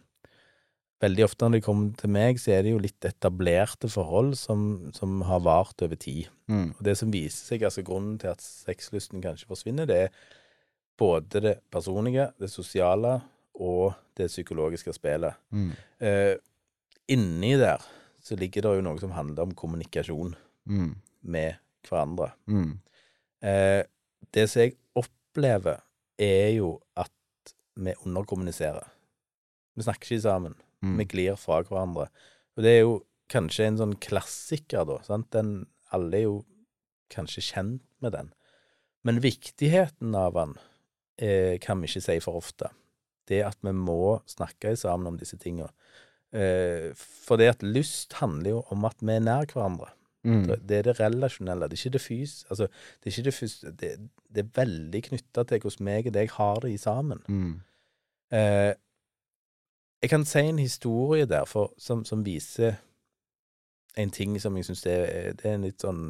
Veldig 0.99 1.23
ofte 1.23 1.47
når 1.47 1.55
de 1.57 1.62
kommer 1.63 1.93
til 1.95 2.12
meg, 2.12 2.39
så 2.43 2.51
er 2.57 2.65
det 2.65 2.73
jo 2.73 2.81
litt 2.83 3.05
etablerte 3.07 3.88
forhold 3.91 4.33
som, 4.35 4.63
som 4.95 5.21
har 5.23 5.39
vart 5.45 5.79
over 5.85 5.95
tid. 5.95 6.27
Mm. 6.51 6.73
Og 6.75 6.81
det 6.83 6.97
som 6.99 7.13
viser 7.13 7.53
seg, 7.53 7.63
altså 7.63 7.85
grunnen 7.88 8.17
til 8.19 8.33
at 8.33 8.43
sexlysten 8.43 9.23
kanskje 9.23 9.47
forsvinner, 9.47 9.88
det 9.88 9.99
er 10.07 10.09
både 10.99 11.39
det 11.45 11.55
personlige, 11.71 12.25
det 12.39 12.49
sosiale 12.51 13.13
og 13.55 13.93
det 14.19 14.27
psykologiske 14.27 14.91
spillet. 14.97 15.39
Mm. 15.55 15.71
Eh, 16.03 16.35
inni 17.15 17.53
der 17.59 17.79
så 18.23 18.35
ligger 18.35 18.67
det 18.67 18.75
jo 18.77 18.83
noe 18.89 18.99
som 18.99 19.15
handler 19.15 19.47
om 19.47 19.55
kommunikasjon 19.55 20.35
Mm. 20.69 20.91
med 21.23 21.55
hverandre. 21.88 22.27
Mm. 22.45 22.75
Eh, 23.41 23.83
det 24.35 24.43
som 24.51 24.62
jeg 24.62 24.75
opplever, 24.99 25.79
er 26.19 26.51
jo 26.59 26.75
at 26.99 27.09
vi 27.79 27.93
underkommuniserer. 28.05 28.83
Vi 29.75 29.85
snakker 29.88 30.12
ikke 30.12 30.21
sammen. 30.27 30.55
Mm. 30.85 30.97
Vi 31.01 31.07
glir 31.13 31.39
fra 31.39 31.61
hverandre. 31.65 32.07
Og 32.57 32.65
det 32.65 32.73
er 32.75 32.83
jo 32.83 32.95
kanskje 33.31 33.67
en 33.69 33.79
sånn 33.81 33.95
klassiker, 34.01 34.87
da. 34.89 34.99
Sant? 35.05 35.29
Den, 35.35 35.53
alle 35.95 36.17
er 36.17 36.25
jo 36.25 36.39
kanskje 37.13 37.45
kjent 37.51 37.85
med 38.03 38.15
den. 38.15 38.33
Men 39.07 39.21
viktigheten 39.23 40.15
av 40.17 40.35
den 40.35 40.57
eh, 41.21 41.55
kan 41.63 41.81
vi 41.81 41.89
ikke 41.89 42.03
si 42.03 42.17
for 42.23 42.39
ofte. 42.41 42.71
Det 43.29 43.43
at 43.45 43.59
vi 43.65 43.73
må 43.75 44.19
snakke 44.29 44.73
sammen 44.79 45.13
om 45.13 45.19
disse 45.19 45.37
tinga. 45.41 45.69
Eh, 46.35 46.89
for 46.97 47.41
det 47.41 47.53
at 47.53 47.65
lyst 47.65 48.17
handler 48.19 48.57
jo 48.57 48.65
om 48.73 48.85
at 48.89 48.99
vi 49.01 49.15
er 49.15 49.25
nær 49.25 49.49
hverandre. 49.49 49.93
Mm. 50.27 50.43
Det 50.67 50.81
er 50.81 50.83
det 50.89 50.97
relasjonelle, 50.99 51.69
det 51.69 51.77
er 51.77 51.85
ikke 51.85 51.95
det 51.95 52.03
fys... 52.03 52.33
Altså, 52.51 52.67
det 52.99 53.07
er 53.07 53.13
ikke 53.13 53.27
det 53.29 53.35
fys... 53.37 53.55
Det, 53.79 53.91
det 54.29 54.43
er 54.43 54.51
veldig 54.57 55.01
knytta 55.07 55.45
til 55.47 55.63
hvordan 55.63 55.87
meg 55.87 56.09
og 56.09 56.15
deg 56.17 56.33
har 56.35 56.59
det 56.65 56.73
i 56.73 56.81
sammen. 56.81 57.21
Mm. 57.31 57.53
Eh, 58.35 58.73
jeg 60.01 60.09
kan 60.09 60.25
si 60.25 60.39
en 60.39 60.59
historie 60.59 61.25
der 61.27 61.45
for, 61.45 61.73
som, 61.77 62.05
som 62.05 62.21
viser 62.25 62.77
en 63.97 64.12
ting 64.15 64.38
som 64.41 64.55
jeg 64.57 64.65
syns 64.69 64.85
er, 64.88 65.33
det 65.35 65.45
er 65.49 65.57
en 65.57 65.65
litt 65.67 65.81
sånn 65.83 66.03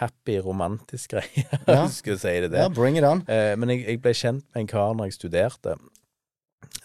happy, 0.00 0.38
romantisk 0.44 1.10
greie, 1.16 1.44
Ja. 1.68 1.86
skal 1.88 2.14
jeg 2.16 2.20
si 2.22 2.34
det. 2.44 2.50
der. 2.52 2.66
Ja, 2.66 2.68
bring 2.68 2.96
it 2.98 3.04
on. 3.04 3.22
Eh, 3.28 3.54
men 3.58 3.72
jeg, 3.72 3.84
jeg 3.88 4.02
ble 4.04 4.12
kjent 4.16 4.44
med 4.54 4.62
en 4.64 4.70
kar 4.70 4.92
når 4.96 5.10
jeg 5.10 5.16
studerte, 5.18 5.76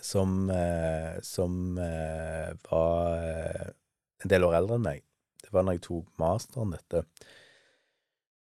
som, 0.01 0.49
eh, 0.49 1.17
som 1.25 1.77
eh, 1.81 2.53
var 2.69 3.17
eh, 3.19 3.65
en 4.23 4.31
del 4.31 4.45
år 4.47 4.55
eldre 4.61 4.79
enn 4.79 4.85
meg. 4.87 5.03
Det 5.43 5.51
var 5.53 5.65
når 5.67 5.77
jeg 5.77 5.83
tok 5.85 6.07
masteren, 6.21 6.71
dette. 6.73 7.03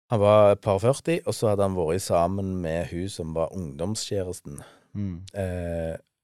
Han 0.09 0.19
var 0.23 0.55
et 0.55 0.61
par 0.65 0.79
40, 0.81 1.21
og 1.29 1.35
så 1.37 1.51
hadde 1.51 1.67
han 1.67 1.77
vært 1.77 2.01
sammen 2.01 2.55
med 2.63 2.89
hun 2.89 3.09
som 3.13 3.35
var 3.37 3.53
ungdomskjæresten. 3.55 4.57
Mm. 4.97 5.19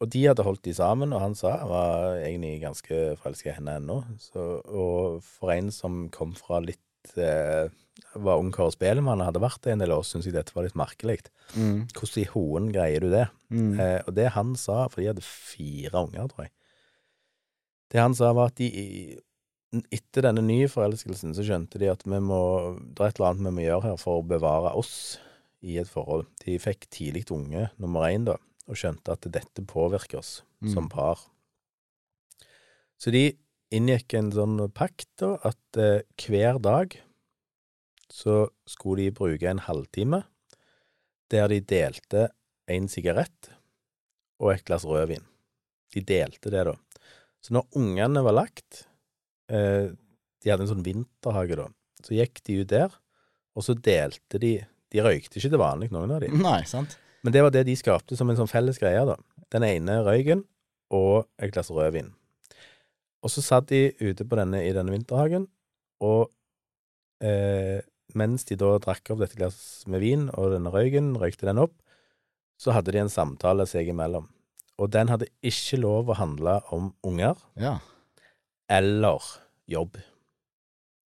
Og 0.04 0.12
de 0.12 0.26
hadde 0.28 0.44
holdt 0.44 0.66
de 0.68 0.74
sammen, 0.76 1.14
og 1.16 1.24
han 1.24 1.36
sa 1.40 1.54
han 1.62 1.72
var 1.72 2.18
egentlig 2.20 2.60
ganske 2.66 3.02
forelska 3.22 3.54
i 3.54 3.58
henne 3.60 3.78
ennå. 3.80 4.02
Og 4.36 5.22
for 5.24 5.54
en 5.54 5.72
som 5.72 6.06
kom 6.14 6.36
fra 6.36 6.60
litt 6.64 7.16
eh, 7.16 7.72
Var 8.20 8.42
ungkar 8.42 8.68
og 8.68 8.74
spelemann 8.76 9.22
og 9.24 9.30
hadde 9.30 9.44
vært 9.44 9.62
det 9.64 9.72
en 9.72 9.84
del 9.86 9.94
år, 9.96 10.04
syns 10.04 10.26
jeg 10.28 10.36
dette 10.36 10.52
var 10.56 10.66
litt 10.66 10.76
merkelig. 10.76 11.22
Mm. 11.56 11.86
Hvordan 11.96 12.20
i 12.20 12.28
hoen 12.34 12.68
greier 12.76 13.06
du 13.06 13.08
det? 13.14 13.30
Mm. 13.54 13.72
Eh, 13.80 14.00
og 14.04 14.18
det 14.18 14.34
han 14.36 14.52
sa, 14.60 14.82
for 14.92 15.00
de 15.00 15.14
hadde 15.14 15.24
fire 15.24 16.02
unger, 16.02 16.28
tror 16.32 16.48
jeg 16.48 16.52
Det 17.94 18.02
han 18.02 18.18
sa, 18.18 18.34
var 18.36 18.52
at 18.52 18.60
de 18.60 19.22
etter 19.96 20.26
denne 20.28 20.44
nye 20.46 20.68
forelskelsen 20.72 21.34
så 21.36 21.44
skjønte 21.46 21.80
de 21.82 21.90
at 21.92 22.04
vi 22.08 22.20
må, 22.24 22.42
det 22.80 23.02
er 23.02 23.14
et 23.14 23.20
eller 23.20 23.32
annet 23.32 23.48
vi 23.48 23.56
må 23.58 23.64
gjøre 23.66 23.88
her 23.90 24.02
for 24.02 24.20
å 24.20 24.28
bevare 24.28 24.74
oss 24.80 24.96
i 25.66 25.80
et 25.82 25.90
forhold. 25.90 26.28
De 26.44 26.58
fikk 26.62 26.88
tidlig 26.94 27.26
unge 27.34 27.70
nummer 27.82 28.08
én, 28.08 28.28
da, 28.28 28.38
og 28.68 28.78
skjønte 28.80 29.14
at 29.14 29.28
dette 29.32 29.64
påvirker 29.70 30.18
oss 30.22 30.42
Mm. 30.64 30.72
som 30.74 30.88
par. 30.90 31.20
Så 32.98 33.12
de 33.14 33.36
inngikk 33.76 34.14
en 34.18 34.32
sånn 34.34 34.56
pakt, 34.74 35.10
da, 35.20 35.36
at 35.46 35.78
eh, 35.78 36.02
hver 36.26 36.58
dag 36.64 36.96
så 38.10 38.48
skulle 38.70 39.04
de 39.06 39.12
bruke 39.18 39.50
en 39.50 39.60
halvtime 39.66 40.24
der 41.34 41.50
de 41.52 41.60
delte 41.62 42.28
en 42.72 42.88
sigarett 42.90 43.52
og 44.40 44.54
et 44.54 44.64
glass 44.68 44.86
rødvin. 44.88 45.26
De 45.94 46.02
delte 46.02 46.50
det, 46.54 46.64
da. 46.66 46.74
Så 47.44 47.54
når 47.54 47.68
ungene 47.78 48.24
var 48.26 48.34
lagt 48.34 48.86
eh, 49.50 49.92
De 50.42 50.50
hadde 50.52 50.66
en 50.66 50.72
sånn 50.76 50.86
vinterhage, 50.86 51.56
da. 51.58 51.68
Så 52.06 52.14
gikk 52.18 52.42
de 52.46 52.62
ut 52.62 52.70
der, 52.70 52.94
og 53.56 53.64
så 53.66 53.74
delte 53.78 54.40
de 54.42 54.56
De 54.94 55.02
røykte 55.04 55.38
ikke 55.40 55.50
til 55.52 55.60
vanlig, 55.60 55.92
noen 55.92 56.12
av 56.16 56.22
de. 56.22 56.30
Nei, 56.30 56.62
sant? 56.70 56.98
Men 57.26 57.34
det 57.34 57.42
var 57.42 57.54
det 57.56 57.64
de 57.66 57.74
skapte 57.78 58.18
som 58.18 58.30
en 58.30 58.38
sånn 58.38 58.52
felles 58.52 58.78
greie, 58.78 59.02
da. 59.10 59.16
Den 59.54 59.66
ene 59.66 59.98
røyken 60.06 60.44
og 60.94 61.26
et 61.42 61.54
glass 61.56 61.72
rødvin. 61.74 62.12
Og 63.26 63.32
så 63.34 63.42
satt 63.42 63.72
de 63.72 63.88
ute 63.98 64.28
på 64.30 64.38
denne, 64.38 64.62
i 64.62 64.74
denne 64.76 64.94
vinterhagen, 64.94 65.48
og 66.06 66.30
eh, 67.26 67.82
mens 68.14 68.46
de 68.46 68.58
da 68.62 68.76
drakk 68.84 69.10
opp 69.10 69.24
dette 69.24 69.40
glasset 69.40 69.90
med 69.90 70.04
vin 70.06 70.28
og 70.36 70.54
denne 70.54 70.70
røyken, 70.70 71.16
røykte 71.18 71.50
den 71.50 71.64
opp, 71.64 71.74
så 72.62 72.76
hadde 72.78 72.94
de 72.94 73.02
en 73.02 73.12
samtale 73.12 73.66
seg 73.68 73.90
imellom. 73.90 74.30
Og 74.78 74.92
den 74.94 75.10
hadde 75.10 75.32
ikke 75.44 75.80
lov 75.82 76.12
å 76.12 76.20
handle 76.20 76.60
om 76.76 76.94
unger 77.08 77.40
Ja. 77.58 77.80
eller 78.70 79.24
jobb. 79.68 79.98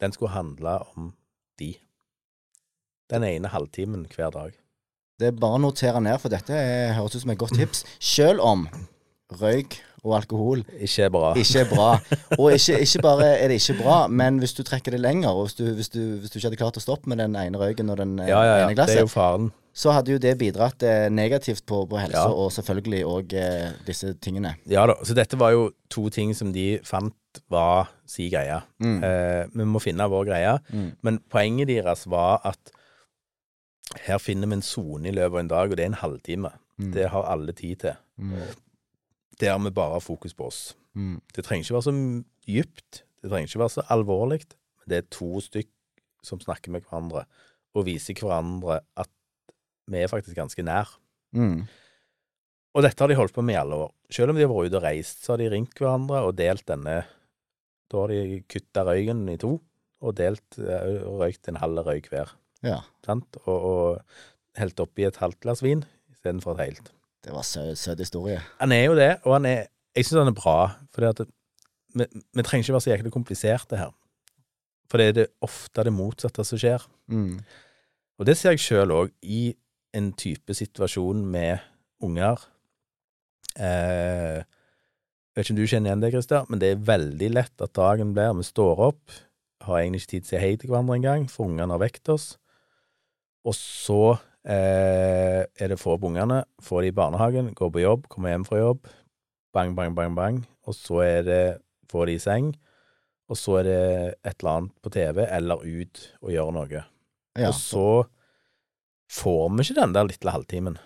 Den 0.02 0.12
skulle 0.12 0.36
handle 0.36 0.80
om 0.96 1.14
de. 1.60 1.78
Den 3.10 3.24
ene 3.24 3.48
halvtimen 3.48 4.06
hver 4.12 4.32
dag. 4.36 4.54
Det 5.20 5.28
er 5.28 5.36
bare 5.36 5.58
å 5.60 5.62
notere 5.66 6.00
ned, 6.02 6.16
for 6.24 6.32
dette 6.32 6.56
er, 6.56 6.94
høres 6.96 7.16
ut 7.18 7.22
som 7.26 7.32
et 7.34 7.40
godt 7.42 7.58
tips. 7.60 7.84
Selv 8.00 8.40
om 8.46 8.68
røyk 9.40 9.76
og 10.08 10.14
alkohol 10.16 10.62
Ikke 10.80 11.10
bra. 11.12 11.34
ikke 11.36 11.60
er 11.60 11.68
bra. 11.70 11.88
Og 12.40 12.54
ikke, 12.56 12.78
ikke 12.86 13.02
bare 13.04 13.26
er 13.36 13.52
det 13.52 13.58
ikke 13.60 13.76
bra, 13.82 13.98
men 14.08 14.38
hvis 14.40 14.54
du 14.56 14.62
trekker 14.64 14.96
det 14.96 15.02
lenger, 15.04 15.30
og 15.36 15.50
hvis 15.50 15.58
du, 15.60 15.66
hvis 15.76 15.92
du, 15.92 16.00
hvis 16.22 16.32
du 16.32 16.38
ikke 16.40 16.48
hadde 16.48 16.60
klart 16.62 16.80
å 16.80 16.84
stoppe 16.84 17.12
med 17.12 17.20
den 17.20 17.36
ene 17.36 17.60
røyken 17.60 17.92
og 17.92 18.00
den 18.00 18.14
eh, 18.24 18.30
Ja, 18.32 18.40
ja, 18.48 18.54
ja. 18.62 18.70
ene 18.70 18.78
Det 18.80 18.86
er 18.96 19.02
jo 19.02 19.10
glasset, 19.10 19.12
faren. 19.12 19.50
så 19.84 19.92
hadde 19.98 20.16
jo 20.16 20.22
det 20.24 20.34
bidratt 20.40 20.88
eh, 20.88 21.10
negativt 21.12 21.66
på, 21.68 21.82
på 21.92 22.00
helse, 22.00 22.16
Ja. 22.16 22.32
og 22.32 22.50
selvfølgelig 22.56 23.04
òg 23.12 23.36
eh, 23.44 23.68
disse 23.92 24.14
tingene. 24.24 24.56
Ja 24.72 24.88
da. 24.90 24.96
Så 25.04 25.14
dette 25.20 25.38
var 25.42 25.52
jo 25.58 25.68
to 25.92 26.08
ting 26.16 26.32
som 26.38 26.56
de 26.56 26.80
fant 26.88 27.44
var 27.52 27.92
si 28.10 28.32
greie. 28.32 28.56
Mm. 28.80 28.98
Eh, 29.04 29.44
vi 29.54 29.68
må 29.68 29.84
finne 29.84 30.08
vår 30.10 30.32
greie. 30.32 30.56
Mm. 30.72 30.90
Men 31.06 31.20
poenget 31.30 31.68
deres 31.76 32.08
var 32.10 32.40
at 32.48 32.72
her 33.98 34.20
finner 34.22 34.50
vi 34.50 34.60
en 34.60 34.66
sone 34.66 35.10
i 35.10 35.14
løpet 35.16 35.34
av 35.34 35.40
en 35.42 35.52
dag, 35.52 35.72
og 35.72 35.78
det 35.78 35.86
er 35.86 35.92
en 35.92 36.02
halvtime. 36.04 36.52
Mm. 36.78 36.92
Det 36.94 37.08
har 37.10 37.30
alle 37.32 37.56
tid 37.58 37.82
til. 37.84 37.98
Mm. 38.18 38.36
Der 39.42 39.58
vi 39.64 39.72
bare 39.74 39.98
har 39.98 40.04
fokus 40.04 40.34
på 40.34 40.48
oss. 40.48 40.62
Mm. 40.94 41.20
Det 41.36 41.46
trenger 41.46 41.66
ikke 41.66 41.78
være 41.78 41.88
så 41.88 41.96
dypt. 42.48 43.04
Det 43.22 43.32
trenger 43.32 43.50
ikke 43.50 43.64
være 43.64 43.76
så 43.78 43.86
alvorlig. 43.90 44.42
Men 44.80 44.92
det 44.92 44.98
er 44.98 45.12
to 45.12 45.40
stykk 45.42 45.72
som 46.24 46.42
snakker 46.44 46.72
med 46.72 46.84
hverandre, 46.84 47.24
og 47.74 47.86
viser 47.88 48.18
hverandre 48.20 48.82
at 49.00 49.12
vi 49.90 50.02
er 50.04 50.12
faktisk 50.12 50.38
ganske 50.38 50.64
nær. 50.64 50.92
Mm. 51.34 51.64
Og 52.76 52.86
dette 52.86 53.02
har 53.02 53.10
de 53.10 53.18
holdt 53.18 53.34
på 53.34 53.42
med 53.42 53.56
i 53.56 53.62
alle 53.62 53.78
år. 53.86 53.94
Selv 54.14 54.32
om 54.32 54.38
de 54.38 54.46
har 54.46 54.52
vært 54.52 54.70
ute 54.70 54.78
og 54.78 54.86
reist, 54.86 55.24
så 55.24 55.34
har 55.34 55.42
de 55.42 55.50
ringt 55.50 55.80
hverandre 55.80 56.22
og 56.28 56.36
delt 56.38 56.68
denne 56.70 57.02
Da 57.90 58.04
har 58.04 58.12
de 58.14 58.44
kutta 58.46 58.84
røyken 58.86 59.24
i 59.34 59.38
to, 59.42 59.56
og 60.06 60.16
delt 60.20 60.60
eh, 60.62 61.00
røykt 61.10 61.50
en 61.50 61.58
halv 61.58 61.82
røyk 61.88 62.12
hver. 62.12 62.36
Ja. 62.66 62.82
Og, 63.10 63.48
og 63.48 64.60
helt 64.60 64.80
oppi 64.84 65.06
et 65.08 65.20
halvt 65.22 65.40
glass 65.44 65.64
vin 65.64 65.86
istedenfor 66.12 66.58
et 66.58 66.70
helt. 66.70 66.92
Det 67.24 67.34
var 67.36 67.44
sø 67.48 67.74
søt 67.76 68.00
historie. 68.00 68.40
Han 68.60 68.72
er 68.72 68.84
jo 68.86 68.96
det, 68.96 69.12
og 69.24 69.40
han 69.40 69.46
er 69.46 69.68
Jeg 69.96 70.06
syns 70.06 70.20
han 70.22 70.30
er 70.30 70.38
bra, 70.38 70.70
for 70.94 71.26
vi, 71.98 72.06
vi 72.06 72.44
trenger 72.46 72.64
ikke 72.64 72.74
være 72.76 72.82
så 72.82 72.92
jæklig 72.92 73.12
kompliserte 73.12 73.78
her. 73.78 73.90
For 74.90 75.02
det 75.02 75.08
er 75.08 75.16
det 75.18 75.26
ofte 75.42 75.84
det 75.84 75.94
motsatte 75.94 76.46
som 76.46 76.60
skjer. 76.62 76.86
Mm. 77.08 77.40
Og 78.20 78.28
det 78.30 78.38
ser 78.38 78.54
jeg 78.54 78.62
sjøl 78.64 78.94
òg, 78.94 79.12
i 79.24 79.56
en 79.98 80.12
type 80.14 80.54
situasjon 80.54 81.26
med 81.26 81.58
unger. 82.06 82.46
Eh, 83.58 84.40
jeg 84.40 85.36
vet 85.36 85.46
ikke 85.46 85.56
om 85.56 85.60
du 85.60 85.70
kjenner 85.72 85.90
igjen 85.90 86.04
det, 86.04 86.12
Christer, 86.14 86.46
men 86.50 86.62
det 86.62 86.72
er 86.74 86.86
veldig 86.90 87.32
lett 87.34 87.66
at 87.66 87.74
dagen 87.78 88.14
blir 88.14 88.38
Vi 88.38 88.46
står 88.46 88.84
opp, 88.90 89.18
har 89.66 89.80
egentlig 89.80 90.04
ikke 90.04 90.12
tid 90.14 90.22
til 90.22 90.28
å 90.28 90.30
si 90.30 90.44
hei 90.44 90.54
til 90.56 90.72
hverandre 90.72 91.00
engang, 91.00 91.28
for 91.32 91.50
ungene 91.50 91.76
har 91.76 91.82
vekt 91.82 92.12
oss. 92.14 92.38
Og 93.50 93.56
så 93.58 94.00
eh, 94.46 95.42
er 95.50 95.72
det 95.74 95.80
få 95.82 95.96
opp 95.98 96.06
ungene, 96.10 96.44
få 96.62 96.84
de 96.84 96.92
i 96.92 96.96
barnehagen, 96.96 97.52
gå 97.58 97.70
på 97.74 97.82
jobb, 97.84 98.06
komme 98.14 98.30
hjem 98.34 98.46
fra 98.48 98.62
jobb. 98.62 98.86
Bang, 99.56 99.74
bang, 99.78 99.96
bang, 99.98 100.14
bang. 100.18 100.42
Og 100.70 100.76
så 100.78 101.02
er 101.06 101.24
det 101.26 101.42
få 101.90 102.06
de 102.06 102.18
i 102.20 102.22
seng. 102.22 102.52
Og 103.30 103.38
så 103.38 103.60
er 103.60 103.66
det 103.68 103.80
et 104.26 104.36
eller 104.40 104.52
annet 104.60 104.76
på 104.86 104.92
TV, 104.94 105.24
eller 105.26 105.62
ut 105.66 106.04
og 106.22 106.32
gjøre 106.34 106.54
noe. 106.56 106.84
Ja. 107.38 107.50
Og 107.52 107.58
så 107.58 107.84
får 109.14 109.50
vi 109.58 109.66
ikke 109.66 109.80
den 109.82 109.94
der 109.98 110.08
lille 110.10 110.34
halvtimen. 110.34 110.78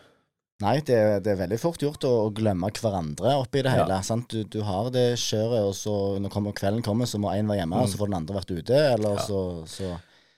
Nei, 0.64 0.78
det, 0.86 0.96
er- 0.96 1.20
det 1.24 1.32
er 1.34 1.40
veldig 1.42 1.58
fort 1.60 1.82
gjort 1.84 2.06
å, 2.08 2.12
å 2.28 2.32
glemme 2.36 2.70
hverandre 2.72 3.34
oppi 3.42 3.64
det 3.66 3.74
Ja. 3.74 3.84
hele. 3.84 3.98
Sant? 4.08 4.30
Du, 4.32 4.44
du 4.48 4.62
har 4.64 4.90
det 4.96 5.18
kjøret, 5.20 5.66
og 5.68 5.74
så 5.76 5.96
når 6.24 6.32
kommer, 6.32 6.54
kvelden 6.56 6.84
kommer, 6.86 7.10
så 7.10 7.20
må 7.20 7.34
én 7.36 7.48
være 7.50 7.64
hjemme, 7.64 7.82
og 7.84 7.90
så 7.92 8.00
får 8.00 8.12
den 8.12 8.20
andre 8.22 8.38
vært 8.38 8.54
ute, 8.56 8.78
eller 8.94 9.18
Mm. 9.18 9.20
Ja. 9.20 9.26
så, 9.28 9.42
så 9.68 9.90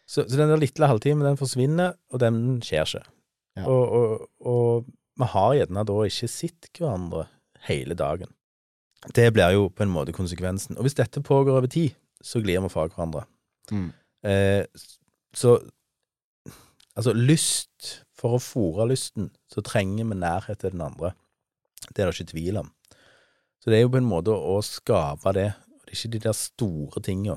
Så, 0.06 0.24
så 0.30 0.38
den 0.38 0.52
der 0.52 0.62
lille 0.62 0.90
halvtimen, 0.90 1.26
den 1.26 1.40
forsvinner, 1.40 1.96
og 2.14 2.22
den 2.22 2.62
skjer 2.66 2.86
ikke. 2.86 3.12
Ja. 3.56 3.66
Og, 3.72 3.84
og, 3.96 4.26
og 4.46 4.90
vi 5.16 5.30
har 5.32 5.54
gjerne 5.58 5.86
da 5.88 6.00
ikke 6.06 6.30
sett 6.30 6.70
hverandre 6.76 7.26
hele 7.70 7.98
dagen. 7.98 8.32
Det 9.16 9.28
blir 9.34 9.54
jo 9.54 9.70
på 9.70 9.86
en 9.86 9.94
måte 9.94 10.16
konsekvensen. 10.16 10.78
Og 10.78 10.86
hvis 10.86 10.98
dette 10.98 11.24
pågår 11.24 11.60
over 11.60 11.70
tid, 11.72 11.96
så 12.22 12.42
glir 12.42 12.62
vi 12.64 12.72
fra 12.74 12.88
hverandre. 12.90 13.26
mm. 13.72 13.92
Eh, 14.26 14.66
så 15.36 15.60
altså, 16.96 17.14
lyst 17.14 18.02
For 18.16 18.38
å 18.38 18.42
fòre 18.42 18.88
lysten, 18.90 19.28
så 19.52 19.62
trenger 19.62 20.08
vi 20.08 20.16
nærhet 20.18 20.62
til 20.62 20.72
den 20.72 20.82
andre. 20.82 21.12
Det 21.92 22.02
er 22.02 22.08
det 22.08 22.16
ikke 22.16 22.32
tvil 22.32 22.58
om. 22.62 22.70
Så 23.60 23.70
det 23.70 23.78
er 23.78 23.84
jo 23.84 23.92
på 23.92 24.00
en 24.00 24.08
måte 24.08 24.32
å 24.32 24.56
skape 24.64 25.34
det. 25.36 25.50
Det 25.84 25.92
er 25.92 25.98
ikke 25.98 26.12
de 26.14 26.22
der 26.24 26.38
store 26.40 27.04
tinga. 27.04 27.36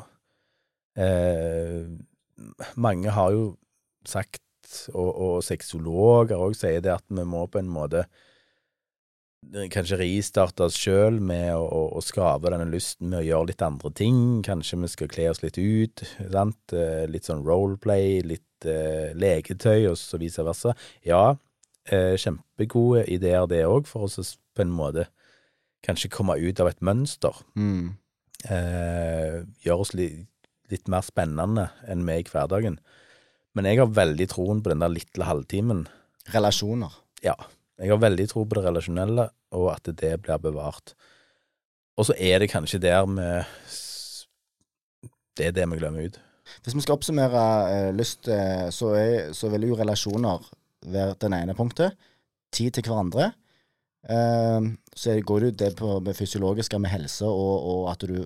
Eh, 0.96 1.90
mange 2.76 3.12
har 3.14 3.34
jo 3.34 3.44
sagt, 4.06 4.42
og, 4.92 5.10
og 5.10 5.36
sexologer 5.46 6.38
òg 6.38 6.56
sier 6.58 6.82
det, 6.84 6.98
at 6.98 7.06
vi 7.08 7.24
må 7.24 7.46
på 7.50 7.60
en 7.62 7.70
måte 7.72 8.06
kanskje 9.72 10.00
ristarte 10.00 10.66
oss 10.66 10.76
sjøl 10.76 11.20
med 11.24 11.52
å, 11.54 11.62
å, 11.62 11.82
å 11.98 12.02
skape 12.04 12.50
denne 12.50 12.66
lysten 12.72 13.12
med 13.12 13.20
å 13.20 13.26
gjøre 13.26 13.50
litt 13.52 13.62
andre 13.64 13.92
ting. 13.96 14.18
Kanskje 14.46 14.80
vi 14.82 14.90
skal 14.92 15.10
kle 15.12 15.28
oss 15.30 15.42
litt 15.44 15.58
ut. 15.58 16.02
Sant? 16.18 16.74
Eh, 16.74 17.06
Litt 17.08 17.28
sånn 17.28 17.44
roleplay, 17.46 18.18
litt 18.26 18.66
uh, 18.66 19.14
leketøy, 19.14 19.86
og 19.92 19.96
så 20.00 20.18
vice 20.20 20.44
versa. 20.44 20.74
Ja, 21.06 21.22
uh, 21.38 22.14
kjempegode 22.18 23.06
ideer 23.14 23.46
det 23.50 23.62
òg, 23.68 23.86
for 23.88 24.08
oss 24.08 24.34
på 24.54 24.66
en 24.66 24.74
måte 24.74 25.06
kanskje 25.86 26.10
komme 26.10 26.34
ut 26.42 26.60
av 26.60 26.72
et 26.72 26.82
mønster. 26.84 27.38
Mm. 27.54 27.94
Uh, 28.42 29.46
gjøre 29.62 29.86
oss 29.86 29.94
li 29.94 30.10
litt 30.72 30.88
mer 30.90 31.04
spennende 31.06 31.68
enn 31.88 32.04
vi 32.06 32.16
er 32.16 32.24
i 32.24 32.30
hverdagen. 32.32 32.78
Men 33.56 33.68
jeg 33.68 33.80
har 33.80 33.94
veldig 33.96 34.28
troen 34.30 34.62
på 34.62 34.72
den 34.72 34.82
der 34.84 34.92
lille 34.92 35.28
halvtimen. 35.28 35.86
Relasjoner. 36.34 36.94
Ja. 37.24 37.34
Jeg 37.78 37.92
har 37.92 38.00
veldig 38.02 38.26
tro 38.30 38.42
på 38.42 38.58
det 38.58 38.64
relasjonelle, 38.66 39.28
og 39.54 39.68
at 39.70 39.90
det 40.00 40.16
blir 40.24 40.40
bevart. 40.42 40.94
Og 41.98 42.08
så 42.08 42.14
er 42.18 42.42
det 42.42 42.50
kanskje 42.50 42.80
der 42.82 43.06
vi 43.06 43.28
Det 45.38 45.46
er 45.46 45.52
det 45.54 45.66
vi 45.70 45.78
glemmer 45.78 46.06
ut. 46.06 46.18
Hvis 46.64 46.74
vi 46.74 46.82
skal 46.82 46.96
oppsummere 46.96 47.42
eh, 47.70 47.90
lyst, 47.94 48.26
eh, 48.28 48.70
så, 48.74 48.94
er, 48.98 49.32
så 49.36 49.50
vil 49.52 49.68
jo 49.68 49.76
relasjoner 49.78 50.42
være 50.86 51.14
den 51.22 51.36
ene 51.36 51.54
punktet. 51.54 51.94
Tid 52.50 52.72
til 52.74 52.88
hverandre. 52.88 53.32
Eh, 54.06 54.68
så 54.94 55.16
går 55.20 55.40
det 55.40 55.50
jo 55.50 55.56
det 55.64 55.72
på 55.78 55.96
med 56.04 56.16
fysiologiske 56.16 56.78
med 56.78 56.92
helse, 56.94 57.26
og, 57.26 57.66
og 57.72 57.90
at, 57.92 58.06
du, 58.06 58.22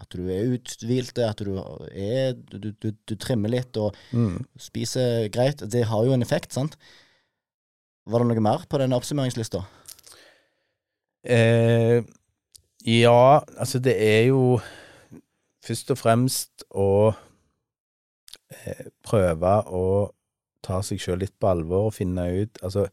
at 0.00 0.08
du 0.16 0.24
er 0.32 0.54
uthvilt, 0.56 1.18
at 1.18 1.42
du, 1.44 1.58
er, 1.92 2.32
du, 2.32 2.70
du, 2.72 2.90
du 2.92 3.14
trimmer 3.20 3.52
litt 3.52 3.76
og 3.80 3.96
spiser 4.58 5.28
greit. 5.28 5.60
Det 5.70 5.84
har 5.90 6.06
jo 6.06 6.16
en 6.16 6.24
effekt, 6.24 6.54
sant? 6.56 6.78
Var 8.10 8.22
det 8.22 8.30
noe 8.30 8.42
mer 8.42 8.64
på 8.68 8.80
den 8.80 8.96
oppsummeringslista? 8.96 9.62
Eh, 11.22 12.00
ja, 12.88 13.44
altså 13.60 13.78
det 13.78 13.92
er 14.00 14.22
jo 14.30 14.60
først 15.60 15.92
og 15.92 15.98
fremst 16.00 16.64
å 16.72 17.12
eh, 18.56 18.86
prøve 19.04 19.52
å 19.68 19.84
ta 20.64 20.80
seg 20.84 21.00
sjøl 21.00 21.20
litt 21.20 21.36
på 21.40 21.50
alvor 21.50 21.88
og 21.88 21.96
finne 21.96 22.26
ut 22.36 22.58
Altså 22.64 22.86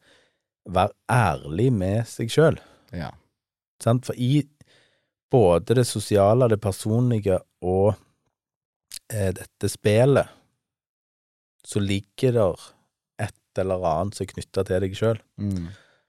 være 0.67 0.93
ærlig 1.11 1.71
med 1.73 2.07
seg 2.09 2.31
sjøl. 2.31 2.59
Ja. 2.95 3.11
For 3.83 4.15
i 4.15 4.43
både 5.31 5.77
det 5.79 5.85
sosiale, 5.87 6.49
det 6.49 6.59
personlige 6.63 7.39
og 7.61 7.93
eh, 9.11 9.33
dette 9.35 9.69
spelet, 9.71 10.31
så 11.67 11.81
ligger 11.83 12.35
der 12.37 12.69
et 13.27 13.59
eller 13.59 13.83
annet 13.89 14.15
som 14.15 14.23
er 14.23 14.31
knytta 14.31 14.63
til 14.67 14.85
deg 14.85 14.95
sjøl. 14.97 15.21
Mm. 15.41 15.67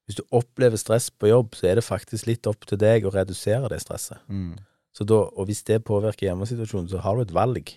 Hvis 0.08 0.20
du 0.20 0.24
opplever 0.32 0.80
stress 0.80 1.10
på 1.10 1.28
jobb, 1.28 1.56
så 1.58 1.68
er 1.68 1.78
det 1.78 1.84
faktisk 1.84 2.28
litt 2.30 2.46
opp 2.48 2.64
til 2.68 2.80
deg 2.80 3.04
å 3.04 3.12
redusere 3.12 3.68
det 3.72 3.82
stresset. 3.82 4.22
Mm. 4.30 4.54
Så 4.94 5.04
da, 5.04 5.18
og 5.28 5.50
hvis 5.50 5.64
det 5.68 5.84
påvirker 5.86 6.30
hjemmesituasjonen, 6.30 6.88
så 6.90 7.02
har 7.04 7.18
du 7.18 7.26
et 7.26 7.34
valg. 7.34 7.74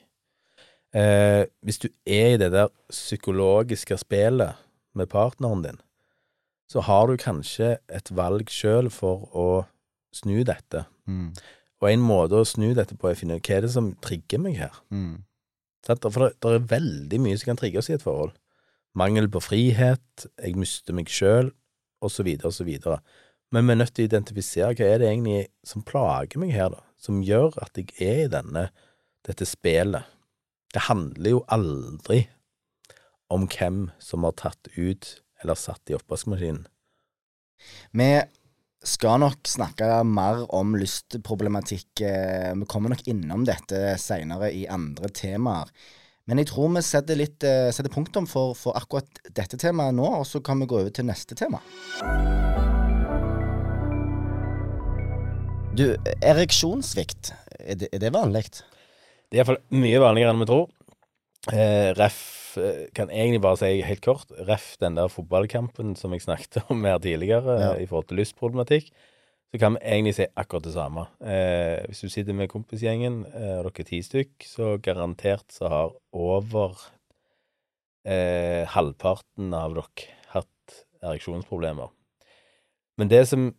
Eh, 0.96 1.44
hvis 1.66 1.82
du 1.84 1.90
er 2.08 2.36
i 2.36 2.40
det 2.40 2.52
der 2.54 2.72
psykologiske 2.92 3.98
spillet 4.00 4.60
med 4.98 5.10
partneren 5.12 5.66
din, 5.66 5.82
så 6.72 6.84
har 6.88 7.10
du 7.10 7.20
kanskje 7.20 7.74
et 7.92 8.12
valg 8.16 8.52
sjøl 8.52 8.88
for 8.94 9.28
å 9.36 9.48
snu 10.16 10.44
dette. 10.48 10.86
Mm. 11.10 11.32
Og 11.82 11.88
en 11.90 12.04
måte 12.06 12.38
å 12.40 12.48
snu 12.48 12.70
dette 12.78 12.96
på 12.96 13.10
er 13.10 13.18
å 13.18 13.20
finne 13.20 13.40
ut 13.40 13.48
hva 13.48 13.58
er 13.58 13.66
det 13.66 13.74
som 13.74 13.90
trigger 14.04 14.40
meg 14.44 14.60
her. 14.62 14.78
Mm. 14.94 15.24
For 15.84 15.98
det, 15.98 16.30
det 16.40 16.54
er 16.54 16.70
veldig 16.72 17.20
mye 17.24 17.40
som 17.40 17.52
kan 17.52 17.60
trigge 17.60 17.82
oss 17.82 17.90
i 17.92 17.98
et 17.98 18.06
forhold. 18.06 18.36
Mangel 18.98 19.28
på 19.32 19.42
frihet, 19.44 20.28
jeg 20.38 20.60
mister 20.60 20.96
meg 20.96 21.12
sjøl, 21.12 21.52
osv., 22.04 22.30
osv. 22.48 22.70
Men 23.52 23.68
vi 23.68 23.74
er 23.74 23.80
nødt 23.82 23.96
til 23.98 24.06
å 24.06 24.12
identifisere 24.12 24.76
hva 24.78 24.88
er 24.88 25.02
det 25.02 25.10
egentlig 25.10 25.42
som 25.68 25.84
plager 25.88 26.40
meg 26.44 26.54
her, 26.56 26.72
da. 26.76 26.84
Som 27.02 27.24
gjør 27.26 27.58
at 27.64 27.80
jeg 27.80 27.96
er 27.98 28.26
i 28.28 28.32
denne, 28.32 28.68
dette 29.26 29.48
spelet. 29.50 30.06
Det 30.72 30.86
handler 30.88 31.36
jo 31.36 31.44
aldri 31.52 32.24
om 33.32 33.48
hvem 33.50 33.90
som 34.04 34.28
har 34.28 34.38
tatt 34.40 34.70
ut 34.78 35.18
eller 35.42 35.58
satt 35.60 35.90
i 35.92 35.98
oppvaskmaskinen. 35.98 36.66
Vi 37.98 38.12
skal 38.84 39.20
nok 39.22 39.46
snakke 39.46 40.04
mer 40.08 40.46
om 40.58 40.74
lystproblematikk. 40.76 42.02
eh, 42.02 42.54
Vi 42.56 42.66
kommer 42.66 42.90
nok 42.90 43.06
innom 43.08 43.46
dette 43.46 43.98
seinere 44.02 44.52
i 44.54 44.68
andre 44.68 45.10
temaer. 45.10 45.70
Men 46.28 46.38
jeg 46.38 46.48
tror 46.48 46.70
vi 46.74 46.82
setter, 46.82 47.16
litt, 47.16 47.44
eh, 47.44 47.72
setter 47.72 47.90
punktum 47.94 48.28
for, 48.28 48.56
for 48.56 48.74
akkurat 48.74 49.06
dette 49.34 49.58
temaet 49.58 49.94
nå, 49.94 50.06
og 50.06 50.26
så 50.26 50.42
kan 50.42 50.60
vi 50.60 50.66
gå 50.66 50.80
over 50.80 50.90
til 50.90 51.06
neste 51.06 51.36
tema. 51.36 51.62
Du, 55.76 55.96
ereksjonssvikt, 56.22 57.32
er 57.60 57.76
det, 57.76 57.90
er 57.94 58.00
det 58.00 58.14
vanlig? 58.14 58.44
Det 59.32 59.40
er 59.40 59.44
iallfall 59.46 59.62
mye 59.72 60.00
vanligere 60.04 60.34
enn 60.34 60.42
vi 60.42 60.50
tror. 60.50 60.68
Eh, 61.52 61.94
ref 61.98 62.41
kan 62.96 63.10
egentlig 63.10 63.42
bare 63.44 63.58
si 63.62 63.82
helt 63.86 64.02
kort, 64.06 64.32
ref 64.48 64.76
den 64.82 64.96
der 64.96 65.08
fotballkampen 65.12 65.96
som 66.00 66.12
jeg 66.16 66.22
snakket 66.26 66.62
om 66.72 66.84
her 66.86 66.98
tidligere, 67.00 67.60
Ja. 67.60 67.72
eh, 67.76 67.84
i 67.84 67.88
forhold 67.90 68.08
til 68.08 68.18
lystproblematikk, 68.22 68.92
så 69.52 69.60
kan 69.60 69.74
vi 69.76 69.80
egentlig 69.84 70.16
si 70.16 70.26
akkurat 70.40 70.64
det 70.64 70.74
samme. 70.74 71.08
Eh, 71.22 71.86
hvis 71.88 72.02
du 72.02 72.10
sitter 72.10 72.34
med 72.34 72.50
kompisgjengen, 72.50 73.26
eh, 73.36 73.58
og 73.60 73.66
dere 73.68 73.84
er 73.84 73.90
ti 73.90 74.00
stykk, 74.02 74.46
så 74.48 74.78
garantert 74.82 75.48
så 75.52 75.68
har 75.70 75.92
over 76.14 76.78
eh, 78.06 78.66
halvparten 78.72 79.54
av 79.54 79.76
dere 79.76 80.08
hatt 80.34 80.78
ereksjonsproblemer. 81.04 81.90
Men 82.98 83.10
det 83.12 83.26
som 83.30 83.52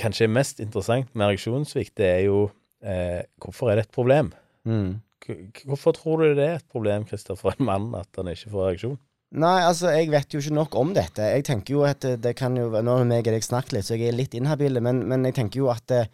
kanskje 0.00 0.26
er 0.26 0.34
mest 0.34 0.60
interessant 0.62 1.10
med 1.14 1.28
ereksjonssvikt, 1.32 1.94
det 1.96 2.06
er 2.10 2.22
jo 2.26 2.38
eh, 2.82 3.22
hvorfor 3.40 3.70
er 3.70 3.76
det 3.80 3.86
et 3.88 3.94
problem? 3.94 4.32
Mm. 4.66 5.00
Hvorfor 5.64 5.96
tror 5.96 6.22
du 6.22 6.34
det 6.36 6.46
er 6.46 6.58
et 6.60 6.70
problem, 6.70 7.06
Christer, 7.08 7.38
for 7.38 7.56
en 7.56 7.68
mann 7.68 7.90
at 7.98 8.08
han 8.18 8.30
ikke 8.32 8.52
får 8.52 8.68
ereksjon? 8.68 8.98
Nei, 9.34 9.56
altså, 9.66 9.88
jeg 9.90 10.12
vet 10.12 10.34
jo 10.34 10.40
ikke 10.42 10.54
nok 10.54 10.76
om 10.78 10.92
dette. 10.94 11.24
Jeg 11.34 11.46
tenker 11.48 11.74
jo 11.74 11.82
at 11.88 12.04
det, 12.04 12.20
det 12.22 12.36
kan 12.38 12.54
jo 12.54 12.68
Nå 12.70 13.00
har 13.00 13.08
meg 13.08 13.26
og 13.26 13.34
deg 13.34 13.46
snakket 13.46 13.78
litt, 13.78 13.88
så 13.88 13.96
jeg 13.96 14.12
er 14.12 14.18
litt 14.18 14.36
inhabil, 14.38 14.78
men, 14.84 15.02
men 15.10 15.26
jeg 15.26 15.34
tenker 15.40 15.64
jo 15.64 15.72
at 15.72 15.82
det, 15.90 16.04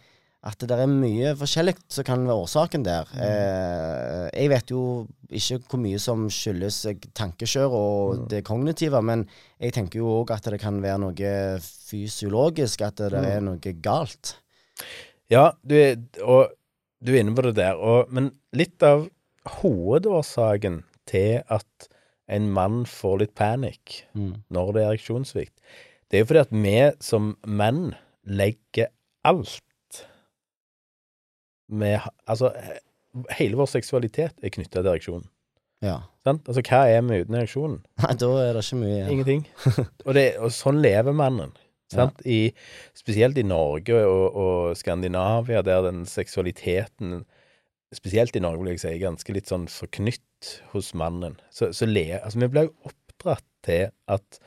at 0.41 0.57
det 0.63 0.71
der 0.71 0.87
er 0.87 0.89
mye 0.89 1.35
forskjellig 1.37 1.75
som 1.93 2.07
kan 2.09 2.23
være 2.25 2.47
årsaken 2.47 2.87
der. 2.87 3.11
Eh, 3.13 4.25
jeg 4.33 4.53
vet 4.55 4.73
jo 4.73 4.85
ikke 5.29 5.59
hvor 5.67 5.83
mye 5.83 6.01
som 6.01 6.25
skyldes 6.33 6.79
eh, 6.89 7.11
tankekjør 7.19 7.77
og 7.77 8.23
det 8.33 8.41
kognitive, 8.49 9.03
men 9.05 9.27
jeg 9.61 9.77
tenker 9.77 10.01
jo 10.01 10.15
òg 10.23 10.33
at 10.39 10.49
det 10.55 10.63
kan 10.63 10.81
være 10.81 11.03
noe 11.05 11.35
fysiologisk, 11.61 12.87
at 12.89 13.05
det 13.13 13.21
er 13.35 13.45
noe 13.45 13.75
galt. 13.85 14.39
Ja, 15.31 15.51
du 15.61 15.77
er, 15.77 16.01
og 16.25 16.49
du 17.01 17.15
er 17.15 17.23
inne 17.23 17.35
på 17.37 17.45
det 17.49 17.57
der. 17.59 17.79
Og, 17.79 18.11
men 18.13 18.31
litt 18.57 18.83
av 18.87 19.09
hovedårsaken 19.61 20.83
til 21.11 21.41
at 21.49 21.89
en 22.31 22.51
mann 22.55 22.85
får 22.87 23.17
litt 23.25 23.33
panikk 23.39 24.03
når 24.15 24.75
det 24.75 24.83
er 24.83 24.93
ereksjonssvikt, 24.93 25.57
det 26.11 26.19
er 26.19 26.25
jo 26.25 26.31
fordi 26.31 26.45
at 26.45 26.55
vi 26.55 26.77
som 27.03 27.35
menn 27.47 27.91
legger 28.27 28.91
alt 29.27 29.65
med 31.71 32.01
Altså, 32.27 32.51
hele 33.39 33.59
vår 33.59 33.69
seksualitet 33.71 34.43
er 34.43 34.53
knytta 34.55 34.81
til 34.81 34.91
ereksjonen. 34.91 35.29
Ja. 35.85 36.01
Sant? 36.27 36.49
Altså, 36.51 36.63
hva 36.67 36.83
er 36.91 37.03
vi 37.07 37.21
uten 37.23 37.39
ereksjonen? 37.39 37.79
Nei, 38.03 38.15
da 38.21 38.31
er 38.43 38.57
det 38.59 38.65
ikke 38.67 38.81
mye 38.83 39.05
Ingenting. 39.07 39.45
Og, 40.07 40.13
det, 40.19 40.25
og 40.43 40.53
sånn 40.55 40.81
lever 40.83 41.17
mannen. 41.17 41.55
Sant? 41.91 42.23
I, 42.23 42.53
spesielt 42.95 43.39
i 43.41 43.47
Norge 43.47 43.99
og, 44.07 44.37
og 44.39 44.79
Skandinavia, 44.79 45.63
der 45.67 45.85
den 45.89 46.05
seksualiteten 46.09 47.25
Spesielt 47.91 48.37
i 48.39 48.41
Norge, 48.43 48.63
vil 48.63 48.77
jeg 48.77 48.81
si, 48.85 48.87
er 48.93 49.01
ganske 49.03 49.35
litt 49.35 49.49
sånn 49.51 49.65
forknytt 49.67 50.51
hos 50.71 50.93
mannen. 50.95 51.33
Så, 51.51 51.73
så 51.75 51.89
le, 51.91 52.05
altså, 52.21 52.39
vi 52.39 52.49
ble 52.53 52.63
jo 52.69 52.87
oppdratt 52.87 53.43
til 53.67 53.89
at 54.07 54.39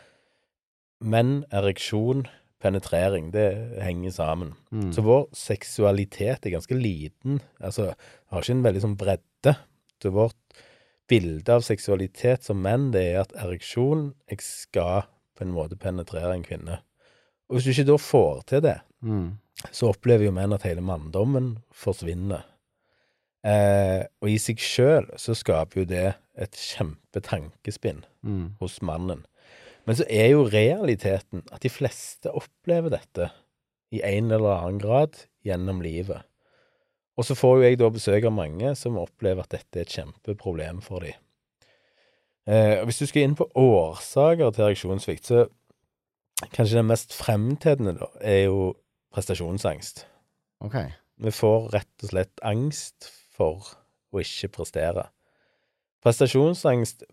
menn, 1.03 1.41
ereksjon, 1.51 2.23
penetrering, 2.63 3.33
det 3.35 3.49
henger 3.83 4.15
sammen. 4.15 4.53
Mm. 4.71 4.93
Så 4.95 5.03
vår 5.03 5.25
seksualitet 5.35 6.47
er 6.47 6.55
ganske 6.55 6.77
liten. 6.77 7.41
Altså, 7.59 7.89
har 8.31 8.45
ikke 8.45 8.55
en 8.55 8.63
veldig 8.69 8.85
sånn 8.85 8.95
bredde. 8.99 9.57
Så 9.99 10.13
vårt 10.15 10.57
bilde 11.11 11.57
av 11.59 11.67
seksualitet 11.67 12.47
som 12.47 12.63
menn, 12.63 12.91
det 12.95 13.03
er 13.11 13.21
at 13.25 13.35
ereksjon 13.43 14.13
Jeg 14.31 14.39
skal 14.45 15.09
på 15.35 15.45
en 15.45 15.53
måte 15.55 15.75
penetrere 15.79 16.31
en 16.37 16.47
kvinne. 16.47 16.79
Og 17.49 17.57
hvis 17.57 17.65
du 17.67 17.71
ikke 17.73 17.87
da 17.91 17.97
får 18.01 18.43
til 18.47 18.61
det, 18.61 18.79
Mm. 19.03 19.37
så 19.71 19.89
opplever 19.91 20.25
jo 20.25 20.31
menn 20.31 20.53
at 20.53 20.63
hele 20.63 20.81
manndommen 20.81 21.57
forsvinner. 21.75 22.43
Eh, 23.43 24.05
og 24.21 24.29
i 24.31 24.37
seg 24.39 24.57
sjøl 24.63 25.09
så 25.19 25.35
skaper 25.35 25.81
jo 25.81 25.85
det 25.85 26.15
et 26.39 26.51
kjempetankespinn 26.55 28.03
Mm. 28.23 28.55
hos 28.61 28.81
mannen. 28.81 29.25
Men 29.85 29.95
så 29.95 30.05
er 30.09 30.29
jo 30.31 30.45
realiteten 30.47 31.43
at 31.51 31.59
de 31.61 31.69
fleste 31.69 32.31
opplever 32.31 32.89
dette 32.89 33.29
i 33.91 33.99
en 34.01 34.31
eller 34.31 34.55
annen 34.61 34.79
grad 34.79 35.25
gjennom 35.45 35.81
livet. 35.83 36.23
Og 37.17 37.25
så 37.25 37.35
får 37.35 37.57
jo 37.57 37.61
jeg 37.67 37.77
da 37.77 37.89
besøk 37.89 38.25
av 38.25 38.31
mange 38.33 38.75
som 38.77 38.95
opplever 38.97 39.41
at 39.43 39.49
dette 39.49 39.75
er 39.77 39.81
et 39.81 39.87
kjempeproblem 39.89 40.81
for 40.81 40.99
dem. 41.01 41.13
Eh, 42.47 42.79
og 42.79 42.85
hvis 42.87 42.99
du 42.99 43.05
skal 43.05 43.21
inn 43.23 43.35
på 43.35 43.51
årsaker 43.55 44.51
til 44.55 44.65
ereksjonssvikt, 44.65 45.25
så 45.25 45.45
kanskje 46.53 46.79
den 46.79 46.89
mest 46.89 47.13
fremtredende 47.13 47.93
da, 47.99 48.09
er 48.21 48.45
jo 48.47 48.73
prestasjonsangst. 49.13 50.05
OK. 50.65 50.75
Vi 51.23 51.31
får 51.31 51.69
rett 51.75 52.03
og 52.03 52.09
slett 52.09 52.43
angst 52.43 53.09
for 53.36 53.67
å 54.13 54.21
ikke 54.21 54.49
prestere. 54.57 55.07
Prestasjonsangst, 56.03 57.03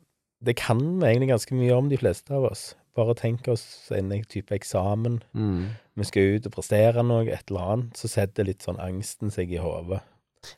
det 0.44 0.56
kan 0.58 0.80
vi 1.00 1.06
egentlig 1.06 1.30
ganske 1.30 1.54
mye 1.54 1.76
om, 1.76 1.88
de 1.92 1.98
fleste 2.00 2.34
av 2.34 2.48
oss. 2.50 2.70
Bare 2.96 3.14
tenk 3.14 3.46
oss 3.52 3.64
en 3.94 4.10
type 4.24 4.54
eksamen, 4.56 5.20
Mm. 5.34 5.68
vi 5.96 6.04
skal 6.04 6.22
ut 6.36 6.46
og 6.46 6.52
prestere 6.52 7.02
noe, 7.04 7.28
et 7.30 7.50
eller 7.50 7.60
annet, 7.60 7.94
så 7.96 8.08
setter 8.08 8.44
litt 8.44 8.62
sånn 8.62 8.80
angsten 8.80 9.30
seg 9.30 9.52
i 9.52 9.56
hodet. 9.62 10.00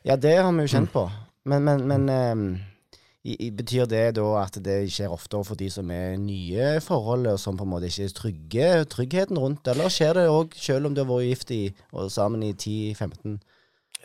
Ja, 0.03 0.15
det 0.15 0.37
har 0.37 0.51
vi 0.51 0.63
jo 0.65 0.67
kjent 0.77 0.91
på. 0.91 1.09
Men, 1.45 1.63
men, 1.63 1.87
men 1.87 2.09
ehm, 2.09 2.59
i, 3.23 3.49
betyr 3.55 3.87
det 3.87 4.03
da 4.17 4.25
at 4.41 4.57
det 4.65 4.77
skjer 4.91 5.13
oftere 5.15 5.47
for 5.47 5.59
de 5.59 5.69
som 5.71 5.91
er 5.95 6.17
nye 6.19 6.73
i 6.75 6.83
forholdet, 6.83 7.37
og 7.37 7.39
som 7.39 7.55
på 7.59 7.63
en 7.63 7.71
måte 7.71 7.87
ikke 7.87 8.07
er 8.09 8.15
trygge, 8.17 8.69
tryggheten 8.91 9.39
rundt? 9.39 9.67
Eller 9.71 9.91
skjer 9.93 10.17
det 10.19 10.25
òg 10.31 10.57
selv 10.59 10.89
om 10.89 10.95
du 10.95 11.03
har 11.05 11.07
vært 11.07 11.29
gift 11.29 11.53
i, 11.55 11.63
og 11.95 12.11
sammen 12.11 12.43
i 12.43 12.51
10-15? 12.51 13.37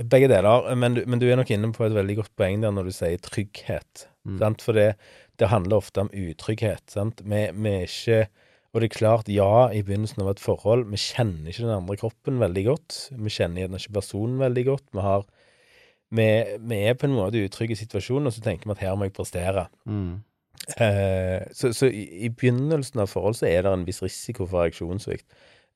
Begge 0.06 0.28
deler, 0.30 0.68
men 0.78 1.00
men 1.10 1.18
du 1.18 1.26
er 1.26 1.38
nok 1.40 1.50
inne 1.50 1.72
på 1.74 1.88
et 1.88 1.96
veldig 1.96 2.20
godt 2.20 2.36
poeng 2.38 2.62
der 2.62 2.70
når 2.70 2.86
du 2.86 2.94
sier 2.94 3.18
trygghet. 3.18 4.06
Sant? 4.38 4.62
For 4.62 4.76
det, 4.76 4.92
det 5.40 5.50
handler 5.50 5.80
ofte 5.80 6.04
om 6.04 6.12
utrygghet. 6.12 6.84
Sant? 6.92 7.24
Vi, 7.24 7.48
vi 7.54 7.72
er 7.74 7.88
ikke 7.88 8.28
Og 8.76 8.82
det 8.82 8.90
er 8.90 8.98
klart, 8.98 9.28
ja, 9.32 9.70
i 9.72 9.80
begynnelsen 9.80 10.20
av 10.20 10.34
et 10.34 10.42
forhold, 10.44 10.82
vi 10.92 10.98
kjenner 11.00 11.48
ikke 11.48 11.64
den 11.64 11.72
andre 11.72 11.94
kroppen 11.96 12.36
veldig 12.38 12.64
godt. 12.66 12.96
Vi 13.16 13.32
kjenner 13.32 13.62
gjerne 13.62 13.80
ikke 13.80 13.94
personen 13.96 14.36
veldig 14.42 14.64
godt. 14.66 14.84
Vi, 14.92 15.00
har, 15.00 15.24
vi, 16.10 16.28
vi 16.70 16.78
er 16.88 16.96
på 16.96 17.08
en 17.08 17.16
måte 17.16 17.38
i 17.38 17.44
utrygge 17.48 17.76
situasjoner, 17.76 18.30
og 18.30 18.36
så 18.36 18.44
tenker 18.44 18.68
vi 18.68 18.76
at 18.76 18.84
her 18.86 18.96
må 18.96 19.08
jeg 19.08 19.16
prestere. 19.16 19.66
Mm. 19.88 20.20
Eh, 20.76 21.42
så 21.54 21.72
så 21.72 21.86
i, 21.86 22.06
i 22.26 22.28
begynnelsen 22.28 23.00
av 23.00 23.12
forhold 23.12 23.38
så 23.38 23.46
er 23.48 23.62
det 23.64 23.72
en 23.72 23.86
viss 23.86 24.02
risiko 24.02 24.46
for 24.46 24.64
reaksjonssvikt. 24.64 25.26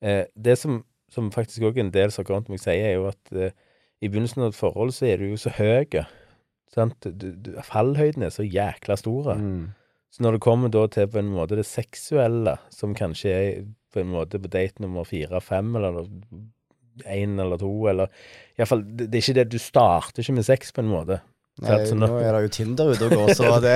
Eh, 0.01 0.25
det 0.35 0.57
som, 0.59 0.81
som 1.11 1.31
faktisk 1.31 1.69
òg 1.69 1.79
en 1.81 1.93
del 1.93 2.11
kommer 2.23 2.45
til 2.45 2.55
meg 2.55 2.63
sier, 2.63 2.89
er 2.89 2.97
jo 2.97 3.07
at 3.11 3.37
eh, 3.37 3.55
i 4.03 4.09
begynnelsen 4.09 4.43
av 4.43 4.51
et 4.51 4.59
forhold 4.59 4.91
så 4.95 5.07
er 5.07 5.21
du 5.21 5.29
jo 5.29 5.39
så 5.39 5.53
høy. 5.55 6.01
Sant? 6.73 7.05
Du, 7.05 7.29
du, 7.37 7.53
fallhøyden 7.63 8.25
er 8.25 8.33
så 8.33 8.43
jækla 8.43 8.97
store. 8.99 9.37
Mm. 9.39 9.71
Så 10.13 10.25
når 10.25 10.35
det 10.35 10.45
kommer 10.45 10.69
da 10.69 10.87
til 10.91 11.07
på 11.09 11.21
en 11.21 11.31
måte 11.33 11.57
det 11.57 11.65
seksuelle, 11.65 12.57
som 12.73 12.97
kanskje 12.97 13.31
er 13.33 13.63
på 13.93 14.01
en 14.01 14.11
måte 14.13 14.41
på 14.41 14.49
date 14.51 14.81
nummer 14.83 15.05
fire, 15.07 15.41
fem, 15.41 15.71
eller 15.77 16.03
én 17.09 17.37
eller 17.41 17.57
to, 17.61 17.71
eller 17.89 18.09
Iallfall, 18.57 18.83
det, 18.85 19.07
det 19.09 19.17
er 19.19 19.23
ikke 19.25 19.37
det 19.39 19.45
Du 19.51 19.59
starter 19.61 20.21
ikke 20.23 20.35
med 20.37 20.45
sex, 20.45 20.71
på 20.75 20.83
en 20.83 20.91
måte. 20.91 21.19
Nei, 21.61 21.79
sånn, 21.85 22.01
nå 22.01 22.07
er 22.17 22.33
det 22.33 22.41
jo 22.47 22.51
Tinder 22.55 22.91
ute 22.93 23.07
og 23.07 23.13
går, 23.13 23.33
så 23.37 23.51
det 23.65 23.75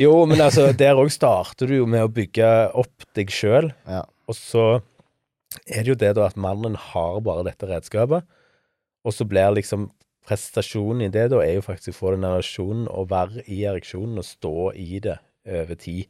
Jo, 0.00 0.12
men 0.28 0.40
altså, 0.40 0.70
der 0.76 0.96
òg 1.00 1.10
starter 1.12 1.68
du 1.68 1.74
jo 1.80 1.86
med 1.90 2.06
å 2.06 2.12
bygge 2.12 2.48
opp 2.80 3.04
deg 3.18 3.32
sjøl, 3.32 3.70
Ja. 3.88 4.02
og 4.28 4.36
så 4.36 4.66
er 5.68 5.84
det 5.84 5.92
jo 5.92 5.98
det 6.00 6.14
da 6.16 6.26
at 6.28 6.36
mannen 6.40 6.76
har 6.90 7.20
bare 7.24 7.44
dette 7.48 7.68
redskapet, 7.68 8.24
og 9.04 9.14
så 9.16 9.24
blir 9.28 9.54
liksom 9.56 9.90
prestasjonen 10.28 11.06
i 11.06 11.12
det 11.12 11.28
da 11.32 11.38
er 11.40 11.54
jo 11.56 11.64
faktisk 11.64 11.94
å 11.94 11.98
få 12.02 12.10
den 12.14 12.26
relasjonen 12.28 12.88
og 12.92 13.08
være 13.12 13.44
i 13.48 13.62
ereksjonen 13.68 14.20
og 14.20 14.26
stå 14.28 14.54
i 14.76 14.98
det 15.04 15.14
over 15.48 15.78
tid. 15.80 16.04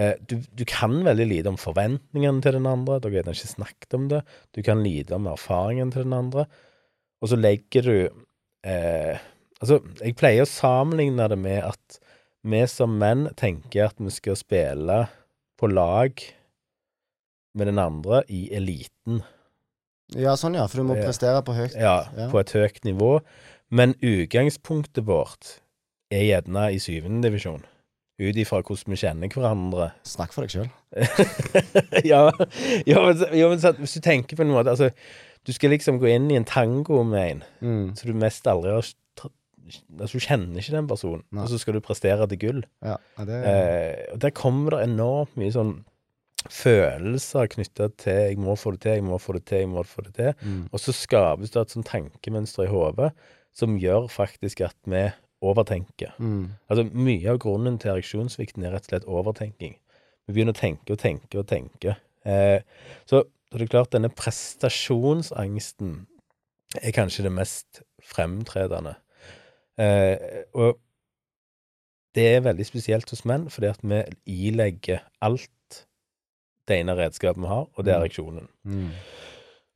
Eh, 0.00 0.14
du, 0.30 0.38
du 0.56 0.64
kan 0.68 0.94
veldig 1.04 1.26
lite 1.28 1.50
om 1.52 1.58
forventningene 1.60 2.40
til 2.44 2.56
den 2.56 2.68
andre, 2.70 2.96
dere 3.02 3.10
har 3.10 3.18
gjerne 3.20 3.34
ikke 3.36 3.50
snakket 3.54 3.96
om 3.98 4.08
det. 4.12 4.22
Du 4.56 4.62
kan 4.64 4.80
lite 4.84 5.16
om 5.18 5.26
erfaringen 5.28 5.92
til 5.92 6.06
den 6.06 6.16
andre, 6.16 6.46
og 7.20 7.28
så 7.32 7.36
legger 7.36 7.84
du 7.90 7.96
eh, 8.64 9.18
Altså, 9.60 9.76
jeg 10.00 10.14
pleier 10.16 10.46
å 10.46 10.48
sammenligne 10.48 11.26
det 11.28 11.36
med 11.36 11.58
at 11.66 11.98
vi 12.48 12.62
som 12.64 12.94
menn 12.96 13.26
tenker 13.36 13.90
at 13.90 13.98
vi 14.00 14.08
skal 14.14 14.38
spille 14.40 15.02
på 15.60 15.68
lag 15.68 16.22
med 17.52 17.68
den 17.68 17.80
andre 17.82 18.22
i 18.32 18.46
eliten. 18.56 19.20
ja, 20.16 20.32
sånn 20.40 20.56
ja, 20.56 20.64
for 20.64 20.80
du 20.80 20.86
må 20.88 20.96
prestere 20.96 21.42
på 21.44 21.52
høyt. 21.58 21.76
Ja, 21.76 22.06
Ja. 22.16 22.30
på 22.32 22.40
et 22.40 22.54
høyt 22.56 22.80
nivå. 22.88 23.20
Men 23.68 23.92
utgangspunktet 24.00 25.04
vårt 25.04 25.60
er 26.10 26.24
gjerne 26.24 26.70
i 26.72 26.80
syvende 26.80 27.28
divisjon. 27.28 27.60
Ut 28.20 28.36
ifra 28.36 28.60
hvordan 28.60 28.92
vi 28.92 29.00
kjenner 29.00 29.32
hverandre. 29.32 29.90
Snakk 30.04 30.34
for 30.34 30.44
deg 30.44 30.52
sjøl. 30.52 30.70
ja, 32.12 32.26
ja, 32.86 33.00
men, 33.00 33.26
ja, 33.32 33.48
men 33.48 33.60
så, 33.62 33.72
hvis 33.78 33.96
du 33.96 34.00
tenker 34.04 34.36
på 34.36 34.44
en 34.44 34.52
måte 34.52 34.72
Altså, 34.74 34.90
du 35.46 35.52
skal 35.56 35.72
liksom 35.72 36.00
gå 36.02 36.10
inn 36.10 36.26
i 36.30 36.36
en 36.36 36.44
tango 36.48 37.02
med 37.06 37.22
en 37.30 37.44
Mm. 37.60 37.94
så 37.96 38.06
du 38.08 38.12
mest 38.18 38.46
aldri 38.50 38.74
har 38.74 38.84
Altså, 40.00 40.18
du 40.18 40.24
kjenner 40.24 40.58
ikke 40.58 40.74
den 40.74 40.88
personen, 40.90 41.22
Nei. 41.30 41.44
og 41.44 41.48
så 41.52 41.58
skal 41.62 41.76
du 41.76 41.80
prestere 41.84 42.26
til 42.26 42.38
gull. 42.42 42.64
Ja, 42.82 42.96
det 43.22 43.36
Eh, 43.46 44.12
og 44.12 44.18
der 44.24 44.32
kommer 44.34 44.74
det 44.74 44.88
enormt 44.88 45.36
mye 45.38 45.52
sånn 45.54 45.76
følelser 46.50 47.46
knytta 47.52 47.88
til 47.96 48.12
'jeg 48.12 48.38
må 48.38 48.56
få 48.56 48.72
det 48.72 48.80
til', 48.80 48.96
'jeg 48.96 49.04
må 49.04 49.18
få 49.18 49.32
det 49.34 49.44
til', 49.44 49.60
'jeg 49.60 49.68
må 49.68 49.82
få 49.84 50.02
det 50.02 50.14
til'. 50.16 50.34
mm. 50.42 50.68
Og 50.72 50.80
så 50.80 50.92
skapes 50.92 51.50
det 51.50 51.60
et 51.60 51.70
sånt 51.70 51.86
tankemønster 51.86 52.64
i 52.64 52.72
hodet 52.72 53.12
som 53.54 53.78
gjør 53.78 54.08
faktisk 54.10 54.60
at 54.60 54.76
vi 54.86 55.12
overtenker. 55.42 56.12
Mm. 56.18 56.50
Altså 56.68 56.84
Mye 56.92 57.30
av 57.32 57.38
grunnen 57.42 57.78
til 57.80 57.94
ereksjonssvikten 57.94 58.64
er 58.66 58.74
rett 58.74 58.86
og 58.88 58.92
slett 58.92 59.08
overtenking. 59.08 59.76
Vi 60.28 60.34
begynner 60.36 60.54
å 60.54 60.60
tenke 60.60 60.92
og 60.94 61.00
tenke 61.02 61.38
og 61.40 61.46
tenke. 61.50 61.96
Eh, 62.28 62.60
så, 63.08 63.22
så 63.50 63.58
det 63.58 63.66
er 63.66 63.72
klart, 63.72 63.92
denne 63.94 64.10
prestasjonsangsten 64.12 65.94
er 66.82 66.94
kanskje 66.94 67.24
det 67.26 67.32
mest 67.34 67.80
fremtredende. 68.06 68.94
Eh, 69.80 70.44
og 70.54 70.78
det 72.14 72.26
er 72.36 72.44
veldig 72.44 72.66
spesielt 72.66 73.10
hos 73.10 73.24
menn, 73.28 73.48
fordi 73.50 73.70
at 73.70 73.80
vi 73.86 74.02
ilegger 74.50 75.02
alt 75.22 75.84
det 76.68 76.80
ene 76.82 76.94
redskapet 76.98 77.42
vi 77.42 77.48
har, 77.50 77.66
og 77.74 77.84
det 77.84 77.92
er 77.94 77.98
Mm. 77.98 78.04
ereksjonen. 78.04 78.48
Mm. 78.64 78.90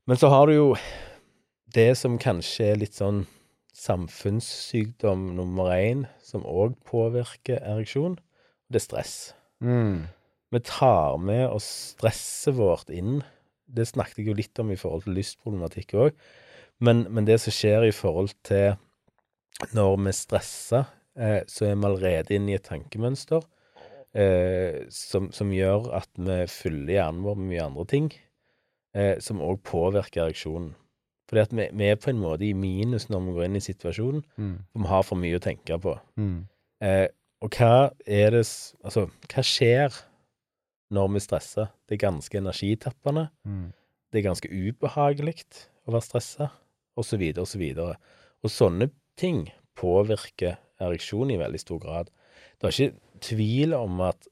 Men 0.06 0.16
så 0.16 0.28
har 0.28 0.46
du 0.46 0.52
jo 0.54 0.76
det 1.74 1.96
som 1.96 2.18
kanskje 2.18 2.72
er 2.72 2.76
litt 2.76 2.94
sånn 2.94 3.26
samfunnssykdom 3.74 5.32
nummer 5.36 5.72
én, 5.74 6.04
som 6.22 6.46
òg 6.46 6.76
påvirker 6.86 7.60
ereksjon. 7.60 8.16
Det 8.70 8.80
er 8.80 8.86
stress. 8.86 9.16
Mm. 9.64 10.06
Vi 10.54 10.60
tar 10.62 11.18
med 11.18 11.48
oss 11.48 11.66
stresset 11.94 12.54
vårt 12.58 12.90
inn. 12.94 13.22
Det 13.66 13.88
snakket 13.88 14.22
jeg 14.22 14.30
jo 14.30 14.38
litt 14.38 14.60
om 14.62 14.70
i 14.70 14.78
forhold 14.78 15.06
til 15.06 15.18
lystproblematikk 15.18 15.96
òg. 15.98 16.18
Men, 16.84 17.04
men 17.10 17.26
det 17.26 17.40
som 17.42 17.54
skjer 17.54 17.88
i 17.88 17.94
forhold 17.94 18.34
til 18.46 18.76
når 19.74 19.96
vi 20.04 20.14
stresser, 20.14 20.86
eh, 21.18 21.42
så 21.46 21.68
er 21.68 21.74
vi 21.74 21.88
allerede 21.88 22.34
inne 22.34 22.54
i 22.54 22.58
et 22.58 22.66
tankemønster 22.66 23.42
eh, 24.14 24.84
som, 24.90 25.30
som 25.34 25.52
gjør 25.54 25.90
at 26.00 26.10
vi 26.18 26.40
fyller 26.50 26.96
hjernen 26.96 27.26
vår 27.26 27.38
med 27.38 27.50
mye 27.52 27.66
andre 27.68 27.86
ting, 27.90 28.08
eh, 28.94 29.16
som 29.22 29.42
òg 29.42 29.62
påvirker 29.66 30.26
ereksjonen. 30.26 30.74
Fordi 31.35 31.43
at 31.43 31.55
vi, 31.59 31.68
vi 31.74 31.87
er 31.91 31.97
på 31.99 32.12
en 32.12 32.20
måte 32.22 32.47
i 32.47 32.53
minus 32.55 33.09
når 33.11 33.24
vi 33.26 33.32
går 33.35 33.45
inn 33.49 33.59
i 33.59 33.62
situasjonen, 33.64 34.24
Mm. 34.39 34.59
for 34.70 34.82
vi 34.85 34.87
har 34.87 35.03
for 35.03 35.18
mye 35.18 35.39
å 35.39 35.43
tenke 35.43 35.78
på. 35.82 35.99
Mm. 36.16 36.47
Eh, 36.80 37.09
og 37.43 37.51
hva 37.59 37.91
er 38.07 38.30
det 38.30 38.45
Altså, 38.85 39.09
hva 39.28 39.43
skjer 39.43 39.97
når 40.95 41.12
vi 41.12 41.20
stresser? 41.24 41.72
Det 41.89 41.97
er 41.97 42.07
ganske 42.07 42.39
energitappende. 42.39 43.28
Mm. 43.45 43.72
Det 44.12 44.20
er 44.20 44.28
ganske 44.28 44.49
ubehagelig 44.49 45.43
å 45.89 45.93
være 45.97 46.07
stressa, 46.07 46.51
så 47.03 47.18
videre 47.18 47.43
og. 47.91 47.97
Og 48.45 48.51
sånne 48.51 48.91
ting 49.16 49.51
påvirker 49.74 50.59
ereksjon 50.78 51.30
i 51.32 51.39
veldig 51.41 51.59
stor 51.59 51.80
grad. 51.80 52.11
Det 52.61 52.68
er 52.68 52.76
ikke 52.76 53.20
tvil 53.20 53.74
om 53.74 54.01
at 54.01 54.28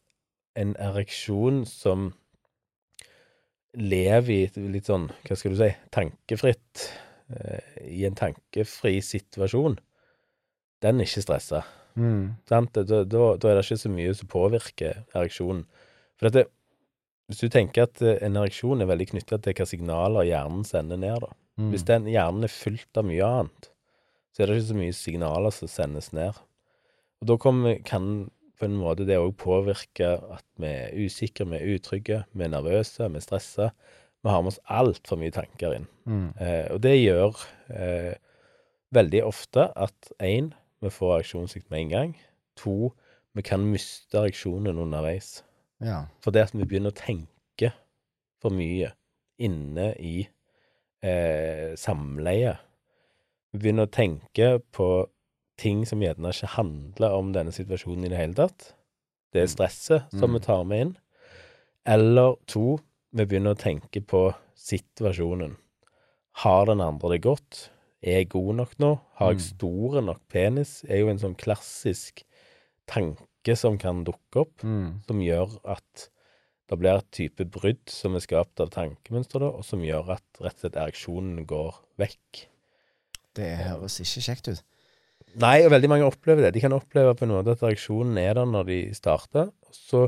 en 0.54 0.76
ereksjon 0.76 1.64
som 1.66 2.12
lever 3.78 4.32
i 4.32 4.66
litt 4.72 4.88
sånn, 4.90 5.08
hva 5.26 5.36
skal 5.38 5.54
du 5.54 5.60
si, 5.60 5.70
tankefritt, 5.94 6.88
eh, 7.32 7.78
i 7.88 8.04
en 8.08 8.18
tankefri 8.18 8.98
situasjon, 9.04 9.78
den 10.82 11.00
er 11.00 11.08
ikke 11.08 11.24
stressa. 11.24 11.62
Mm. 11.94 12.34
Da, 12.48 12.60
da, 12.74 13.02
da 13.04 13.22
er 13.36 13.58
det 13.58 13.64
ikke 13.66 13.82
så 13.84 13.92
mye 13.92 14.12
som 14.16 14.30
påvirker 14.32 15.02
ereksjonen. 15.12 15.64
For 16.18 16.28
dette, 16.28 16.50
hvis 17.30 17.42
du 17.42 17.52
tenker 17.52 17.86
at 17.86 18.02
eh, 18.04 18.18
en 18.26 18.38
ereksjon 18.40 18.82
er 18.82 18.90
veldig 18.90 19.12
knytta 19.14 19.38
til 19.40 19.56
hva 19.56 19.68
signaler 19.68 20.28
hjernen 20.28 20.66
sender 20.68 21.00
ned, 21.00 21.24
da. 21.24 21.32
Mm. 21.60 21.68
Hvis 21.74 21.84
den 21.88 22.08
hjernen 22.08 22.46
er 22.48 22.52
fylt 22.52 22.98
av 22.98 23.06
mye 23.08 23.28
annet, 23.28 23.68
så 24.32 24.42
er 24.42 24.48
det 24.48 24.58
ikke 24.58 24.70
så 24.70 24.78
mye 24.78 24.96
signaler 24.96 25.54
som 25.54 25.68
sendes 25.68 26.08
ned. 26.16 26.38
Og 27.20 27.28
da 27.28 27.36
kommer, 27.40 27.76
kan 27.86 28.06
på 28.62 28.68
en 28.70 28.78
måte 28.78 29.02
det 29.08 29.18
òg 29.18 29.32
påvirker 29.42 30.20
at 30.36 30.44
vi 30.62 30.68
er 30.70 30.92
usikre, 30.94 31.48
vi 31.50 31.58
er 31.58 31.70
utrygge, 31.74 32.20
vi 32.30 32.44
er 32.46 32.52
nervøse, 32.52 33.08
vi 33.10 33.18
er 33.18 33.24
stressa. 33.24 33.72
Vi 34.22 34.30
har 34.30 34.44
med 34.44 34.52
oss 34.52 34.60
altfor 34.70 35.18
mye 35.18 35.34
tanker 35.34 35.74
inn. 35.74 35.88
Mm. 36.06 36.28
Eh, 36.38 36.68
og 36.70 36.78
det 36.84 36.92
gjør 36.94 37.40
eh, 37.74 38.12
veldig 38.94 39.24
ofte 39.26 39.66
at 39.74 40.12
én, 40.22 40.52
vi 40.78 40.92
får 40.94 41.16
ereksjonssvikt 41.16 41.72
med 41.74 41.80
en 41.80 41.90
gang. 41.90 42.12
To, 42.62 42.92
vi 43.34 43.42
kan 43.42 43.66
miste 43.66 44.22
reaksjonen 44.22 44.78
underveis. 44.78 45.40
Ja. 45.82 46.04
For 46.22 46.30
det 46.30 46.46
at 46.46 46.54
vi 46.54 46.62
begynner 46.62 46.94
å 46.94 47.00
tenke 47.02 47.72
for 48.38 48.54
mye 48.54 48.92
inne 49.42 49.88
i 49.98 50.20
eh, 51.02 51.74
samleie. 51.74 52.54
Vi 53.50 53.64
begynner 53.64 53.90
å 53.90 53.96
tenke 53.98 54.54
på 54.70 54.92
ting 55.58 55.84
som 55.86 56.00
gjerne 56.00 56.32
ikke 56.32 56.46
handler 56.56 57.12
om 57.18 57.32
denne 57.34 57.52
situasjonen 57.54 58.06
i 58.06 58.08
det 58.12 58.18
hele 58.18 58.34
tatt. 58.34 58.72
Det 59.32 59.42
er 59.42 59.46
stresset 59.52 60.10
som 60.10 60.30
Mm. 60.30 60.34
vi 60.34 60.40
tar 60.46 60.64
med 60.64 60.80
inn. 60.80 60.96
Eller 61.86 62.36
to, 62.46 62.78
vi 63.12 63.24
begynner 63.24 63.54
å 63.54 63.58
tenke 63.58 64.00
på 64.04 64.34
situasjonen. 64.56 65.56
Har 66.44 66.66
den 66.66 66.80
andre 66.80 67.10
det 67.10 67.22
godt? 67.22 67.68
Er 68.02 68.18
jeg 68.22 68.28
god 68.30 68.54
nok 68.56 68.78
nå? 68.78 69.00
Har 69.16 69.32
jeg 69.32 69.36
Mm. 69.40 69.58
store 69.58 70.02
nok 70.02 70.20
penis? 70.28 70.84
Er 70.88 70.98
jo 70.98 71.08
en 71.08 71.18
sånn 71.18 71.36
klassisk 71.36 72.24
tanke 72.88 73.56
som 73.56 73.78
kan 73.78 74.04
dukke 74.04 74.36
opp 74.40 74.62
Mm. 74.62 75.02
som 75.06 75.18
gjør 75.20 75.58
at 75.64 76.08
det 76.68 76.78
blir 76.78 76.96
et 76.98 77.10
type 77.10 77.44
brudd 77.50 77.88
som 77.88 78.14
er 78.14 78.20
skapt 78.20 78.58
av 78.60 78.70
tankemønster, 78.70 79.40
da, 79.40 79.46
og 79.48 79.64
som 79.64 79.80
gjør 79.80 80.08
at 80.10 80.22
rett 80.40 80.64
og 80.64 80.70
slett 80.72 80.76
ereksjonen 80.76 81.46
går 81.46 81.74
vekk. 81.98 82.46
Det 83.34 83.58
høres 83.58 84.00
ikke 84.00 84.22
kjekt 84.34 84.48
ut. 84.48 84.62
Nei, 85.40 85.62
og 85.64 85.72
veldig 85.72 85.88
mange 85.88 86.06
opplever 86.08 86.44
det. 86.46 86.52
De 86.56 86.62
kan 86.64 86.74
oppleve 86.76 87.14
på 87.16 87.24
en 87.24 87.32
måte 87.32 87.54
at 87.54 87.64
reaksjonen 87.64 88.18
er 88.20 88.36
der 88.36 88.48
når 88.48 88.68
de 88.68 88.78
starter, 88.96 89.48
og 89.48 89.76
så 89.76 90.04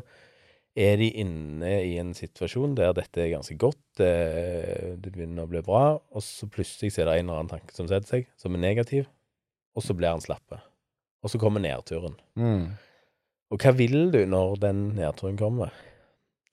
er 0.75 0.99
de 0.99 1.09
inne 1.23 1.71
i 1.87 1.95
en 2.03 2.11
situasjon 2.19 2.75
der 2.77 2.95
dette 2.97 3.23
er 3.23 3.31
ganske 3.33 3.57
godt, 3.59 3.81
det, 4.01 4.11
det 5.01 5.13
begynner 5.15 5.47
å 5.47 5.51
bli 5.51 5.63
bra, 5.65 5.85
og 5.97 6.25
så 6.25 6.49
plutselig 6.51 6.93
er 6.99 7.09
det 7.09 7.19
en 7.21 7.29
eller 7.29 7.41
annen 7.41 7.53
tanke 7.53 7.77
som 7.77 7.89
setter 7.89 8.11
seg, 8.11 8.31
som 8.41 8.57
er 8.57 8.65
negativ, 8.65 9.07
og 9.75 9.87
så 9.87 9.97
blir 9.97 10.13
han 10.13 10.25
slappe. 10.25 10.59
Og 11.25 11.33
så 11.33 11.41
kommer 11.41 11.63
nedturen. 11.63 12.19
Mm. 12.37 12.75
Og 13.55 13.63
hva 13.63 13.73
vil 13.79 14.11
du 14.13 14.21
når 14.29 14.59
den 14.61 14.89
nedturen 14.99 15.39
kommer? 15.41 15.73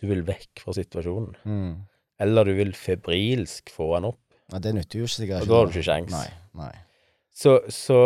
Du 0.02 0.08
vil 0.10 0.24
vekk 0.26 0.64
fra 0.64 0.76
situasjonen. 0.78 1.36
Mm. 1.44 1.74
Eller 2.22 2.48
du 2.48 2.54
vil 2.58 2.72
febrilsk 2.78 3.74
få 3.74 3.92
han 3.96 4.08
opp. 4.12 4.22
Ja, 4.52 4.62
det 4.64 4.76
nytter 4.78 5.02
jo 5.02 5.10
ikke 5.10 5.18
sikkert. 5.18 5.44
Og 5.44 5.50
da 5.50 5.60
har 5.60 5.68
du 5.68 5.74
ikke 5.74 5.88
sjans. 5.88 6.14
Nei. 6.14 6.28
nei. 6.62 6.72
Så, 7.42 7.58
så 7.74 8.00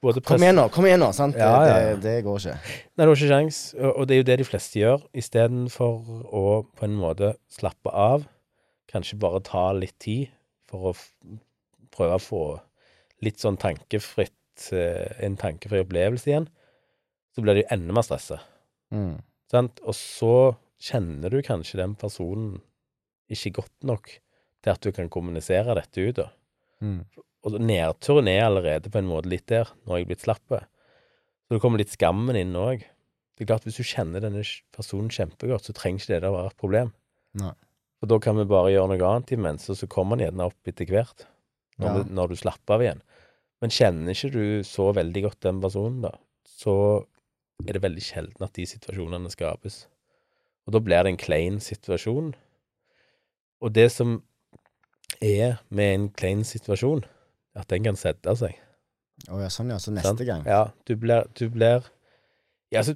både 0.00 0.22
Kom 0.24 0.42
igjen 0.42 0.56
nå, 0.56 0.66
kom 0.72 0.86
igjen 0.88 1.02
nå, 1.02 1.10
sant? 1.16 1.36
Ja, 1.38 1.50
ja, 1.66 1.76
ja. 1.82 1.94
Det, 1.94 2.02
det, 2.04 2.16
går 2.24 2.40
ikke. 2.40 2.56
Nei, 2.56 3.02
det 3.02 3.06
har 3.06 3.14
ikke 3.18 3.30
sjans. 3.30 3.60
Og, 3.78 4.02
det 4.08 4.14
er 4.14 4.20
jo 4.20 4.28
det 4.30 4.38
de 4.40 4.46
fleste 4.48 4.80
gjør, 4.80 5.04
istedenfor 5.22 6.22
å 6.26 6.44
på 6.76 6.86
en 6.86 6.96
måte 7.00 7.34
slappe 7.52 7.92
av. 7.92 8.24
Kanskje 8.90 9.20
bare 9.22 9.42
ta 9.46 9.68
litt 9.76 9.98
tid 10.02 10.30
for 10.70 10.90
å 10.90 10.94
prøve 11.94 12.16
å 12.16 12.22
få 12.22 12.44
litt 13.24 13.42
sånn 13.42 13.58
tankefritt 13.60 14.70
eh, 14.76 15.12
En 15.26 15.36
tankefri 15.40 15.82
opplevelse 15.84 16.30
igjen. 16.30 16.48
Så 17.34 17.44
blir 17.44 17.56
det 17.56 17.66
jo 17.66 17.72
enda 17.76 17.94
mer 17.94 18.06
stressa. 18.06 18.40
Mm. 18.94 19.20
Sant? 19.52 19.82
Og 19.84 19.94
så 19.96 20.34
kjenner 20.80 21.32
du 21.32 21.42
kanskje 21.44 21.82
den 21.82 21.94
personen 21.98 22.58
ikke 23.30 23.60
godt 23.60 23.86
nok 23.86 24.10
til 24.60 24.72
at 24.72 24.82
du 24.82 24.90
kan 24.96 25.10
kommunisere 25.12 25.76
dette 25.78 26.02
ut. 26.08 26.16
da. 26.16 26.30
Mm. 26.80 27.04
Og 27.46 27.56
nedturen 27.56 28.28
er 28.28 28.44
allerede 28.46 28.90
på 28.92 29.00
en 29.00 29.08
måte 29.08 29.30
litt 29.32 29.46
der, 29.48 29.70
når 29.86 29.96
jeg 30.00 30.04
er 30.04 30.10
blitt 30.10 30.24
slapp. 30.26 30.44
Så 30.52 31.56
det 31.56 31.60
kommer 31.62 31.80
litt 31.80 31.94
skammen 31.94 32.36
inn 32.36 32.52
òg. 32.58 32.84
Det 33.36 33.46
er 33.46 33.48
klart, 33.54 33.64
hvis 33.64 33.78
du 33.80 33.86
kjenner 33.86 34.20
denne 34.20 34.42
personen 34.76 35.08
kjempegodt, 35.08 35.64
så 35.64 35.72
trenger 35.76 36.02
ikke 36.02 36.20
det 36.20 36.28
å 36.28 36.34
være 36.36 36.50
et 36.52 36.60
problem. 36.60 36.90
Nei. 37.40 37.54
For 38.00 38.08
da 38.12 38.18
kan 38.20 38.36
vi 38.36 38.44
bare 38.48 38.72
gjøre 38.74 38.92
noe 38.92 39.08
annet 39.08 39.32
imens, 39.36 39.68
og 39.72 39.78
så 39.80 39.88
kommer 39.88 40.16
han 40.18 40.26
gjerne 40.26 40.48
opp 40.50 40.68
etter 40.68 40.88
hvert. 40.88 41.24
Når, 41.80 41.86
Ja. 41.88 42.02
du, 42.02 42.12
når 42.12 42.28
du 42.28 42.36
slapper 42.36 42.74
av 42.76 42.82
igjen. 42.84 43.00
Men 43.60 43.72
kjenner 43.72 44.12
ikke 44.12 44.32
du 44.32 44.44
så 44.68 44.90
veldig 44.96 45.22
godt 45.24 45.40
den 45.40 45.60
personen, 45.60 46.02
da, 46.04 46.10
så 46.44 46.74
er 47.66 47.72
det 47.76 47.82
veldig 47.84 48.04
sjelden 48.04 48.44
at 48.44 48.52
de 48.56 48.66
situasjonene 48.68 49.32
skapes. 49.32 49.86
Og 50.66 50.74
da 50.76 50.80
blir 50.84 51.04
det 51.04 51.12
en 51.14 51.20
klein 51.20 51.56
situasjon. 51.60 52.34
Og 53.60 53.72
det 53.72 53.88
som 53.92 54.22
er 55.20 55.58
med 55.72 55.94
en 55.94 56.08
klein 56.12 56.44
situasjon, 56.44 57.04
at 57.56 57.68
den 57.72 57.84
kan 57.84 57.96
sette 57.98 58.34
seg. 58.38 58.54
Å 59.28 59.40
ja, 59.42 59.48
sånn 59.52 59.68
ja. 59.72 59.78
Så 59.78 59.90
sant? 59.90 59.98
neste 60.00 60.24
gang. 60.28 60.44
Ja, 60.48 60.70
du 60.88 60.94
blir, 60.96 61.26
du 61.36 61.48
blir 61.52 61.84
Ja, 62.70 62.80
altså, 62.80 62.94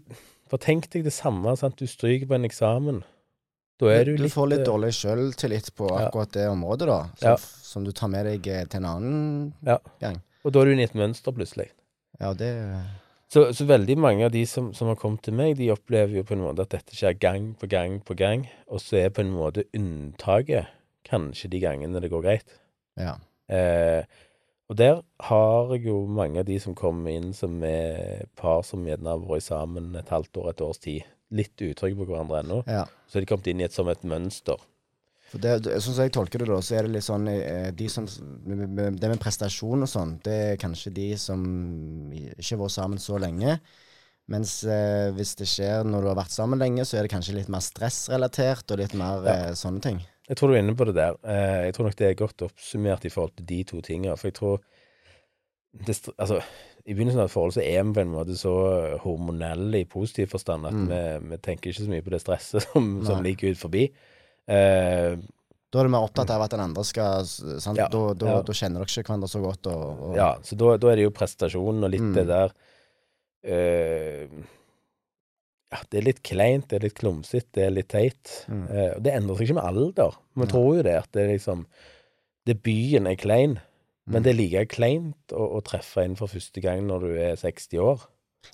for 0.49 0.59
tenk 0.63 0.87
deg 0.93 1.05
det 1.05 1.13
samme, 1.13 1.57
sant. 1.59 1.77
Du 1.81 1.87
stryker 1.91 2.27
på 2.31 2.37
en 2.39 2.45
eksamen. 2.47 3.03
Da 3.83 3.89
er 3.91 4.05
du, 4.07 4.13
du 4.17 4.23
litt 4.23 4.33
får 4.33 4.49
litt 4.53 4.61
eh, 4.63 4.69
dårlig 4.69 4.93
sjøltillit 4.95 5.73
på 5.75 5.89
Ja. 5.91 6.07
akkurat 6.07 6.31
det 6.33 6.45
området, 6.49 6.87
da. 6.87 6.99
Som, 7.19 7.29
Ja. 7.29 7.37
som 7.39 7.85
du 7.85 7.91
tar 7.93 8.09
med 8.09 8.25
deg 8.27 8.47
eh, 8.47 8.65
til 8.71 8.79
en 8.85 8.87
annen 8.93 9.53
Ja. 9.67 9.79
gang. 10.01 10.21
Og 10.45 10.53
da 10.53 10.61
er 10.61 10.65
du 10.65 10.73
inne 10.77 10.85
i 10.87 10.91
et 10.91 10.95
mønster, 10.95 11.33
plutselig. 11.35 11.71
Ja, 12.21 12.33
det 12.33 12.53
Så, 13.35 13.49
så 13.53 13.65
veldig 13.67 13.97
mange 13.99 14.25
av 14.25 14.31
de 14.31 14.45
som, 14.47 14.73
som 14.73 14.87
har 14.87 14.95
kommet 14.97 15.23
til 15.27 15.35
meg, 15.35 15.57
de 15.59 15.73
opplever 15.73 16.15
jo 16.21 16.23
på 16.23 16.37
en 16.37 16.45
måte 16.45 16.63
at 16.63 16.71
dette 16.71 16.95
skjer 16.95 17.19
gang 17.19 17.55
på 17.59 17.67
gang 17.67 17.99
på 18.01 18.15
gang, 18.15 18.47
og 18.71 18.79
så 18.79 19.01
er 19.01 19.11
på 19.11 19.25
en 19.25 19.33
måte 19.35 19.65
unntaket 19.75 20.69
kanskje 21.09 21.51
de 21.51 21.59
gangene 21.65 22.01
det 22.01 22.11
går 22.13 22.23
greit. 22.23 22.55
Ja. 22.97 23.17
Eh, 23.51 24.05
og 24.71 24.77
der 24.81 25.03
har 25.29 25.73
jeg 25.75 25.85
jo 25.91 26.07
mange 26.07 26.41
av 26.41 26.47
de 26.49 26.59
som 26.62 26.75
kommer 26.75 27.11
inn 27.12 27.33
som 27.37 27.59
er 27.69 28.25
par 28.41 28.62
som 28.65 28.85
gjerne 28.87 29.11
har 29.12 29.19
vært 29.21 29.45
sammen 29.47 29.95
et 30.01 30.09
halvt 30.12 30.41
år, 30.41 30.51
et 30.55 30.62
års 30.65 30.79
tid. 30.85 31.03
Litt 31.35 31.57
utrygge 31.67 31.97
på 31.99 32.07
hverandre 32.09 32.41
ennå. 32.45 32.62
ja. 32.71 32.85
Så 33.09 33.19
har 33.19 33.25
de 33.25 33.31
kommet 33.31 33.47
inn 33.51 33.61
i 33.61 33.67
et 33.67 33.73
som 33.75 33.89
et 33.91 34.03
mønster. 34.07 34.61
For 35.31 35.41
det, 35.43 35.55
Sånn 35.83 35.95
som 35.97 36.05
jeg 36.05 36.12
tolker 36.15 36.39
det, 36.45 36.47
da, 36.51 36.61
så 36.62 36.77
er 36.79 36.87
det 36.87 36.93
litt 36.95 37.07
sånn 37.07 37.25
eh, 37.33 37.71
de 37.75 37.89
som, 37.91 38.05
Det 38.07 39.09
med 39.11 39.19
prestasjon 39.23 39.83
og 39.83 39.89
sånn, 39.91 40.19
det 40.23 40.35
er 40.53 40.61
kanskje 40.62 40.93
de 40.95 41.09
som 41.19 41.43
ikke 42.15 42.55
har 42.55 42.61
vært 42.65 42.77
sammen 42.77 43.01
så 43.03 43.19
lenge. 43.19 43.57
Mens 44.31 44.62
eh, 44.65 45.11
hvis 45.17 45.35
det 45.37 45.49
skjer 45.51 45.85
når 45.85 46.01
du 46.05 46.09
har 46.12 46.17
vært 46.23 46.33
sammen 46.33 46.61
lenge, 46.62 46.85
så 46.89 46.97
er 46.97 47.05
det 47.09 47.12
kanskje 47.12 47.35
litt 47.37 47.51
mer 47.53 47.61
stressrelatert 47.65 48.71
og 48.73 48.81
litt 48.81 48.95
mer 48.97 49.27
Ja. 49.27 49.35
eh, 49.49 49.55
sånne 49.59 49.83
ting. 49.85 49.99
Jeg 50.29 50.37
tror 50.41 50.49
du 50.49 50.55
er 50.57 50.62
inne 50.62 50.75
på 50.77 50.87
det 50.89 50.95
der. 50.97 51.16
Eh, 51.25 51.66
jeg 51.66 51.75
tror 51.77 51.85
nok 51.91 51.97
det 52.01 52.07
er 52.09 52.14
godt 52.20 52.43
oppsummert 52.47 53.05
i 53.05 53.11
forhold 53.12 53.35
til 53.37 53.47
de 53.51 53.59
to 53.68 53.81
tingene. 53.85 54.16
For 54.16 54.29
jeg 54.31 54.35
tror 54.39 54.61
det, 55.75 55.97
Altså, 56.18 56.39
i 56.87 56.95
begynnelsen 56.95 57.20
av 57.20 57.27
et 57.29 57.35
forhold 57.35 57.53
så 57.57 57.61
er 57.64 57.83
vi 57.85 57.93
på 57.97 58.01
en 58.05 58.12
måte 58.14 58.37
så 58.39 58.53
hormonelle 59.03 59.81
i 59.83 59.85
positiv 59.91 60.29
forstand 60.33 60.66
at 60.66 60.72
Mm. 60.75 60.87
vi, 60.89 61.29
vi 61.31 61.37
tenker 61.43 61.70
ikke 61.70 61.85
så 61.85 61.91
mye 61.91 62.05
på 62.07 62.11
det 62.14 62.20
stresset 62.22 62.62
som, 62.72 63.03
som 63.05 63.22
ligger 63.25 63.51
ut 63.53 63.59
forbi. 63.59 63.89
Uh, 64.49 65.16
Da 65.75 65.81
er 65.81 65.89
du 65.89 65.91
mer 65.91 66.05
opptatt 66.07 66.31
av 66.31 66.43
at 66.45 66.53
den 66.55 66.61
andre 66.62 66.85
skal 66.87 67.25
sant? 67.27 67.77
Ja. 67.81 67.89
Da, 67.91 68.03
da, 68.14 68.27
Ja. 68.37 68.43
da 68.47 68.53
kjenner 68.55 68.85
dere 68.85 68.87
ikke 68.87 69.09
hverandre 69.11 69.29
så 69.29 69.41
godt. 69.43 69.66
Og, 69.66 70.03
og, 70.11 70.16
ja, 70.16 70.29
så 70.47 70.55
da, 70.57 70.77
da 70.79 70.93
er 70.93 70.97
det 71.01 71.09
jo 71.09 71.11
prestasjonen 71.11 71.83
og 71.85 71.91
litt 71.91 72.01
Mm. 72.05 72.14
det 72.14 72.27
der 72.31 72.53
eh, 73.45 74.29
Ja, 75.75 75.81
det 75.91 75.99
er 76.01 76.07
litt 76.07 76.22
kleint, 76.22 76.68
det 76.70 76.77
er 76.79 76.85
litt 76.87 76.95
klumsete, 77.01 77.51
det 77.59 77.64
er 77.66 77.72
litt 77.75 77.89
teit. 77.91 78.33
Mm. 78.47 78.64
Eh, 78.70 78.91
og 78.95 79.03
det 79.03 79.12
endrer 79.16 79.41
seg 79.41 79.49
ikke 79.49 79.57
med 79.59 79.66
alder. 79.72 80.16
Vi 80.39 80.47
tror 80.53 80.68
jo 80.79 80.83
det, 80.87 80.97
at 81.03 81.11
det 81.16 81.25
er 81.25 81.33
liksom 81.35 81.64
det 82.47 82.59
Byen 82.62 83.09
er 83.11 83.16
klein, 83.18 83.59
men 84.07 84.20
Mm. 84.20 84.25
det 84.25 84.31
er 84.35 84.37
like 84.37 84.62
kleint 84.68 85.33
å, 85.33 85.47
å 85.57 85.62
treffe 85.64 86.03
en 86.05 86.14
for 86.14 86.29
første 86.29 86.61
gang 86.61 86.83
når 86.87 87.01
du 87.09 87.12
er 87.16 87.35
60 87.41 87.79
år. 87.81 88.03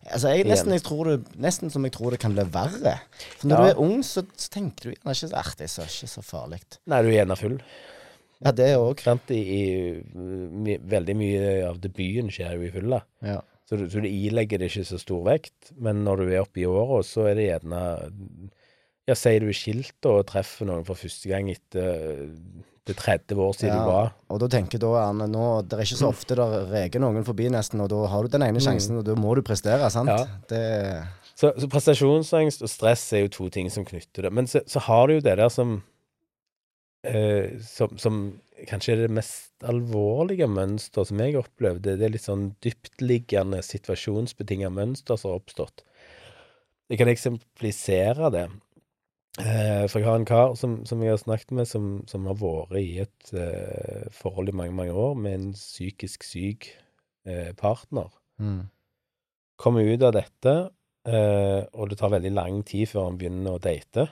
Altså, 0.07 0.29
jeg, 0.31 0.45
nesten, 0.47 0.71
jeg 0.77 0.85
tror 0.87 1.09
det, 1.11 1.17
nesten 1.43 1.73
som 1.75 1.83
jeg 1.83 1.93
tror 1.97 2.15
det 2.15 2.21
kan 2.23 2.33
bli 2.37 2.45
verre. 2.55 2.93
For 3.41 3.49
når 3.51 3.57
Ja. 3.59 3.63
du 3.65 3.71
er 3.73 3.81
ung, 3.83 4.05
så, 4.07 4.23
så 4.39 4.49
tenker 4.55 4.85
du 4.85 4.91
gjerne 4.95 5.11
ikke 5.17 5.29
så 5.33 5.37
artig, 5.41 5.59
det 5.59 5.67
er 5.67 5.73
så, 5.75 5.87
ikke 5.91 6.13
så 6.15 6.23
farlig. 6.23 6.61
Nei, 6.87 7.03
du 7.03 7.09
er 7.11 7.17
gjerne 7.19 7.37
full. 7.41 7.59
Ja, 8.41 8.53
det 8.57 8.69
òg. 8.79 9.03
I, 9.35 9.41
i, 9.59 10.77
veldig 10.95 11.17
mye 11.19 11.49
av 11.69 11.81
debuten 11.83 12.31
skjer 12.33 12.55
jo 12.57 12.63
i 12.69 12.71
fylla. 12.73 13.03
Ja. 13.27 13.41
Så 13.71 13.77
du, 13.79 13.85
så 13.87 14.01
du 14.03 14.09
ilegger 14.11 14.59
det 14.59 14.67
ikke 14.73 14.83
så 14.89 14.99
stor 14.99 15.21
vekt, 15.29 15.69
men 15.79 16.01
når 16.03 16.25
du 16.25 16.33
er 16.33 16.41
oppe 16.43 16.59
i 16.65 16.67
åra, 16.67 17.05
så 17.07 17.29
er 17.31 17.37
det 17.39 17.45
gjerne 17.47 17.83
Ja, 19.07 19.15
sier 19.15 19.41
du 19.43 19.47
er 19.51 19.57
skilt 19.57 20.07
og 20.11 20.25
treffer 20.27 20.67
noen 20.67 20.83
for 20.87 20.99
første 20.99 21.31
gang 21.31 21.47
etter 21.53 22.33
det 22.89 22.97
30 22.99 23.39
år 23.45 23.55
siden 23.55 23.77
Ja. 23.77 23.85
du 23.85 23.91
var 23.93 24.11
Og 24.33 24.41
da 24.43 24.49
tenker 24.51 24.81
du 24.81 24.89
da 24.89 25.05
Arne, 25.05 25.29
nå, 25.31 25.63
Det 25.69 25.79
er 25.79 25.85
ikke 25.85 26.01
så 26.01 26.11
ofte 26.11 26.35
det 26.35 26.47
reker 26.73 27.03
noen 27.05 27.23
forbi, 27.27 27.47
nesten, 27.53 27.81
og 27.85 27.91
da 27.93 28.03
har 28.11 28.27
du 28.27 28.35
den 28.35 28.43
ene 28.49 28.63
sjansen, 28.65 28.99
og 28.99 29.07
da 29.07 29.15
må 29.15 29.37
du 29.39 29.43
prestere, 29.47 29.87
sant? 29.95 30.11
Mm. 30.11 30.19
Ja. 30.19 30.27
Det 30.51 30.63
så, 31.41 31.55
så 31.57 31.71
prestasjonsangst 31.73 32.61
og 32.67 32.69
stress 32.69 33.07
er 33.17 33.23
jo 33.25 33.31
to 33.33 33.47
ting 33.55 33.71
som 33.73 33.87
knytter 33.89 34.27
det. 34.27 34.33
Men 34.37 34.51
så, 34.51 34.61
så 34.69 34.83
har 34.85 35.07
du 35.09 35.15
jo 35.15 35.23
det 35.25 35.39
der 35.39 35.49
som 35.49 35.79
eh, 37.07 37.57
som, 37.65 37.95
som 37.97 38.19
kanskje 38.69 38.97
det 39.03 39.13
mest 39.13 39.65
alvorlige 39.67 40.49
mønster 40.51 41.07
som 41.09 41.21
jeg 41.23 41.39
opplevde. 41.41 41.97
Det 41.99 42.07
er 42.07 42.15
litt 42.15 42.27
sånn 42.27 42.51
dyptliggende 42.65 43.63
situasjonsbetinga 43.65 44.71
mønster 44.75 45.21
som 45.21 45.33
har 45.33 45.41
oppstått. 45.43 45.85
Jeg 46.91 47.01
kan 47.01 47.11
eksemplifisere 47.13 48.33
det. 48.35 48.49
Eh, 49.39 49.85
for 49.87 50.01
jeg 50.01 50.09
har 50.09 50.19
en 50.19 50.27
kar 50.27 50.57
som, 50.59 50.81
som 50.89 51.03
jeg 51.05 51.15
har 51.15 51.21
snakket 51.23 51.55
med, 51.55 51.69
som, 51.71 51.87
som 52.11 52.27
har 52.27 52.39
vært 52.41 52.75
i 52.81 52.99
et 53.05 53.33
uh, 53.37 54.09
forhold 54.13 54.51
i 54.51 54.57
mange, 54.59 54.75
mange 54.75 54.97
år 54.97 55.15
med 55.15 55.37
en 55.37 55.53
psykisk 55.55 56.27
syk 56.27 56.73
uh, 57.29 57.53
partner. 57.61 58.11
mm. 58.43 58.69
Kommer 59.61 59.85
ut 59.85 60.03
av 60.09 60.15
dette, 60.17 60.53
uh, 61.05 61.63
og 61.77 61.91
det 61.91 61.99
tar 62.01 62.15
veldig 62.15 62.31
lang 62.33 62.63
tid 62.65 62.89
før 62.89 63.11
han 63.11 63.19
begynner 63.21 63.59
å 63.59 63.63
date. 63.63 64.07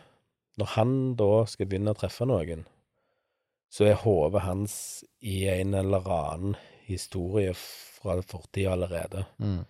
Når 0.61 0.75
han 0.75 0.93
da 1.17 1.47
skal 1.49 1.71
begynne 1.71 1.95
å 1.95 1.99
treffe 1.99 2.27
noen, 2.29 2.67
så 3.71 3.85
er 3.91 3.99
hodet 4.03 4.43
hans 4.47 5.05
i 5.21 5.43
en 5.49 5.75
eller 5.75 6.07
annen 6.09 6.55
historie 6.89 7.53
fra 7.55 8.21
fortida 8.23 8.73
allerede. 8.73 9.27
Mm. 9.39 9.65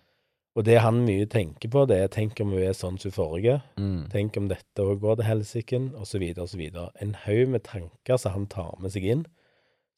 Og 0.55 0.63
det 0.65 0.79
han 0.81 1.01
mye 1.05 1.25
tenker 1.29 1.69
på, 1.71 1.85
det 1.87 1.97
er 1.97 2.07
'tenk 2.07 2.39
om 2.41 2.51
hun 2.51 2.63
er 2.63 2.73
sånn 2.73 2.97
som 2.99 3.11
forrige', 3.11 3.61
Mm. 3.77 4.09
'tenk 4.09 4.37
om 4.37 4.47
dette 4.47 4.79
òg 4.81 4.99
går 4.99 5.15
til 5.15 5.25
helsike', 5.25 5.93
osv., 5.95 6.33
osv. 6.37 6.91
En 7.01 7.13
haug 7.13 7.47
med 7.49 7.63
tanker 7.63 8.17
som 8.17 8.31
han 8.31 8.47
tar 8.47 8.75
med 8.79 8.91
seg 8.91 9.03
inn, 9.03 9.25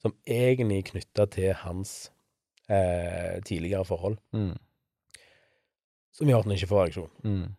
som 0.02 0.14
egentlig 0.28 0.78
er 0.78 0.92
knytta 0.92 1.26
til 1.30 1.54
hans 1.54 2.10
eh, 2.70 3.40
tidligere 3.42 3.86
forhold, 3.86 4.18
Mm. 4.34 4.58
som 6.14 6.28
gjør 6.28 6.38
at 6.40 6.44
han 6.46 6.54
ikke 6.54 6.68
får 6.68 6.86
reaksjon. 6.86 7.10
Mm. 7.24 7.56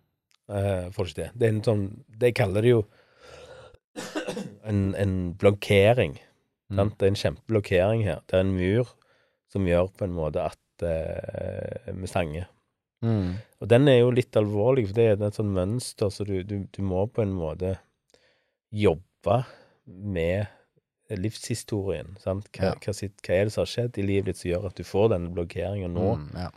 Eh, 0.49 0.90
får 0.90 1.07
ikke 1.07 1.14
det. 1.14 1.30
Det 1.38 1.43
er 1.43 1.49
en 1.49 1.62
sånn 1.62 2.05
De 2.18 2.32
kaller 2.32 2.62
det 2.62 2.70
jo 2.70 2.84
en, 4.64 4.95
en 4.95 5.34
blokkering. 5.34 6.18
Mm. 6.73 6.91
Det 6.99 7.07
er 7.07 7.12
en 7.12 7.20
kjempeblokkering 7.23 8.03
her. 8.07 8.20
Det 8.27 8.39
er 8.39 8.45
en 8.47 8.55
mur 8.57 8.91
som 9.53 9.66
gjør 9.68 9.91
på 9.99 10.07
en 10.09 10.14
måte 10.16 10.41
at 10.49 10.85
eh, 10.89 11.93
vi 11.93 12.09
stanger. 12.11 12.49
Mm. 13.03 13.35
Og 13.61 13.68
den 13.68 13.89
er 13.91 13.99
jo 14.01 14.11
litt 14.14 14.37
alvorlig, 14.39 14.87
for 14.89 14.95
det 14.97 15.07
er 15.11 15.23
et 15.27 15.37
sånt 15.37 15.53
mønster, 15.53 16.09
så 16.14 16.25
du, 16.25 16.39
du, 16.47 16.62
du 16.70 16.81
må 16.87 17.05
på 17.11 17.23
en 17.25 17.33
måte 17.35 17.75
jobbe 18.73 19.43
med 19.87 20.47
livshistorien. 21.12 22.16
Sant? 22.23 22.49
Hva, 22.57 22.70
Ja. 22.73 22.75
hva, 22.81 22.95
sitt, 22.97 23.18
hva 23.27 23.35
er 23.35 23.45
det 23.49 23.53
som 23.53 23.62
har 23.66 23.73
skjedd 23.73 23.99
i 23.99 24.05
livet 24.07 24.31
ditt 24.31 24.39
som 24.41 24.51
gjør 24.51 24.68
at 24.70 24.79
du 24.79 24.85
får 24.87 25.11
denne 25.12 25.33
blokkeringen 25.35 25.93
nå? 25.93 26.12
Mm. 26.23 26.29
Ja. 26.39 26.51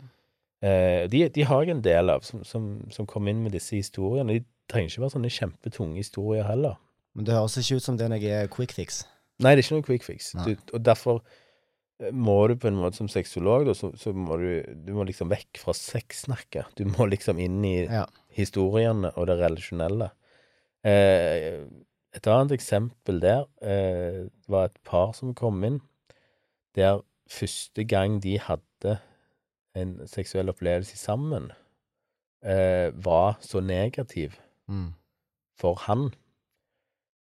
Eh, 0.66 1.02
de, 1.12 1.26
de 1.28 1.44
har 1.44 1.64
jeg 1.66 1.76
en 1.76 1.82
del 1.84 2.10
av, 2.10 2.24
som, 2.24 2.44
som, 2.44 2.70
som 2.90 3.06
kom 3.06 3.28
inn 3.28 3.42
med 3.44 3.52
disse 3.52 3.76
historiene. 3.76 4.38
De 4.38 4.46
trenger 4.72 4.94
ikke 4.94 5.04
være 5.04 5.14
sånne 5.18 5.34
kjempetunge 5.34 6.00
historier 6.00 6.46
heller. 6.48 6.78
Men 7.16 7.26
det 7.28 7.36
høres 7.36 7.58
ikke 7.60 7.76
ut 7.80 7.84
som 7.84 7.98
det 8.00 8.08
når 8.12 8.24
jeg 8.24 8.46
er 8.46 8.48
quick 8.52 8.72
fix. 8.76 9.02
Nei, 9.42 9.52
det 9.54 9.60
er 9.60 9.66
ikke 9.66 9.74
noen 9.76 9.84
quick 9.90 10.04
fix. 10.06 10.30
Du, 10.46 10.54
og 10.72 10.84
derfor 10.86 11.18
eh, 12.00 12.12
må 12.12 12.36
du 12.48 12.54
på 12.60 12.68
en 12.70 12.78
måte 12.80 12.96
som 12.96 13.08
sexolog, 13.12 13.68
så, 13.76 13.90
så 14.00 14.12
må 14.16 14.38
du, 14.40 14.48
du 14.86 14.92
må 14.96 15.04
liksom 15.08 15.28
vekk 15.32 15.60
fra 15.60 15.74
sexsnakket. 15.76 16.70
Du 16.78 16.84
må 16.88 17.08
liksom 17.10 17.38
inn 17.42 17.58
i 17.64 17.74
Ja. 17.84 18.06
historiene 18.36 19.10
og 19.16 19.26
det 19.28 19.36
relasjonelle. 19.42 20.10
Eh, 20.86 21.66
et 22.16 22.26
annet 22.32 22.52
eksempel 22.56 23.20
der 23.20 23.44
eh, 23.60 24.22
var 24.48 24.70
et 24.70 24.78
par 24.88 25.12
som 25.18 25.34
kom 25.36 25.62
inn, 25.68 25.80
der 26.76 27.02
første 27.28 27.84
gang 27.88 28.20
de 28.22 28.38
hadde 28.40 28.98
en 29.76 29.98
seksuell 30.08 30.48
opplevelse 30.48 30.96
sammen, 30.96 31.50
eh, 32.44 32.88
var 32.94 33.36
så 33.44 33.60
negativ 33.60 34.38
Mm. 34.68 34.94
for 35.60 35.74
han. 35.84 36.08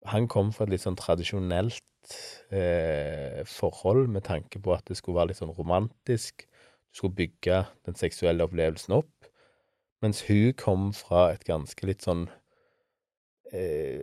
Han 0.07 0.29
kom 0.29 0.53
fra 0.53 0.65
et 0.67 0.71
litt 0.71 0.83
sånn 0.85 0.95
tradisjonelt 1.01 1.81
eh, 2.55 3.43
forhold 3.49 4.09
med 4.13 4.25
tanke 4.27 4.61
på 4.63 4.75
at 4.75 4.85
det 4.91 4.97
skulle 4.99 5.19
være 5.21 5.33
litt 5.33 5.41
sånn 5.41 5.55
romantisk. 5.57 6.47
Du 6.93 7.01
skulle 7.01 7.19
bygge 7.19 7.63
den 7.89 7.97
seksuelle 7.99 8.45
opplevelsen 8.47 8.95
opp. 9.01 9.29
Mens 10.05 10.21
hun 10.29 10.53
kom 10.61 10.91
fra 10.97 11.31
et 11.33 11.45
ganske 11.49 11.87
litt 11.89 12.03
sånn 12.05 12.27
eh, 13.53 14.03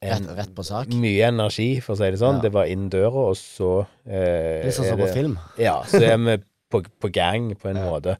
Rett, 0.00 0.20
en- 0.20 0.30
rett 0.36 0.54
på 0.56 0.64
sak. 0.64 0.88
Mye 0.96 1.26
energi, 1.28 1.80
for 1.84 1.92
å 1.92 1.98
si 2.00 2.08
det 2.10 2.20
sånn. 2.22 2.38
Ja. 2.38 2.44
Det 2.46 2.52
var 2.54 2.64
inn 2.72 2.86
døra, 2.92 3.26
og 3.30 3.36
så 3.36 3.82
eh, 4.06 4.62
Litt 4.64 4.72
sånn 4.78 4.88
som 4.88 4.98
på 5.02 5.10
film. 5.12 5.34
ja, 5.60 5.82
så 5.84 6.00
er 6.00 6.16
vi 6.24 6.38
på, 6.72 6.80
på 7.02 7.10
gang 7.12 7.50
på 7.60 7.68
en 7.68 7.76
Ja. 7.82 7.88
måte. 7.90 8.14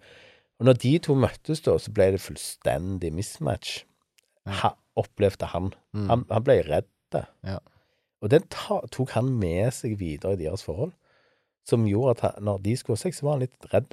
Og 0.60 0.66
når 0.68 0.76
de 0.82 0.98
to 0.98 1.14
møttes, 1.16 1.62
da, 1.64 1.78
så 1.80 1.88
ble 1.96 2.10
det 2.12 2.20
fullstendig 2.20 3.14
mismatch. 3.16 3.78
Ha, 4.60 4.74
opplevde 5.00 5.46
han. 5.54 5.70
Mm. 5.96 6.08
han. 6.10 6.24
Han 6.28 6.44
ble 6.44 6.58
redd. 6.68 6.90
Ja. 7.44 7.58
Og 8.20 8.26
den 8.32 8.44
ta, 8.52 8.76
tok 8.92 9.10
han 9.16 9.26
med 9.40 9.66
seg 9.74 9.98
videre 10.00 10.32
i 10.36 10.42
deres 10.42 10.64
forhold, 10.66 10.92
som 11.68 11.88
gjorde 11.88 12.12
at 12.16 12.22
han, 12.26 12.34
når 12.44 12.56
de 12.64 12.72
skulle 12.76 12.96
ha 12.98 13.04
sex, 13.04 13.12
så 13.20 13.24
var 13.26 13.34
han 13.36 13.44
litt 13.46 13.60
redd. 13.72 13.92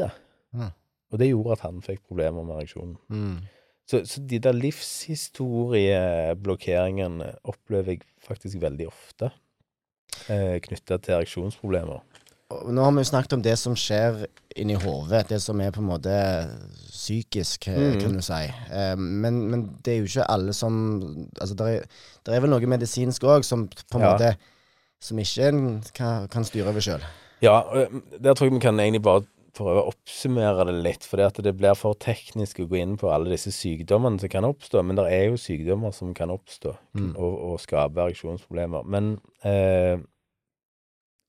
Mm. 0.56 0.74
Og 1.12 1.16
det 1.22 1.30
gjorde 1.30 1.54
at 1.56 1.66
han 1.68 1.86
fikk 1.86 2.02
problemer 2.10 2.42
med 2.44 2.56
ereksjonen. 2.60 2.98
Mm. 3.08 3.38
Så, 3.88 3.96
så 4.10 4.18
de 4.28 4.38
der 4.44 4.56
livshistorieblokkeringene 4.58 7.28
opplever 7.48 7.90
jeg 7.96 8.02
faktisk 8.24 8.56
veldig 8.64 8.88
ofte. 8.90 9.26
Eh, 10.28 10.58
Knytta 10.64 10.96
til 11.00 11.14
ereksjonsproblemer. 11.16 12.00
Nå 12.48 12.80
har 12.82 12.94
vi 12.96 13.02
jo 13.04 13.10
snakket 13.10 13.34
om 13.36 13.42
det 13.44 13.58
som 13.60 13.74
skjer 13.76 14.22
inni 14.56 14.78
hodet, 14.80 15.26
det 15.28 15.42
som 15.44 15.60
er 15.60 15.74
på 15.76 15.82
en 15.84 15.90
måte 15.90 16.14
psykisk, 16.94 17.68
eh, 17.68 17.94
Mm. 17.96 18.00
kan 18.02 18.14
du 18.14 18.22
si. 18.22 18.44
Eh, 18.72 18.96
men, 18.96 19.50
men 19.52 19.66
det 19.84 19.94
er 19.94 19.98
jo 20.00 20.06
ikke 20.08 20.30
alle 20.30 20.54
som 20.54 21.28
Altså, 21.42 21.56
det 21.56 21.68
er, 21.68 21.84
er 22.34 22.40
vel 22.42 22.50
noe 22.50 22.60
medisinsk 22.72 23.24
òg 23.24 23.44
som 23.44 23.68
på 23.68 23.96
en 24.00 24.02
Ja. 24.02 24.14
måte 24.14 24.38
Som 25.00 25.18
ikke 25.20 25.48
en 25.48 25.84
kan, 25.94 26.28
kan 26.28 26.44
styre 26.44 26.70
over 26.70 26.80
sjøl. 26.82 27.04
Ja, 27.42 27.60
eh, 27.76 27.88
der 28.20 28.34
tror 28.34 28.48
jeg 28.48 28.54
vi 28.54 28.60
kan 28.60 28.80
egentlig 28.80 29.04
bare 29.04 29.26
prøve 29.54 29.84
å 29.84 29.92
oppsummere 29.94 30.66
det 30.66 30.84
litt. 30.84 31.04
For 31.04 31.18
det 31.18 31.56
blir 31.58 31.76
for 31.76 31.94
teknisk 31.94 32.60
å 32.64 32.68
gå 32.68 32.78
inn 32.82 32.96
på 32.98 33.12
alle 33.14 33.30
disse 33.30 33.52
sykdommene 33.52 34.20
som 34.20 34.30
kan 34.30 34.44
oppstå. 34.44 34.84
Men 34.84 34.96
det 34.96 35.06
er 35.14 35.30
jo 35.30 35.38
sykdommer 35.38 35.94
som 35.94 36.14
kan 36.16 36.30
oppstå 36.30 36.76
Mm. 36.96 37.16
og, 37.16 37.40
og 37.52 37.60
skape 37.60 37.94
ereksjonsproblemer. 38.08 38.84
Men 38.86 39.20
eh, 39.44 40.00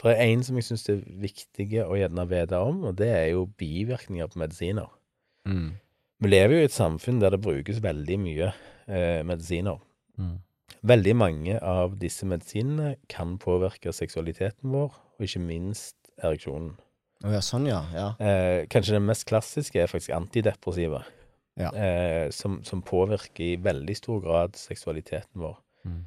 det 0.07 0.15
er 0.15 0.31
én 0.31 0.45
som 0.47 0.59
jeg 0.59 0.69
syns 0.69 0.87
er 0.93 1.01
viktig 1.23 1.69
å 1.83 1.97
gjerne 1.99 2.25
vite 2.31 2.59
om, 2.63 2.85
og 2.87 2.99
det 3.01 3.09
er 3.11 3.27
jo 3.33 3.49
bivirkninger 3.59 4.31
på 4.31 4.39
medisiner. 4.39 4.91
Mm. 5.49 5.73
Vi 6.23 6.31
lever 6.31 6.55
jo 6.55 6.61
i 6.63 6.69
et 6.69 6.75
samfunn 6.75 7.19
der 7.23 7.35
det 7.35 7.43
brukes 7.43 7.81
veldig 7.83 8.19
mye 8.23 8.53
eh, 8.87 9.25
medisiner. 9.27 9.81
Mm. 10.19 10.37
Veldig 10.87 11.15
mange 11.19 11.57
av 11.65 11.97
disse 11.99 12.27
medisinene 12.31 12.93
kan 13.11 13.37
påvirke 13.43 13.91
seksualiteten 13.95 14.71
vår, 14.75 14.95
og 15.19 15.27
ikke 15.27 15.43
minst 15.43 15.97
ereksjonen. 16.23 16.77
Oh, 17.25 17.33
ja, 17.35 17.43
sånn, 17.43 17.67
ja. 17.67 17.81
ja. 17.95 18.09
Eh, 18.23 18.67
kanskje 18.71 18.95
den 18.95 19.09
mest 19.09 19.27
klassiske 19.27 19.83
er 19.83 19.91
faktisk 19.91 20.15
antidepressiva, 20.15 21.03
Ja. 21.59 21.73
eh, 21.75 22.31
som, 22.31 22.61
som 22.63 22.85
påvirker 22.87 23.43
i 23.43 23.57
veldig 23.59 23.97
stor 23.99 24.23
grad 24.23 24.55
seksualiteten 24.55 25.43
vår. 25.43 25.59
Mm. 25.83 26.05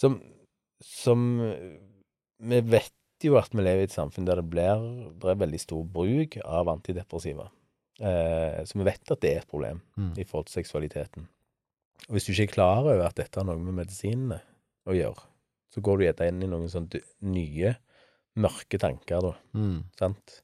Som, 0.00 0.16
som 0.80 1.26
Vi 2.42 2.60
vet 2.72 2.94
jo 3.28 3.36
at 3.38 3.50
vi 3.54 3.62
lever 3.62 3.80
i 3.84 3.88
et 3.88 3.94
samfunn 3.94 4.26
der 4.26 4.36
det 4.40 4.48
blir 4.50 4.82
det 5.20 5.30
er 5.30 5.40
veldig 5.40 5.60
stor 5.60 5.84
bruk 5.84 6.36
av 6.44 6.68
antidepressiva. 6.72 7.48
Eh, 8.00 8.62
så 8.64 8.78
vi 8.78 8.84
vet 8.88 9.10
at 9.14 9.20
det 9.20 9.30
er 9.36 9.40
et 9.42 9.48
problem 9.50 9.80
Mm. 9.98 10.14
i 10.18 10.24
forhold 10.24 10.46
til 10.46 10.62
seksualiteten. 10.64 11.28
Og 12.08 12.16
hvis 12.16 12.24
du 12.26 12.32
ikke 12.32 12.48
er 12.50 12.54
klar 12.54 12.80
over 12.82 13.04
at 13.06 13.14
dette 13.14 13.36
har 13.38 13.44
noe 13.46 13.58
med 13.62 13.74
medisinene 13.84 14.40
å 14.88 14.92
gjøre, 14.96 15.22
så 15.72 15.80
går 15.80 15.98
du 15.98 16.04
gjerne 16.04 16.28
inn 16.28 16.42
i 16.42 16.46
noen 16.50 16.68
sånne 16.68 17.00
nye, 17.22 17.76
mørke 18.36 18.78
tanker, 18.80 19.20
da. 19.20 19.34
Mm. 19.54 19.84
Sant? 19.98 20.42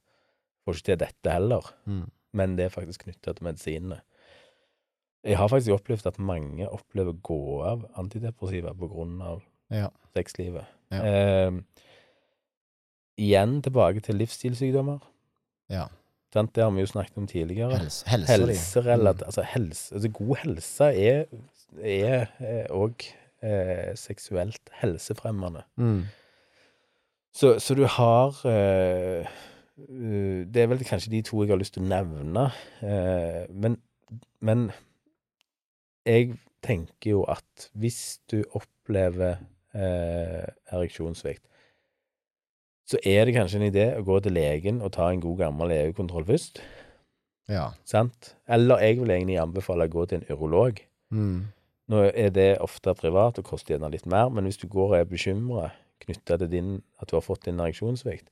Får 0.65 0.75
ikke 0.75 0.85
til 0.91 0.97
dette 0.97 1.31
heller, 1.31 1.61
Mm. 1.87 2.09
men 2.33 2.55
det 2.55 2.65
er 2.65 2.69
faktisk 2.81 3.03
knytta 3.03 3.33
til 3.35 3.43
medisinene. 3.45 4.01
Jeg 5.25 5.35
har 5.35 5.49
faktisk 5.49 5.75
opplevd 5.75 6.05
at 6.07 6.17
mange 6.19 6.65
opplever 6.69 7.11
å 7.11 7.21
gå 7.21 7.39
av 7.67 7.85
antidepressiva 7.99 8.71
på 8.77 8.87
grunn 8.89 9.21
av 9.21 9.41
Ja. 9.69 9.89
sexlivet. 10.15 10.65
Ja. 10.91 11.01
Eh, 11.03 11.51
igjen 13.19 13.59
tilbake 13.65 14.03
til 14.05 14.21
livsstilssykdommer. 14.21 14.99
ja. 15.69 15.87
Sant? 16.33 16.51
Det 16.53 16.61
har 16.61 16.69
vi 16.69 16.83
jo 16.83 16.85
snakket 16.85 17.17
om 17.17 17.27
tidligere. 17.27 17.73
Helse, 17.73 18.05
helse, 18.05 18.31
helse, 18.31 18.47
Helserelat... 18.51 19.15
Mm. 19.15 19.25
Altså, 19.25 19.45
helse, 19.49 19.95
altså 19.95 20.09
god 20.13 20.35
helse 20.43 20.89
er 21.81 22.67
òg 22.69 23.05
eh, 23.41 23.95
seksuelt 23.97 24.69
helsefremmende. 24.81 25.63
Mm. 25.75 26.03
Så, 27.33 27.55
så 27.59 27.75
du 27.75 27.85
har 27.85 28.35
eh, 28.45 29.25
eh, 29.89 30.45
Det 30.45 30.61
er 30.61 30.67
vel 30.67 30.85
kanskje 30.85 31.11
de 31.11 31.21
to 31.21 31.43
jeg 31.43 31.53
har 31.53 31.61
lyst 31.61 31.73
til 31.77 31.85
å 31.85 31.89
nevne. 31.89 32.45
Eh, 32.85 33.43
men, 33.49 33.79
men 34.41 34.69
jeg 36.05 36.37
tenker 36.65 37.15
jo 37.15 37.23
at 37.29 37.69
hvis 37.73 38.19
du 38.31 38.41
opplever 38.57 39.39
eh, 39.73 40.45
ereksjonssvikt, 40.73 41.45
så 42.89 42.97
er 43.05 43.27
det 43.27 43.35
kanskje 43.35 43.59
en 43.59 43.67
idé 43.67 43.85
å 43.93 44.05
gå 44.05 44.17
til 44.25 44.33
legen 44.33 44.81
og 44.81 44.95
ta 44.95 45.11
en 45.11 45.21
god 45.21 45.37
gammel 45.43 45.73
EU-kontroll 45.75 46.25
først. 46.25 46.61
Ja. 47.49 47.69
Sant? 47.85 48.33
Eller 48.49 48.81
jeg 48.81 48.99
vil 49.01 49.13
egentlig 49.13 49.37
anbefale 49.41 49.85
å 49.85 49.93
gå 49.93 50.05
til 50.09 50.21
en 50.21 50.29
urolog. 50.31 50.81
Mm. 51.13 51.49
Nå 51.89 52.01
er 52.09 52.33
det 52.33 52.49
ofte 52.61 52.93
privat 52.97 53.37
og 53.41 53.45
koster 53.45 53.75
gjerne 53.75 53.91
litt 53.93 54.09
mer, 54.09 54.29
men 54.33 54.45
hvis 54.45 54.61
du 54.61 54.67
går 54.69 54.93
og 54.93 54.97
er 54.99 55.07
bekymra 55.09 55.69
knytta 56.03 56.37
til 56.41 56.51
din, 56.51 56.75
at 57.01 57.09
du 57.09 57.17
har 57.17 57.25
fått 57.25 57.45
din 57.45 57.61
ereksjonssvikt, 57.61 58.29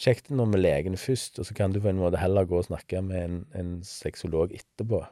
sjekk 0.00 0.24
det 0.28 0.36
nå 0.38 0.46
med 0.48 0.62
legen 0.62 0.98
først, 0.98 1.38
og 1.38 1.46
så 1.46 1.54
kan 1.56 1.74
du 1.74 1.80
på 1.82 1.90
en 1.90 2.00
måte 2.00 2.20
heller 2.20 2.46
gå 2.48 2.60
og 2.60 2.68
snakke 2.70 3.02
med 3.04 3.24
en, 3.24 3.40
en 3.58 3.72
sexolog 3.86 4.54
etterpå. 4.56 5.02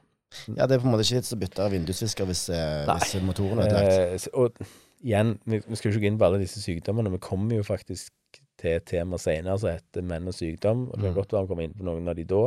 ja, 0.56 0.66
det 0.66 0.76
er 0.76 0.82
på 0.82 0.88
en 0.88 0.94
måte 0.94 1.06
ikke 1.06 1.20
vits 1.20 1.34
å 1.34 1.40
bytte 1.40 1.70
vindusvisker 1.74 2.28
hvis, 2.28 2.44
eh, 2.54 2.86
hvis 2.88 3.16
motoren 3.26 3.62
er 3.62 3.70
ødelagt. 3.70 4.28
Eh, 4.30 4.38
og 4.38 5.04
igjen, 5.04 5.36
vi, 5.44 5.60
vi 5.66 5.78
skal 5.78 5.90
jo 5.90 5.96
ikke 5.96 6.06
gå 6.06 6.12
inn 6.12 6.20
på 6.20 6.28
alle 6.28 6.40
disse 6.42 6.62
sykdommene. 6.62 7.12
Vi 7.14 7.22
kommer 7.24 7.58
jo 7.58 7.66
faktisk 7.66 8.14
til 8.58 8.74
et 8.76 8.84
tema 8.90 9.18
senere 9.22 9.58
som 9.62 9.70
heter 9.72 10.02
menn 10.06 10.28
og 10.30 10.34
sykdom. 10.36 10.86
og 10.90 10.96
Det 10.98 11.04
kan 11.08 11.14
Mm. 11.14 11.18
godt 11.20 11.32
være 11.32 11.42
vi 11.46 11.48
kommer 11.52 11.64
inn 11.68 11.74
på 11.78 11.86
noen 11.88 12.08
av 12.10 12.16
de 12.18 12.24
da. 12.24 12.42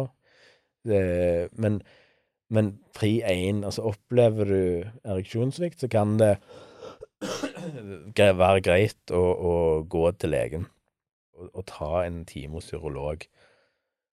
Men, 1.55 1.81
men 2.49 2.71
pri 2.97 3.21
1, 3.23 3.63
altså 3.63 3.85
opplever 3.91 4.45
du 4.49 4.63
ereksjonssvikt, 5.05 5.79
så 5.83 5.87
kan 5.91 6.17
det 6.19 6.35
være 8.41 8.61
greit 8.65 9.13
å, 9.13 9.21
å 9.21 9.53
gå 9.89 10.05
til 10.19 10.33
legen 10.33 10.67
og, 11.37 11.49
og 11.53 11.65
ta 11.69 12.03
en 12.05 12.23
time 12.29 12.57
hos 12.59 12.71
urolog. 12.73 13.25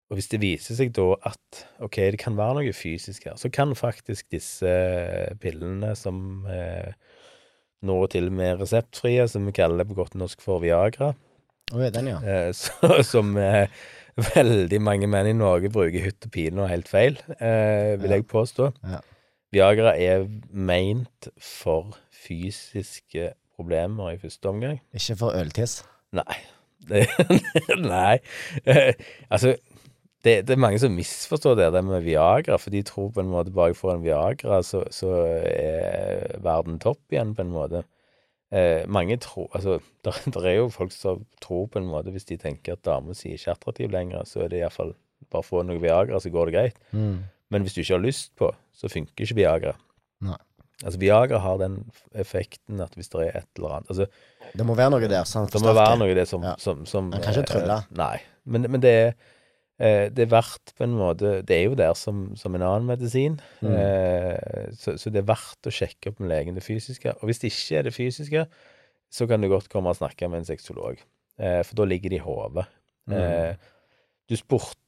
Og 0.09 0.17
hvis 0.17 0.31
det 0.33 0.41
viser 0.41 0.77
seg 0.79 0.93
da 0.97 1.11
at 1.29 1.63
ok, 1.85 1.99
det 2.15 2.21
kan 2.23 2.37
være 2.39 2.63
noe 2.63 2.73
fysisk 2.77 3.27
her, 3.29 3.37
så 3.37 3.51
kan 3.53 3.75
faktisk 3.77 4.31
disse 4.33 4.71
pillene 5.43 5.91
som 6.01 6.47
eh, 6.49 6.95
nå 7.85 7.99
til 8.13 8.31
og 8.31 8.37
med 8.39 8.63
reseptfrie, 8.63 9.27
som 9.29 9.45
vi 9.49 9.53
kaller 9.59 9.83
det 9.83 9.89
på 9.91 9.99
godt 10.01 10.17
norsk 10.19 10.41
for 10.45 10.63
Viagra, 10.65 11.13
Ja, 11.73 11.91
den, 11.95 12.07
ja. 12.15 12.19
eh, 12.25 12.51
så, 12.63 13.03
som 13.07 13.37
eh, 13.37 13.69
veldig 14.35 14.81
mange 14.83 15.07
menn 15.11 15.29
i 15.31 15.37
Norge 15.37 15.71
bruker 15.75 16.05
hytt 16.09 16.27
og 16.27 16.33
pine 16.35 16.65
og 16.65 16.71
helt 16.73 16.89
feil, 16.91 17.19
eh, 17.39 17.95
vil 18.01 18.11
Ja. 18.11 18.17
jeg 18.19 18.27
påstå. 18.31 18.73
Ja. 18.89 19.01
Viagra 19.55 19.95
er 19.97 20.27
meint 20.53 21.31
for 21.41 21.95
fysiske 22.13 23.31
problemer 23.57 24.13
i 24.13 24.19
første 24.21 24.51
omgang. 24.51 24.81
Ikke 24.95 25.17
for 25.17 25.37
øltiss. 25.39 25.81
Nei. 26.17 26.39
Det, 26.89 27.03
nei. 27.83 28.15
Eh, 28.65 28.95
altså, 29.35 29.51
det, 30.25 30.35
det 30.49 30.55
er 30.55 30.61
mange 30.63 30.79
som 30.81 30.95
misforstår 30.97 31.57
det 31.59 31.67
der 31.75 31.83
med 31.85 32.01
Viagra, 32.07 32.57
for 32.57 32.73
de 32.73 32.81
tror 32.87 33.11
på 33.13 33.21
en 33.21 33.29
måte 33.29 33.53
bare 33.53 33.73
jeg 33.75 33.77
får 33.81 33.93
en 33.97 34.05
Viagra, 34.07 34.61
så, 34.65 34.85
så 34.95 35.11
er 35.51 36.39
verden 36.45 36.79
topp 36.81 37.01
igjen, 37.13 37.35
på 37.37 37.45
en 37.45 37.53
måte. 37.53 37.83
Eh, 38.49 38.87
mange 38.89 39.19
tror 39.21 39.51
Altså, 39.55 39.75
der 40.35 40.47
er 40.47 40.55
jo 40.57 40.69
folk 40.73 40.93
som 40.95 41.27
tror 41.45 41.67
på 41.69 41.83
en 41.83 41.89
måte, 41.91 42.11
hvis 42.15 42.25
de 42.31 42.39
tenker 42.41 42.73
at 42.79 42.85
damer 42.87 43.17
sier 43.17 43.37
ikke 43.37 43.53
attraktiv 43.53 43.91
lenger, 43.93 44.25
så 44.25 44.45
er 44.47 44.49
det 44.53 44.63
iallfall 44.63 44.95
bare 45.33 45.45
få 45.45 45.61
noe 45.67 45.81
Viagra, 45.83 46.21
så 46.23 46.31
går 46.33 46.49
det 46.49 46.55
greit. 46.55 46.79
Mm. 46.97 47.19
Men 47.53 47.65
hvis 47.65 47.75
du 47.77 47.83
ikke 47.83 47.97
har 47.99 48.05
lyst 48.05 48.31
på, 48.39 48.49
så 48.73 48.89
funker 48.89 49.25
ikke 49.27 49.37
Viagra. 49.43 49.75
Nei. 50.25 50.39
Altså, 50.85 50.99
Viagra 51.03 51.41
har 51.43 51.59
den 51.59 51.79
effekten 52.15 52.81
at 52.81 52.95
hvis 52.95 53.11
det 53.11 53.25
er 53.27 53.41
et 53.41 53.49
eller 53.59 53.79
annet 53.81 53.89
Altså, 53.91 54.07
Det 54.55 54.67
må 54.67 54.77
være 54.79 54.93
noe 54.95 55.09
der. 55.11 55.25
Sant? 55.27 55.53
det 55.53 55.63
må 55.65 55.75
være 55.75 55.99
noe 55.99 56.15
der 56.15 56.29
som, 56.29 56.45
Ja. 56.47 56.55
som, 56.63 56.87
som 56.87 57.11
Han 57.13 57.23
kan 57.25 57.35
ikke 57.35 57.65
eh. 57.67 57.81
Nei. 57.99 58.17
Men, 58.47 58.71
men 58.71 58.81
det 58.81 58.93
er 58.95 59.07
eh, 59.09 59.27
det 59.79 60.25
er 60.25 60.31
verdt 60.33 60.73
på 60.75 60.83
en 60.83 60.97
måte 60.99 61.37
Det 61.47 61.55
er 61.55 61.69
jo 61.69 61.77
der 61.79 61.93
som, 61.95 62.33
som 62.35 62.57
en 62.57 62.65
annen 62.67 62.89
medisin. 62.89 63.37
Mm. 63.63 63.77
Eh, 63.77 64.73
så, 64.75 64.97
så 64.99 65.13
det 65.15 65.23
er 65.23 65.29
verdt 65.29 65.71
å 65.71 65.75
sjekke 65.75 66.11
opp 66.11 66.19
med 66.19 66.33
legen 66.33 66.59
det 66.59 66.65
fysiske. 66.67 67.15
Og 67.21 67.31
hvis 67.31 67.45
det 67.45 67.53
ikke 67.53 67.79
er 67.79 67.87
det 67.87 67.95
fysiske, 67.95 68.43
så 69.09 69.29
kan 69.31 69.41
du 69.41 69.49
godt 69.53 69.71
komme 69.73 69.93
og 69.95 70.01
snakke 70.01 70.29
med 70.29 70.43
en 70.43 70.49
sexolog. 70.51 70.99
Eh, 71.39 71.63
for 71.63 71.79
da 71.79 71.87
ligger 71.89 72.11
det 72.11 72.19
i 72.19 72.25
hodet. 72.25 72.67
Mm. 73.09 73.17
Eh, 73.23 73.55
du 74.29 74.37
spurte 74.39 74.83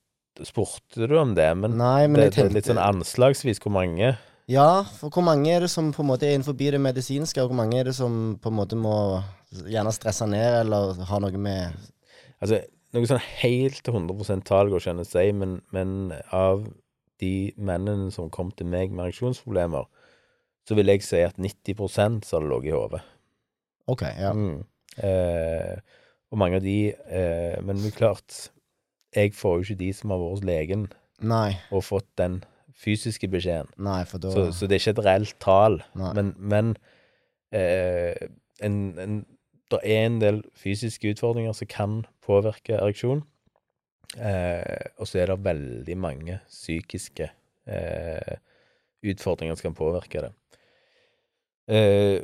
Spurte 0.47 1.09
du 1.11 1.17
om 1.19 1.35
det, 1.35 1.49
men, 1.59 1.75
Nei, 1.77 2.07
men 2.09 2.21
det, 2.23 2.29
tenkte... 2.31 2.47
det 2.47 2.51
er 2.51 2.55
litt 2.55 2.69
sånn 2.71 2.79
anslagsvis 2.81 3.59
hvor 3.61 3.75
mange 3.75 4.13
Ja, 4.49 4.87
for 4.97 5.13
hvor 5.13 5.25
mange 5.27 5.51
er 5.53 5.67
det 5.67 5.71
som 5.73 5.91
på 5.93 6.05
en 6.05 6.09
måte 6.09 6.29
er 6.29 6.37
innenfor 6.37 6.55
det 6.57 6.81
medisinske, 6.81 7.43
og 7.43 7.51
hvor 7.51 7.59
mange 7.59 7.81
er 7.81 7.91
det 7.91 7.97
som 7.99 8.39
på 8.41 8.49
en 8.49 8.57
måte 8.57 8.79
må 8.79 8.95
gjerne 9.51 9.93
stresse 9.93 10.29
ned, 10.31 10.63
eller 10.63 11.03
ha 11.11 11.21
noe 11.21 11.43
med 11.43 11.75
Altså, 12.41 12.63
noe 12.95 13.09
sånn 13.09 13.23
helt 13.43 13.83
til 13.85 13.97
100 13.97 14.45
tall 14.49 14.71
går 14.71 14.83
ikke 14.83 14.95
an 14.95 15.05
å 15.05 15.09
si, 15.09 15.27
men, 15.37 15.59
men 15.75 16.13
av 16.35 16.67
de 17.21 17.53
mennene 17.61 18.11
som 18.15 18.31
kom 18.33 18.51
til 18.57 18.69
meg 18.71 18.95
med 18.95 19.09
ereksjonsproblemer, 19.09 19.89
så 20.67 20.77
vil 20.79 20.93
jeg 20.93 21.05
si 21.05 21.23
at 21.25 21.39
90 21.41 22.23
så 22.25 22.37
har 22.37 22.45
det 22.45 22.51
ligget 22.51 22.73
i 22.73 22.77
hodet. 22.77 23.03
OK, 23.91 24.05
ja. 24.07 24.33
Mm. 24.37 24.63
Eh, 25.03 26.01
og 26.31 26.39
mange 26.39 26.59
av 26.59 26.65
de 26.65 26.91
eh, 26.91 27.57
Men 27.63 27.79
det 27.79 27.93
er 27.93 27.97
klart, 27.97 28.51
jeg 29.15 29.33
får 29.35 29.57
jo 29.57 29.67
ikke 29.67 29.81
de 29.81 29.91
som 29.95 30.13
har 30.13 30.21
vært 30.21 30.35
hos 30.35 30.47
legen 30.47 30.87
Nei. 31.23 31.55
og 31.71 31.85
fått 31.87 32.09
den 32.19 32.41
fysiske 32.81 33.29
beskjeden. 33.31 33.71
Nei, 33.83 34.03
da 34.05 34.33
Så, 34.33 34.47
så 34.57 34.69
det 34.69 34.79
er 34.79 34.83
ikke 34.83 34.97
et 34.99 35.05
reelt 35.07 35.37
tall. 35.43 35.81
Men, 35.95 36.33
men 36.39 36.75
eh, 37.53 38.29
en, 38.65 38.79
en, 38.99 39.19
det 39.71 39.81
er 39.87 40.07
en 40.07 40.19
del 40.23 40.41
fysiske 40.59 41.13
utfordringer 41.15 41.55
som 41.57 41.69
kan 41.71 42.01
påvirke 42.25 42.79
ereksjon. 42.79 43.23
Eh, 44.19 44.91
og 44.99 45.07
så 45.07 45.23
er 45.23 45.31
det 45.31 45.45
veldig 45.47 45.97
mange 46.01 46.41
psykiske 46.49 47.29
eh, 47.71 48.39
utfordringer 49.07 49.59
som 49.59 49.71
kan 49.71 49.79
påvirke 49.79 50.25
det. 50.27 50.33
Eh, 51.71 52.17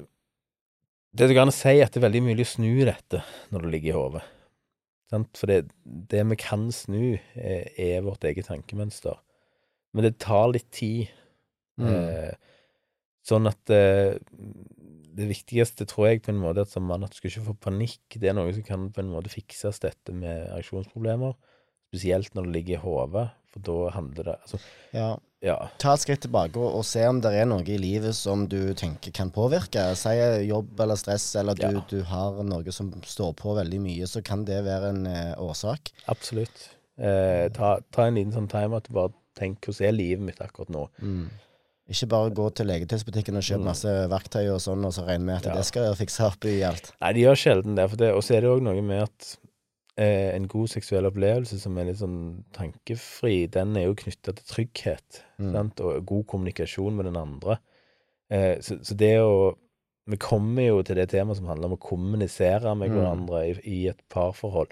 det 1.16 1.28
du 1.30 1.36
kan 1.36 1.52
si, 1.54 1.76
er 1.76 1.86
at 1.86 1.94
det 1.94 2.02
er 2.02 2.08
veldig 2.08 2.24
mulig 2.26 2.44
å 2.44 2.54
snu 2.56 2.72
dette 2.84 3.22
når 3.54 3.64
det 3.64 3.70
ligger 3.74 3.92
i 3.92 3.96
hodet. 3.96 4.24
For 5.38 5.48
det, 5.48 5.70
det 6.10 6.24
vi 6.32 6.38
kan 6.40 6.66
snu, 6.74 7.14
er, 7.38 7.70
er 7.78 8.02
vårt 8.04 8.26
eget 8.26 8.50
tankemønster. 8.50 9.14
Men 9.94 10.08
det 10.08 10.18
tar 10.20 10.50
litt 10.52 10.68
tid. 10.74 11.12
Mm. 11.80 11.86
Eh, 11.88 12.34
sånn 13.26 13.48
at 13.48 13.72
eh, 13.72 14.18
det 15.16 15.26
viktigste, 15.30 15.86
tror 15.88 16.10
jeg, 16.10 16.22
på 16.26 16.32
en 16.34 16.40
måte, 16.42 16.62
at 16.66 16.72
som 16.72 16.84
mann, 16.88 17.04
at 17.06 17.14
du 17.14 17.16
skal 17.18 17.30
ikke 17.32 17.46
få 17.50 17.56
panikk. 17.70 18.00
Det 18.20 18.28
er 18.30 18.36
noe 18.36 18.52
som 18.52 18.62
kan 18.66 18.90
på 18.92 19.00
en 19.02 19.10
måte 19.14 19.32
fikses, 19.32 19.80
dette 19.82 20.12
med 20.14 20.46
ereksjonsproblemer. 20.50 21.34
Spesielt 21.90 22.34
når 22.36 22.48
det 22.48 22.52
ligger 22.58 22.76
i 22.76 22.82
hodet, 22.82 23.26
for 23.54 23.64
da 23.64 23.76
handler 23.94 24.26
det 24.28 24.34
Altså, 24.42 24.58
Ja. 24.92 25.16
ja. 25.40 25.56
Ta 25.80 25.94
et 25.94 26.02
skritt 26.02 26.20
tilbake 26.26 26.58
og, 26.60 26.74
og 26.80 26.84
se 26.84 27.06
om 27.08 27.20
det 27.24 27.32
er 27.32 27.46
noe 27.48 27.64
i 27.64 27.78
livet 27.80 28.12
som 28.18 28.44
du 28.50 28.74
tenker 28.76 29.14
kan 29.16 29.30
påvirke. 29.32 29.84
Si 29.96 30.12
jobb 30.48 30.80
eller 30.80 30.96
stress, 31.00 31.28
eller 31.40 31.54
du, 31.56 31.62
Ja. 31.70 31.84
du 31.88 32.02
har 32.02 32.42
noe 32.44 32.72
som 32.74 32.90
står 33.06 33.32
på 33.38 33.54
veldig 33.56 33.80
mye, 33.80 34.04
så 34.10 34.20
kan 34.22 34.44
det 34.44 34.60
være 34.66 34.90
en 34.92 35.06
eh, 35.06 35.34
årsak. 35.40 35.92
Absolutt. 36.12 36.68
Eh, 36.98 37.48
ta, 37.56 37.78
ta 37.92 38.06
en 38.10 38.14
liten 38.18 38.32
sånn 38.36 38.48
time 38.50 38.76
at 38.76 38.88
du 38.88 38.92
bare 38.96 39.14
tenker 39.36 39.72
hvordan 39.72 39.88
er 39.88 39.92
livet 39.96 40.24
mitt 40.24 40.38
akkurat 40.40 40.70
nå? 40.72 40.86
Ikke 41.88 42.08
bare 42.10 42.30
gå 42.34 42.48
til 42.58 42.66
legetøysbutikken 42.66 43.36
og 43.38 43.42
kjøpe 43.46 43.60
Mm. 43.62 43.68
masse 43.70 43.92
verktøy 44.10 44.48
og 44.54 44.60
sånn, 44.60 44.84
og 44.84 44.92
så 44.92 45.04
regne 45.06 45.24
med 45.24 45.36
at 45.36 45.44
Ja. 45.46 45.54
det 45.54 45.64
skal 45.68 45.94
fikse 45.94 46.20
opp 46.26 46.44
i 46.44 46.60
alt. 46.66 46.92
Nei, 47.00 47.12
de 47.12 47.20
gjør 47.20 47.36
sjelden 47.38 47.76
det. 47.76 47.88
For 47.90 47.96
det 47.96 48.12
og 48.14 48.22
så 48.26 48.34
er 48.36 48.40
det 48.40 48.50
òg 48.50 48.62
noe 48.62 48.82
med 48.82 49.02
at 49.02 49.36
eh, 49.98 50.34
en 50.34 50.46
god 50.46 50.68
seksuell 50.68 51.06
opplevelse 51.06 51.58
som 51.58 51.78
er 51.78 51.84
litt 51.86 51.96
sånn 52.02 52.44
tankefri, 52.52 53.46
den 53.50 53.76
er 53.78 53.84
jo 53.86 53.94
knytta 53.94 54.34
til 54.34 54.44
trygghet 54.44 55.22
Mm. 55.38 55.52
sant? 55.52 55.80
og 55.80 56.04
god 56.04 56.26
kommunikasjon 56.26 56.94
med 56.96 57.04
den 57.06 57.16
andre. 57.16 57.58
Eh, 58.30 58.56
så, 58.60 58.78
så 58.84 58.96
det 58.96 59.18
å 59.20 59.56
Vi 60.08 60.16
kommer 60.18 60.62
jo 60.68 60.82
til 60.82 60.94
det 60.94 61.08
temaet 61.10 61.36
som 61.36 61.46
handler 61.46 61.64
om 61.66 61.76
å 61.76 61.80
kommunisere 61.80 62.76
med 62.76 62.90
Mm. 62.90 62.94
hverandre 62.96 63.40
i, 63.48 63.84
i 63.84 63.88
et 63.88 63.98
parforhold. 64.08 64.68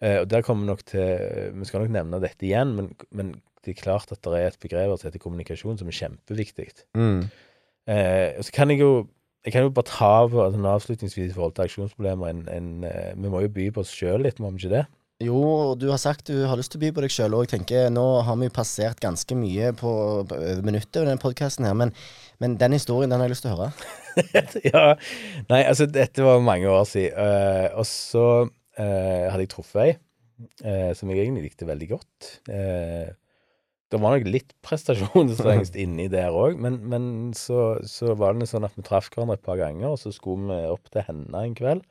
Eh, 0.00 0.20
og 0.22 0.28
der 0.28 0.42
kommer 0.42 0.62
vi 0.62 0.66
nok 0.72 0.82
til 0.84 1.52
Vi 1.54 1.64
skal 1.64 1.80
nok 1.82 1.90
nevne 1.90 2.20
dette 2.20 2.42
igjen, 2.46 2.74
men, 2.74 2.94
men 3.12 3.40
det 3.64 3.74
er 3.74 3.82
klart 3.82 4.12
at 4.14 4.22
det 4.24 4.38
er 4.38 4.50
et 4.50 4.62
begrep 4.62 4.94
som 4.98 5.08
heter 5.08 5.22
kommunikasjon, 5.22 5.78
som 5.80 5.90
er 5.90 5.98
kjempeviktig. 5.98 6.68
Eh, 6.94 8.30
og 8.38 8.46
så 8.46 8.54
kan 8.54 8.70
jeg 8.70 8.82
jo 8.82 8.94
jeg 9.42 9.56
kan 9.56 9.64
jo 9.66 9.72
bare 9.74 9.88
ta 9.90 10.10
på 10.30 10.38
altså, 10.38 10.58
avslutningsvis 10.70 11.32
i 11.32 11.34
forhold 11.34 11.56
til 11.56 11.64
aksjonsproblemer 11.66 12.28
en, 12.30 12.42
en, 12.48 12.84
eh, 12.86 13.14
Vi 13.18 13.30
må 13.30 13.40
jo 13.42 13.50
by 13.50 13.72
på 13.74 13.82
oss 13.82 13.90
sjøl 13.90 14.22
litt, 14.22 14.38
må 14.38 14.52
vi 14.54 14.62
ikke 14.62 14.76
det? 14.76 14.84
Jo, 15.22 15.74
du 15.78 15.88
har 15.90 15.98
sagt 16.02 16.30
du 16.30 16.44
har 16.46 16.58
lyst 16.58 16.72
til 16.74 16.80
å 16.80 16.82
by 16.84 16.90
på 16.94 17.02
deg 17.04 17.14
sjøl 17.14 17.34
òg. 17.38 17.54
Nå 17.94 18.04
har 18.26 18.38
vi 18.38 18.50
passert 18.54 19.02
ganske 19.02 19.36
mye 19.38 19.72
på, 19.78 19.90
over 20.22 20.62
minuttet 20.66 21.02
i 21.02 21.04
denne 21.04 21.22
podkasten 21.22 21.66
her, 21.66 21.74
men, 21.78 21.92
men 22.42 22.56
den 22.58 22.74
historien 22.74 23.10
den 23.10 23.22
har 23.22 23.30
jeg 23.30 23.34
lyst 23.34 23.46
til 23.46 23.54
å 23.54 23.58
høre. 23.58 23.90
ja. 24.72 24.86
Nei, 25.50 25.62
altså, 25.62 25.86
dette 25.90 26.26
var 26.26 26.42
mange 26.42 26.70
år 26.70 26.86
siden. 26.90 27.18
uh, 27.18 27.78
og 27.78 27.86
så 27.86 28.26
uh, 28.46 29.26
hadde 29.30 29.44
jeg 29.44 29.52
truffet 29.54 29.84
ei 29.84 29.92
uh, 30.64 30.90
som 30.98 31.10
jeg 31.10 31.22
egentlig 31.22 31.50
likte 31.50 31.68
veldig 31.68 31.88
godt. 31.92 32.30
Eh, 32.50 33.10
det 33.92 33.98
var 34.00 34.14
nok 34.16 34.28
litt 34.30 34.54
prestasjonsangst 34.64 35.76
inni 35.82 36.06
der 36.12 36.32
òg, 36.32 36.56
men, 36.60 36.78
men 36.88 37.04
så, 37.36 37.76
så 37.88 38.14
var 38.18 38.38
det 38.38 38.48
sånn 38.48 38.64
at 38.64 38.76
vi 38.78 38.84
traff 38.86 39.10
hverandre 39.12 39.36
et 39.36 39.44
par 39.44 39.60
ganger, 39.60 39.90
og 39.92 40.00
så 40.00 40.12
skulle 40.14 40.48
vi 40.48 40.70
opp 40.72 40.88
til 40.92 41.04
henne 41.04 41.42
en 41.42 41.56
kveld. 41.58 41.84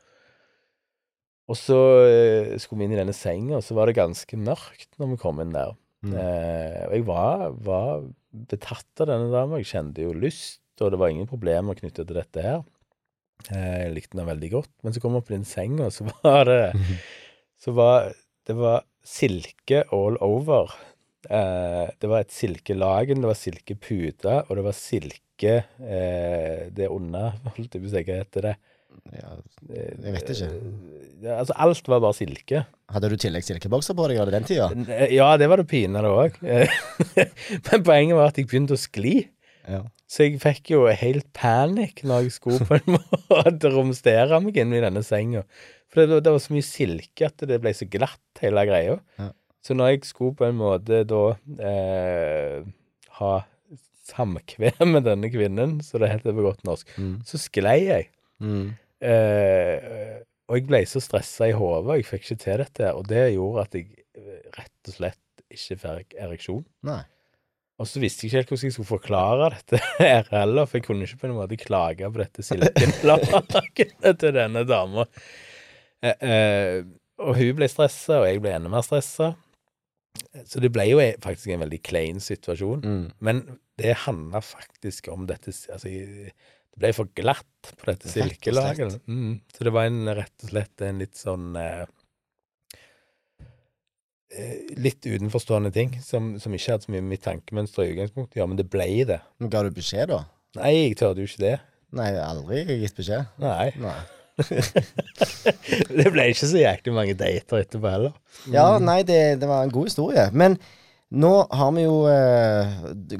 Og 1.50 1.58
så 1.58 1.78
eh, 2.06 2.56
skulle 2.62 2.82
vi 2.82 2.88
inn 2.88 2.96
i 2.96 3.00
denne 3.00 3.14
senga, 3.16 3.58
og 3.58 3.64
så 3.66 3.76
var 3.78 3.90
det 3.90 3.98
ganske 3.98 4.38
mørkt 4.40 4.90
når 4.98 5.14
vi 5.14 5.20
kom 5.22 5.42
inn 5.42 5.54
der. 5.54 5.74
Mm. 6.02 6.14
Eh, 6.18 6.82
og 6.88 6.96
jeg 6.96 7.06
var, 7.06 7.46
var 7.62 8.04
betatt 8.50 9.02
av 9.02 9.10
denne 9.10 9.30
dama. 9.30 9.60
Jeg 9.60 9.70
kjente 9.74 10.06
jo 10.06 10.14
lyst, 10.16 10.62
og 10.80 10.94
det 10.94 11.00
var 11.02 11.12
ingen 11.12 11.30
problemer 11.30 11.78
knyttet 11.78 12.08
til 12.08 12.18
dette 12.18 12.46
her. 12.46 12.62
Eh, 13.50 13.78
jeg 13.84 13.94
likte 13.94 14.18
den 14.18 14.30
veldig 14.30 14.52
godt. 14.54 14.72
Men 14.82 14.94
så 14.94 15.02
kom 15.02 15.14
jeg 15.14 15.24
opp 15.24 15.30
i 15.30 15.36
den 15.36 15.46
senga, 15.48 15.90
og 15.90 15.94
så 15.94 16.08
var 16.10 16.48
det 16.50 16.62
Så 17.62 17.70
var 17.76 18.10
det 18.48 18.56
var 18.58 18.82
silke 19.06 19.84
all 19.94 20.16
over. 20.18 20.72
Eh, 21.30 21.86
det 22.02 22.08
var 22.10 22.24
et 22.24 22.32
silkelagen, 22.34 23.20
det 23.22 23.28
var 23.30 23.38
silkepute, 23.38 24.40
og 24.48 24.56
det 24.58 24.64
var 24.66 24.74
silke 24.74 25.54
eh, 25.78 26.68
det 26.74 26.88
under 26.90 27.36
Holdt 27.56 27.76
jeg 27.76 27.82
på 27.84 27.90
å 27.90 27.92
si, 27.94 28.02
hva 28.08 28.18
heter 28.24 28.48
det? 28.50 28.54
Ja, 29.16 29.36
Eh, 29.72 29.92
Jeg 30.02 30.12
vet 30.16 30.30
ikke. 30.34 30.48
Ja, 31.22 31.36
altså, 31.38 31.54
alt 31.62 31.86
var 31.88 32.00
bare 32.02 32.16
silke. 32.18 32.64
hadde 32.92 33.08
du 33.08 33.14
tillegg 33.22 33.44
silkebokser 33.46 33.94
på 33.96 34.08
deg 34.10 34.18
av 34.20 34.32
den 34.34 34.44
tida? 34.44 34.66
Ja, 35.14 35.28
det 35.38 35.46
var 35.48 35.62
det 35.62 35.68
pinadø 35.70 36.10
òg. 36.24 36.34
Men 37.70 37.84
poenget 37.86 38.16
var 38.18 38.32
at 38.32 38.40
jeg 38.40 38.48
begynte 38.50 38.74
å 38.76 38.80
skli. 38.80 39.14
Ja. 39.70 39.84
Så 40.10 40.26
jeg 40.26 40.40
fikk 40.42 40.72
jo 40.74 40.82
helt 40.90 41.28
panikk 41.36 42.02
når 42.04 42.26
jeg 42.26 42.34
skulle 42.36 42.66
på 42.68 42.76
en 42.80 42.98
måte 43.30 43.70
romstere 43.72 44.40
meg 44.44 44.58
inn 44.60 44.74
i 44.76 44.82
denne 44.82 45.04
senga. 45.06 45.44
For 45.92 46.02
det, 46.08 46.18
det 46.26 46.32
var 46.34 46.42
så 46.42 46.52
mye 46.56 46.66
silke 46.66 47.28
at 47.30 47.46
det 47.48 47.60
ble 47.62 47.72
så 47.76 47.86
glatt, 47.88 48.20
hele 48.42 48.66
greia. 48.68 48.98
Ja. 49.20 49.30
Så 49.62 49.76
når 49.78 49.92
jeg 49.92 50.04
skulle 50.08 50.34
på 50.38 50.48
en 50.48 50.56
måte 50.58 51.02
da 51.06 51.22
eh, 51.62 52.64
ha 53.20 53.32
samkvem 54.10 54.88
med 54.96 55.06
denne 55.06 55.30
kvinnen, 55.32 55.76
så 55.86 56.00
det 56.02 56.10
heter 56.10 56.34
på 56.36 56.42
godt 56.48 56.64
norsk, 56.66 56.88
Mm. 56.98 57.14
så 57.28 57.38
sklei 57.38 57.78
jeg. 57.86 58.08
Mm. 58.42 58.72
Eh, 59.02 60.18
og 60.50 60.58
jeg 60.58 60.66
ble 60.68 60.80
så 60.90 61.00
stressa 61.00 61.46
i 61.48 61.54
hodet, 61.56 62.00
jeg 62.00 62.08
fikk 62.10 62.26
ikke 62.26 62.40
til 62.42 62.62
dette, 62.64 62.90
og 62.98 63.06
det 63.08 63.22
gjorde 63.36 63.62
at 63.68 63.76
jeg 63.78 63.86
eh, 64.18 64.42
rett 64.58 64.90
og 64.90 64.96
slett 64.98 65.44
ikke 65.52 65.78
fikk 65.84 66.16
ereksjon. 66.26 66.64
Nei. 66.88 67.00
Og 67.80 67.88
så 67.88 68.02
visste 68.02 68.26
jeg 68.26 68.30
ikke 68.30 68.38
helt 68.42 68.50
hvordan 68.52 68.68
jeg 68.68 68.74
skulle 68.76 68.90
forklare 68.90 69.46
dette 69.56 69.80
her 70.02 70.26
heller, 70.34 70.66
for 70.68 70.78
jeg 70.80 70.86
kunne 70.88 71.06
ikke 71.06 71.22
på 71.22 71.30
en 71.30 71.38
måte 71.38 71.58
klage 71.62 72.10
på 72.12 72.20
dette 72.20 72.44
silkelakenet 72.46 74.18
til 74.22 74.34
denne 74.36 74.66
dama. 74.68 75.06
Eh, 76.02 76.18
eh, 76.26 76.76
og 77.22 77.36
hun 77.38 77.54
ble 77.58 77.68
stressa, 77.70 78.20
og 78.20 78.26
jeg 78.28 78.42
ble 78.42 78.54
enda 78.58 78.70
mer 78.72 78.82
stressa. 78.86 79.32
Så 80.48 80.60
det 80.60 80.70
ble 80.72 80.86
jo 80.88 81.00
faktisk 81.24 81.54
en 81.54 81.64
veldig 81.64 81.80
klein 81.84 82.20
situasjon. 82.22 82.82
Mm. 82.84 83.04
Men 83.24 83.42
det 83.80 83.94
handla 84.04 84.42
faktisk 84.44 85.08
om 85.12 85.26
dette 85.28 85.52
Altså, 85.72 85.88
det 85.88 86.80
ble 86.80 86.92
for 86.96 87.10
glatt 87.16 87.72
på 87.78 87.88
dette 87.90 88.12
silkelaget. 88.12 89.00
Mm. 89.08 89.40
Så 89.52 89.66
det 89.66 89.72
var 89.74 89.88
en, 89.88 90.04
rett 90.16 90.46
og 90.46 90.52
slett 90.54 90.84
en 90.84 91.02
litt 91.02 91.18
sånn 91.20 91.50
eh, 91.60 91.82
eh, 94.36 94.72
Litt 94.80 95.04
utenforstående 95.04 95.72
ting 95.74 95.98
som, 96.04 96.34
som 96.40 96.54
ikke 96.56 96.76
hadde 96.76 96.88
så 96.88 96.94
mye 96.94 97.04
med 97.04 97.16
mitt 97.16 97.26
tankemønster 97.26 97.84
i 97.84 97.92
utgangspunktet 97.92 98.40
ja, 98.40 98.48
men 98.48 98.60
det 98.60 98.70
ble 98.72 98.88
det. 99.08 99.20
Men 99.40 99.52
Ga 99.52 99.64
du 99.66 99.72
beskjed, 99.76 100.12
da? 100.12 100.24
Nei, 100.60 100.72
jeg 100.76 100.98
tørde 101.00 101.24
jo 101.24 101.28
ikke 101.28 101.44
det. 101.44 101.58
Nei, 101.96 102.08
aldri 102.20 102.64
gitt 102.80 102.96
beskjed. 102.96 103.28
Nei. 103.40 103.70
Nei. 103.80 104.00
det 105.98 106.06
ble 106.12 106.28
ikke 106.32 106.48
så 106.48 106.60
jæklig 106.62 106.94
mange 106.96 107.16
dater 107.18 107.62
etterpå 107.62 107.90
heller. 107.92 108.14
Ja, 108.52 108.78
nei, 108.82 109.02
det, 109.06 109.18
det 109.42 109.48
var 109.50 109.64
en 109.66 109.72
god 109.74 109.90
historie. 109.90 110.28
Men 110.36 110.56
nå 111.12 111.30
har 111.52 111.72
vi 111.76 111.82
jo 111.84 111.96
eh, 112.08 112.70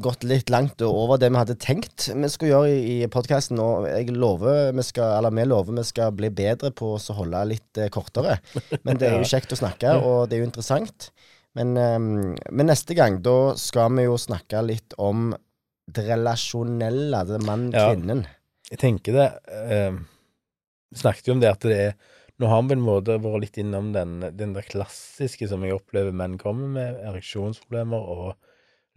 gått 0.01 0.25
litt 0.25 0.49
langt 0.53 0.81
over 0.87 1.19
det 1.21 1.29
vi 1.29 1.37
hadde 1.43 1.59
tenkt 1.61 2.07
vi 2.09 2.31
skulle 2.33 2.55
gjøre 2.55 2.71
i, 2.73 2.95
i 3.05 3.11
podkasten. 3.13 3.61
Og 3.61 3.85
jeg 3.91 4.15
lover 4.17 4.73
vi 4.77 4.85
skal, 4.87 5.19
eller 5.19 5.35
vi 5.37 5.45
lover 5.51 5.77
vi 5.77 5.85
skal 5.85 6.15
bli 6.17 6.31
bedre 6.33 6.73
på 6.73 6.95
å 6.97 7.19
holde 7.19 7.45
litt 7.53 7.83
eh, 7.83 7.91
kortere. 7.93 8.39
Men 8.87 8.97
det 9.01 9.11
er 9.11 9.19
jo 9.21 9.29
kjekt 9.35 9.53
å 9.53 9.61
snakke, 9.61 9.99
og 10.01 10.25
det 10.31 10.39
er 10.39 10.45
jo 10.45 10.49
interessant. 10.51 11.11
Men, 11.59 11.75
eh, 11.77 11.99
men 12.49 12.71
neste 12.73 12.97
gang, 12.97 13.21
da 13.25 13.53
skal 13.61 13.93
vi 13.99 14.09
jo 14.09 14.17
snakke 14.21 14.65
litt 14.65 14.97
om 14.97 15.35
det 15.93 16.07
relasjonelle, 16.09 17.25
det 17.29 17.37
Ja. 17.37 17.45
mann-kvinnen. 17.45 18.25
Jeg 18.73 18.79
tenker 18.81 19.13
det 19.19 19.25
Vi 19.69 19.81
snakket 20.99 21.29
jo 21.29 21.37
om 21.37 21.43
det 21.43 21.53
at 21.53 21.69
det 21.69 21.79
er 21.79 21.95
Nå 22.41 22.49
har 22.49 22.63
vi 22.65 22.73
på 22.73 22.75
en 22.75 22.83
måte 22.83 23.15
vært 23.23 23.43
litt 23.45 23.59
innom 23.61 23.91
den, 23.95 24.17
den 24.35 24.55
der 24.57 24.65
klassiske 24.67 25.47
som 25.47 25.63
jeg 25.63 25.77
opplever 25.77 26.15
menn 26.17 26.39
kommer 26.41 26.71
med, 26.75 26.97
ereksjonsproblemer 27.07 28.09
og 28.15 28.33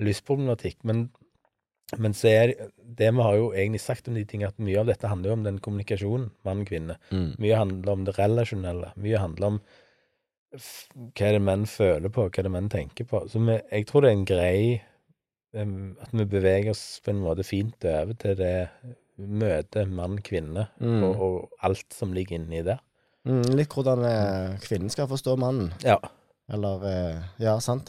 lystproblematikk. 0.02 0.80
Men, 0.88 1.04
men 2.02 2.16
så 2.18 2.32
er 2.32 2.54
det, 2.56 3.12
vi 3.12 3.26
har 3.28 3.38
jo 3.38 3.52
egentlig 3.52 3.84
sagt 3.84 4.10
om 4.10 4.18
de 4.18 4.24
tingene, 4.26 4.50
at 4.50 4.64
mye 4.64 4.80
av 4.82 4.90
dette 4.90 5.12
handler 5.12 5.30
jo 5.30 5.38
om 5.38 5.46
den 5.46 5.60
kommunikasjonen 5.62 6.32
mann-kvinne. 6.48 6.98
Mm. 7.12 7.30
Mye 7.44 7.60
handler 7.60 7.94
om 7.94 8.08
det 8.08 8.18
relasjonelle. 8.18 8.92
Mye 9.04 9.22
handler 9.22 9.52
om 9.52 9.62
hva 10.56 11.28
er 11.28 11.36
det 11.36 11.46
menn 11.46 11.66
føler 11.68 12.12
på, 12.16 12.26
hva 12.26 12.42
er 12.42 12.48
det 12.48 12.56
menn 12.56 12.72
tenker 12.72 13.08
på. 13.12 13.26
Så 13.30 13.44
vi, 13.44 13.60
jeg 13.60 13.90
tror 13.90 14.06
det 14.06 14.12
er 14.12 14.20
en 14.20 14.30
grei 14.30 14.60
At 15.56 16.12
vi 16.12 16.26
beveger 16.28 16.74
oss 16.74 17.00
på 17.04 17.14
en 17.14 17.22
måte 17.24 17.46
fint 17.48 17.86
over 17.88 18.16
til 18.20 18.34
det 18.40 18.56
møtet 19.18 19.88
mann-kvinne, 19.92 20.68
Mm. 20.80 21.04
og, 21.04 21.22
og 21.22 21.50
alt 21.64 21.94
som 21.96 22.14
ligger 22.14 22.36
inni 22.40 22.64
der. 22.66 22.82
Mm, 23.26 23.56
litt 23.58 23.72
hvordan 23.74 24.04
eh, 24.06 24.58
kvinnen 24.62 24.92
skal 24.94 25.08
forstå 25.10 25.38
mannen. 25.42 25.72
Ja. 25.84 25.98
Eller 26.54 26.84
eh, 26.86 27.22
Ja, 27.42 27.56
sant. 27.64 27.88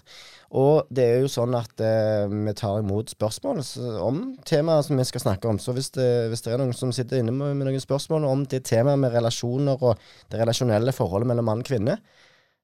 Og 0.57 0.87
det 0.89 1.05
er 1.05 1.19
jo 1.21 1.29
sånn 1.29 1.53
at 1.59 1.77
eh, 1.85 2.25
vi 2.31 2.55
tar 2.57 2.79
imot 2.81 3.11
spørsmål 3.13 3.61
om 4.01 4.23
temaet 4.49 4.87
som 4.87 4.97
vi 4.97 5.05
skal 5.05 5.21
snakke 5.27 5.51
om. 5.51 5.59
Så 5.61 5.75
hvis 5.77 5.91
det, 5.93 6.07
hvis 6.33 6.41
det 6.47 6.55
er 6.55 6.63
noen 6.63 6.73
som 6.73 6.95
sitter 6.95 7.21
inne 7.21 7.35
med, 7.37 7.53
med 7.59 7.69
noen 7.69 7.83
spørsmål 7.85 8.25
om 8.25 8.47
det 8.49 8.63
temaet 8.65 9.03
med 9.03 9.13
relasjoner 9.13 9.77
og 9.85 9.99
det 10.33 10.41
relasjonelle 10.41 10.95
forholdet 10.97 11.29
mellom 11.29 11.51
mann 11.51 11.61
og 11.67 11.69
kvinne, 11.69 11.99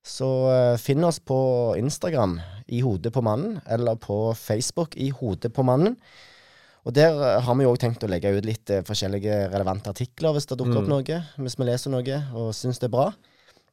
så 0.03 0.31
eh, 0.55 0.77
finn 0.81 1.05
oss 1.05 1.21
på 1.21 1.37
Instagram 1.79 2.39
i 2.73 2.81
Hodet 2.83 3.13
på 3.13 3.21
mannen, 3.23 3.61
eller 3.69 4.01
på 4.01 4.33
Facebook 4.39 4.97
i 4.97 5.11
Hodet 5.13 5.53
på 5.53 5.63
mannen. 5.67 5.99
Og 6.83 6.95
der 6.97 7.15
eh, 7.15 7.41
har 7.47 7.55
vi 7.59 7.67
jo 7.67 7.73
òg 7.75 7.79
tenkt 7.83 8.03
å 8.03 8.11
legge 8.11 8.33
ut 8.35 8.47
litt 8.47 8.71
eh, 8.75 8.83
forskjellige 8.87 9.37
relevante 9.53 9.93
artikler 9.93 10.35
hvis 10.35 10.49
det 10.51 10.59
dukker 10.59 10.81
opp 10.83 10.91
noe. 10.91 11.21
Hvis 11.39 11.59
vi 11.61 11.69
leser 11.69 11.95
noe 11.95 12.17
og 12.35 12.51
syns 12.59 12.83
det 12.83 12.89
er 12.91 12.95
bra. 12.97 13.11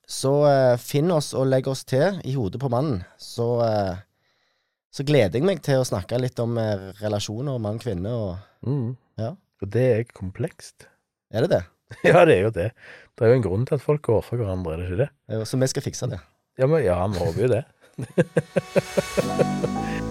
Så 0.09 0.33
eh, 0.49 0.75
finn 0.81 1.09
oss 1.13 1.31
og 1.37 1.47
legg 1.49 1.67
oss 1.69 1.83
til 1.89 2.19
i 2.25 2.33
Hodet 2.37 2.61
på 2.61 2.69
mannen. 2.73 3.01
Så, 3.21 3.47
eh, 3.65 3.97
så 4.93 5.05
gleder 5.05 5.37
jeg 5.39 5.45
meg 5.45 5.61
til 5.65 5.81
å 5.81 5.87
snakke 5.89 6.17
litt 6.21 6.39
om 6.41 6.57
eh, 6.61 6.89
relasjoner 7.01 7.59
mann-kvinne. 7.61 8.13
og 8.13 8.37
Mm. 8.67 8.97
Ja. 9.15 9.29
Og 9.63 9.69
det 9.71 9.83
er 9.93 10.01
komplekst. 10.11 10.87
Er 11.31 11.45
det 11.45 11.53
det? 11.53 11.63
Ja, 12.05 12.25
det 12.27 12.35
er 12.35 12.43
jo 12.43 12.51
det. 12.53 12.67
Det 13.17 13.25
er 13.25 13.31
jo 13.31 13.37
en 13.39 13.45
grunn 13.45 13.63
til 13.65 13.79
at 13.79 13.85
folk 13.85 14.03
går 14.05 14.21
for 14.27 14.37
hverandre, 14.41 14.75
er 14.75 14.83
det 14.83 14.89
ikke 14.91 15.01
det? 15.05 15.47
Så 15.49 15.57
vi 15.57 15.71
skal 15.71 15.85
fikse 15.87 16.09
det. 16.11 16.19
Ja, 16.59 16.67
men 16.67 16.83
ja, 16.83 16.99
vi 17.07 17.23
håper 17.23 17.47
jo 17.47 17.49
det. 17.55 17.63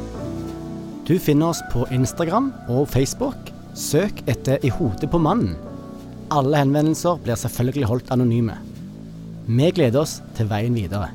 Du 1.09 1.15
finner 1.17 1.55
oss 1.55 1.63
på 1.73 1.87
Instagram 1.89 2.51
og 2.69 2.83
Facebook. 2.93 3.49
Søk 3.73 4.19
etter 4.29 4.61
I 4.61 4.69
hodet 4.69 5.09
på 5.09 5.17
mannen. 5.17 5.55
Alle 6.29 6.61
henvendelser 6.61 7.17
blir 7.25 7.39
selvfølgelig 7.41 7.89
holdt 7.89 8.11
anonyme. 8.13 8.59
Vi 9.49 9.71
gleder 9.73 10.03
oss 10.03 10.19
til 10.37 10.51
veien 10.51 10.77
videre. 10.77 11.09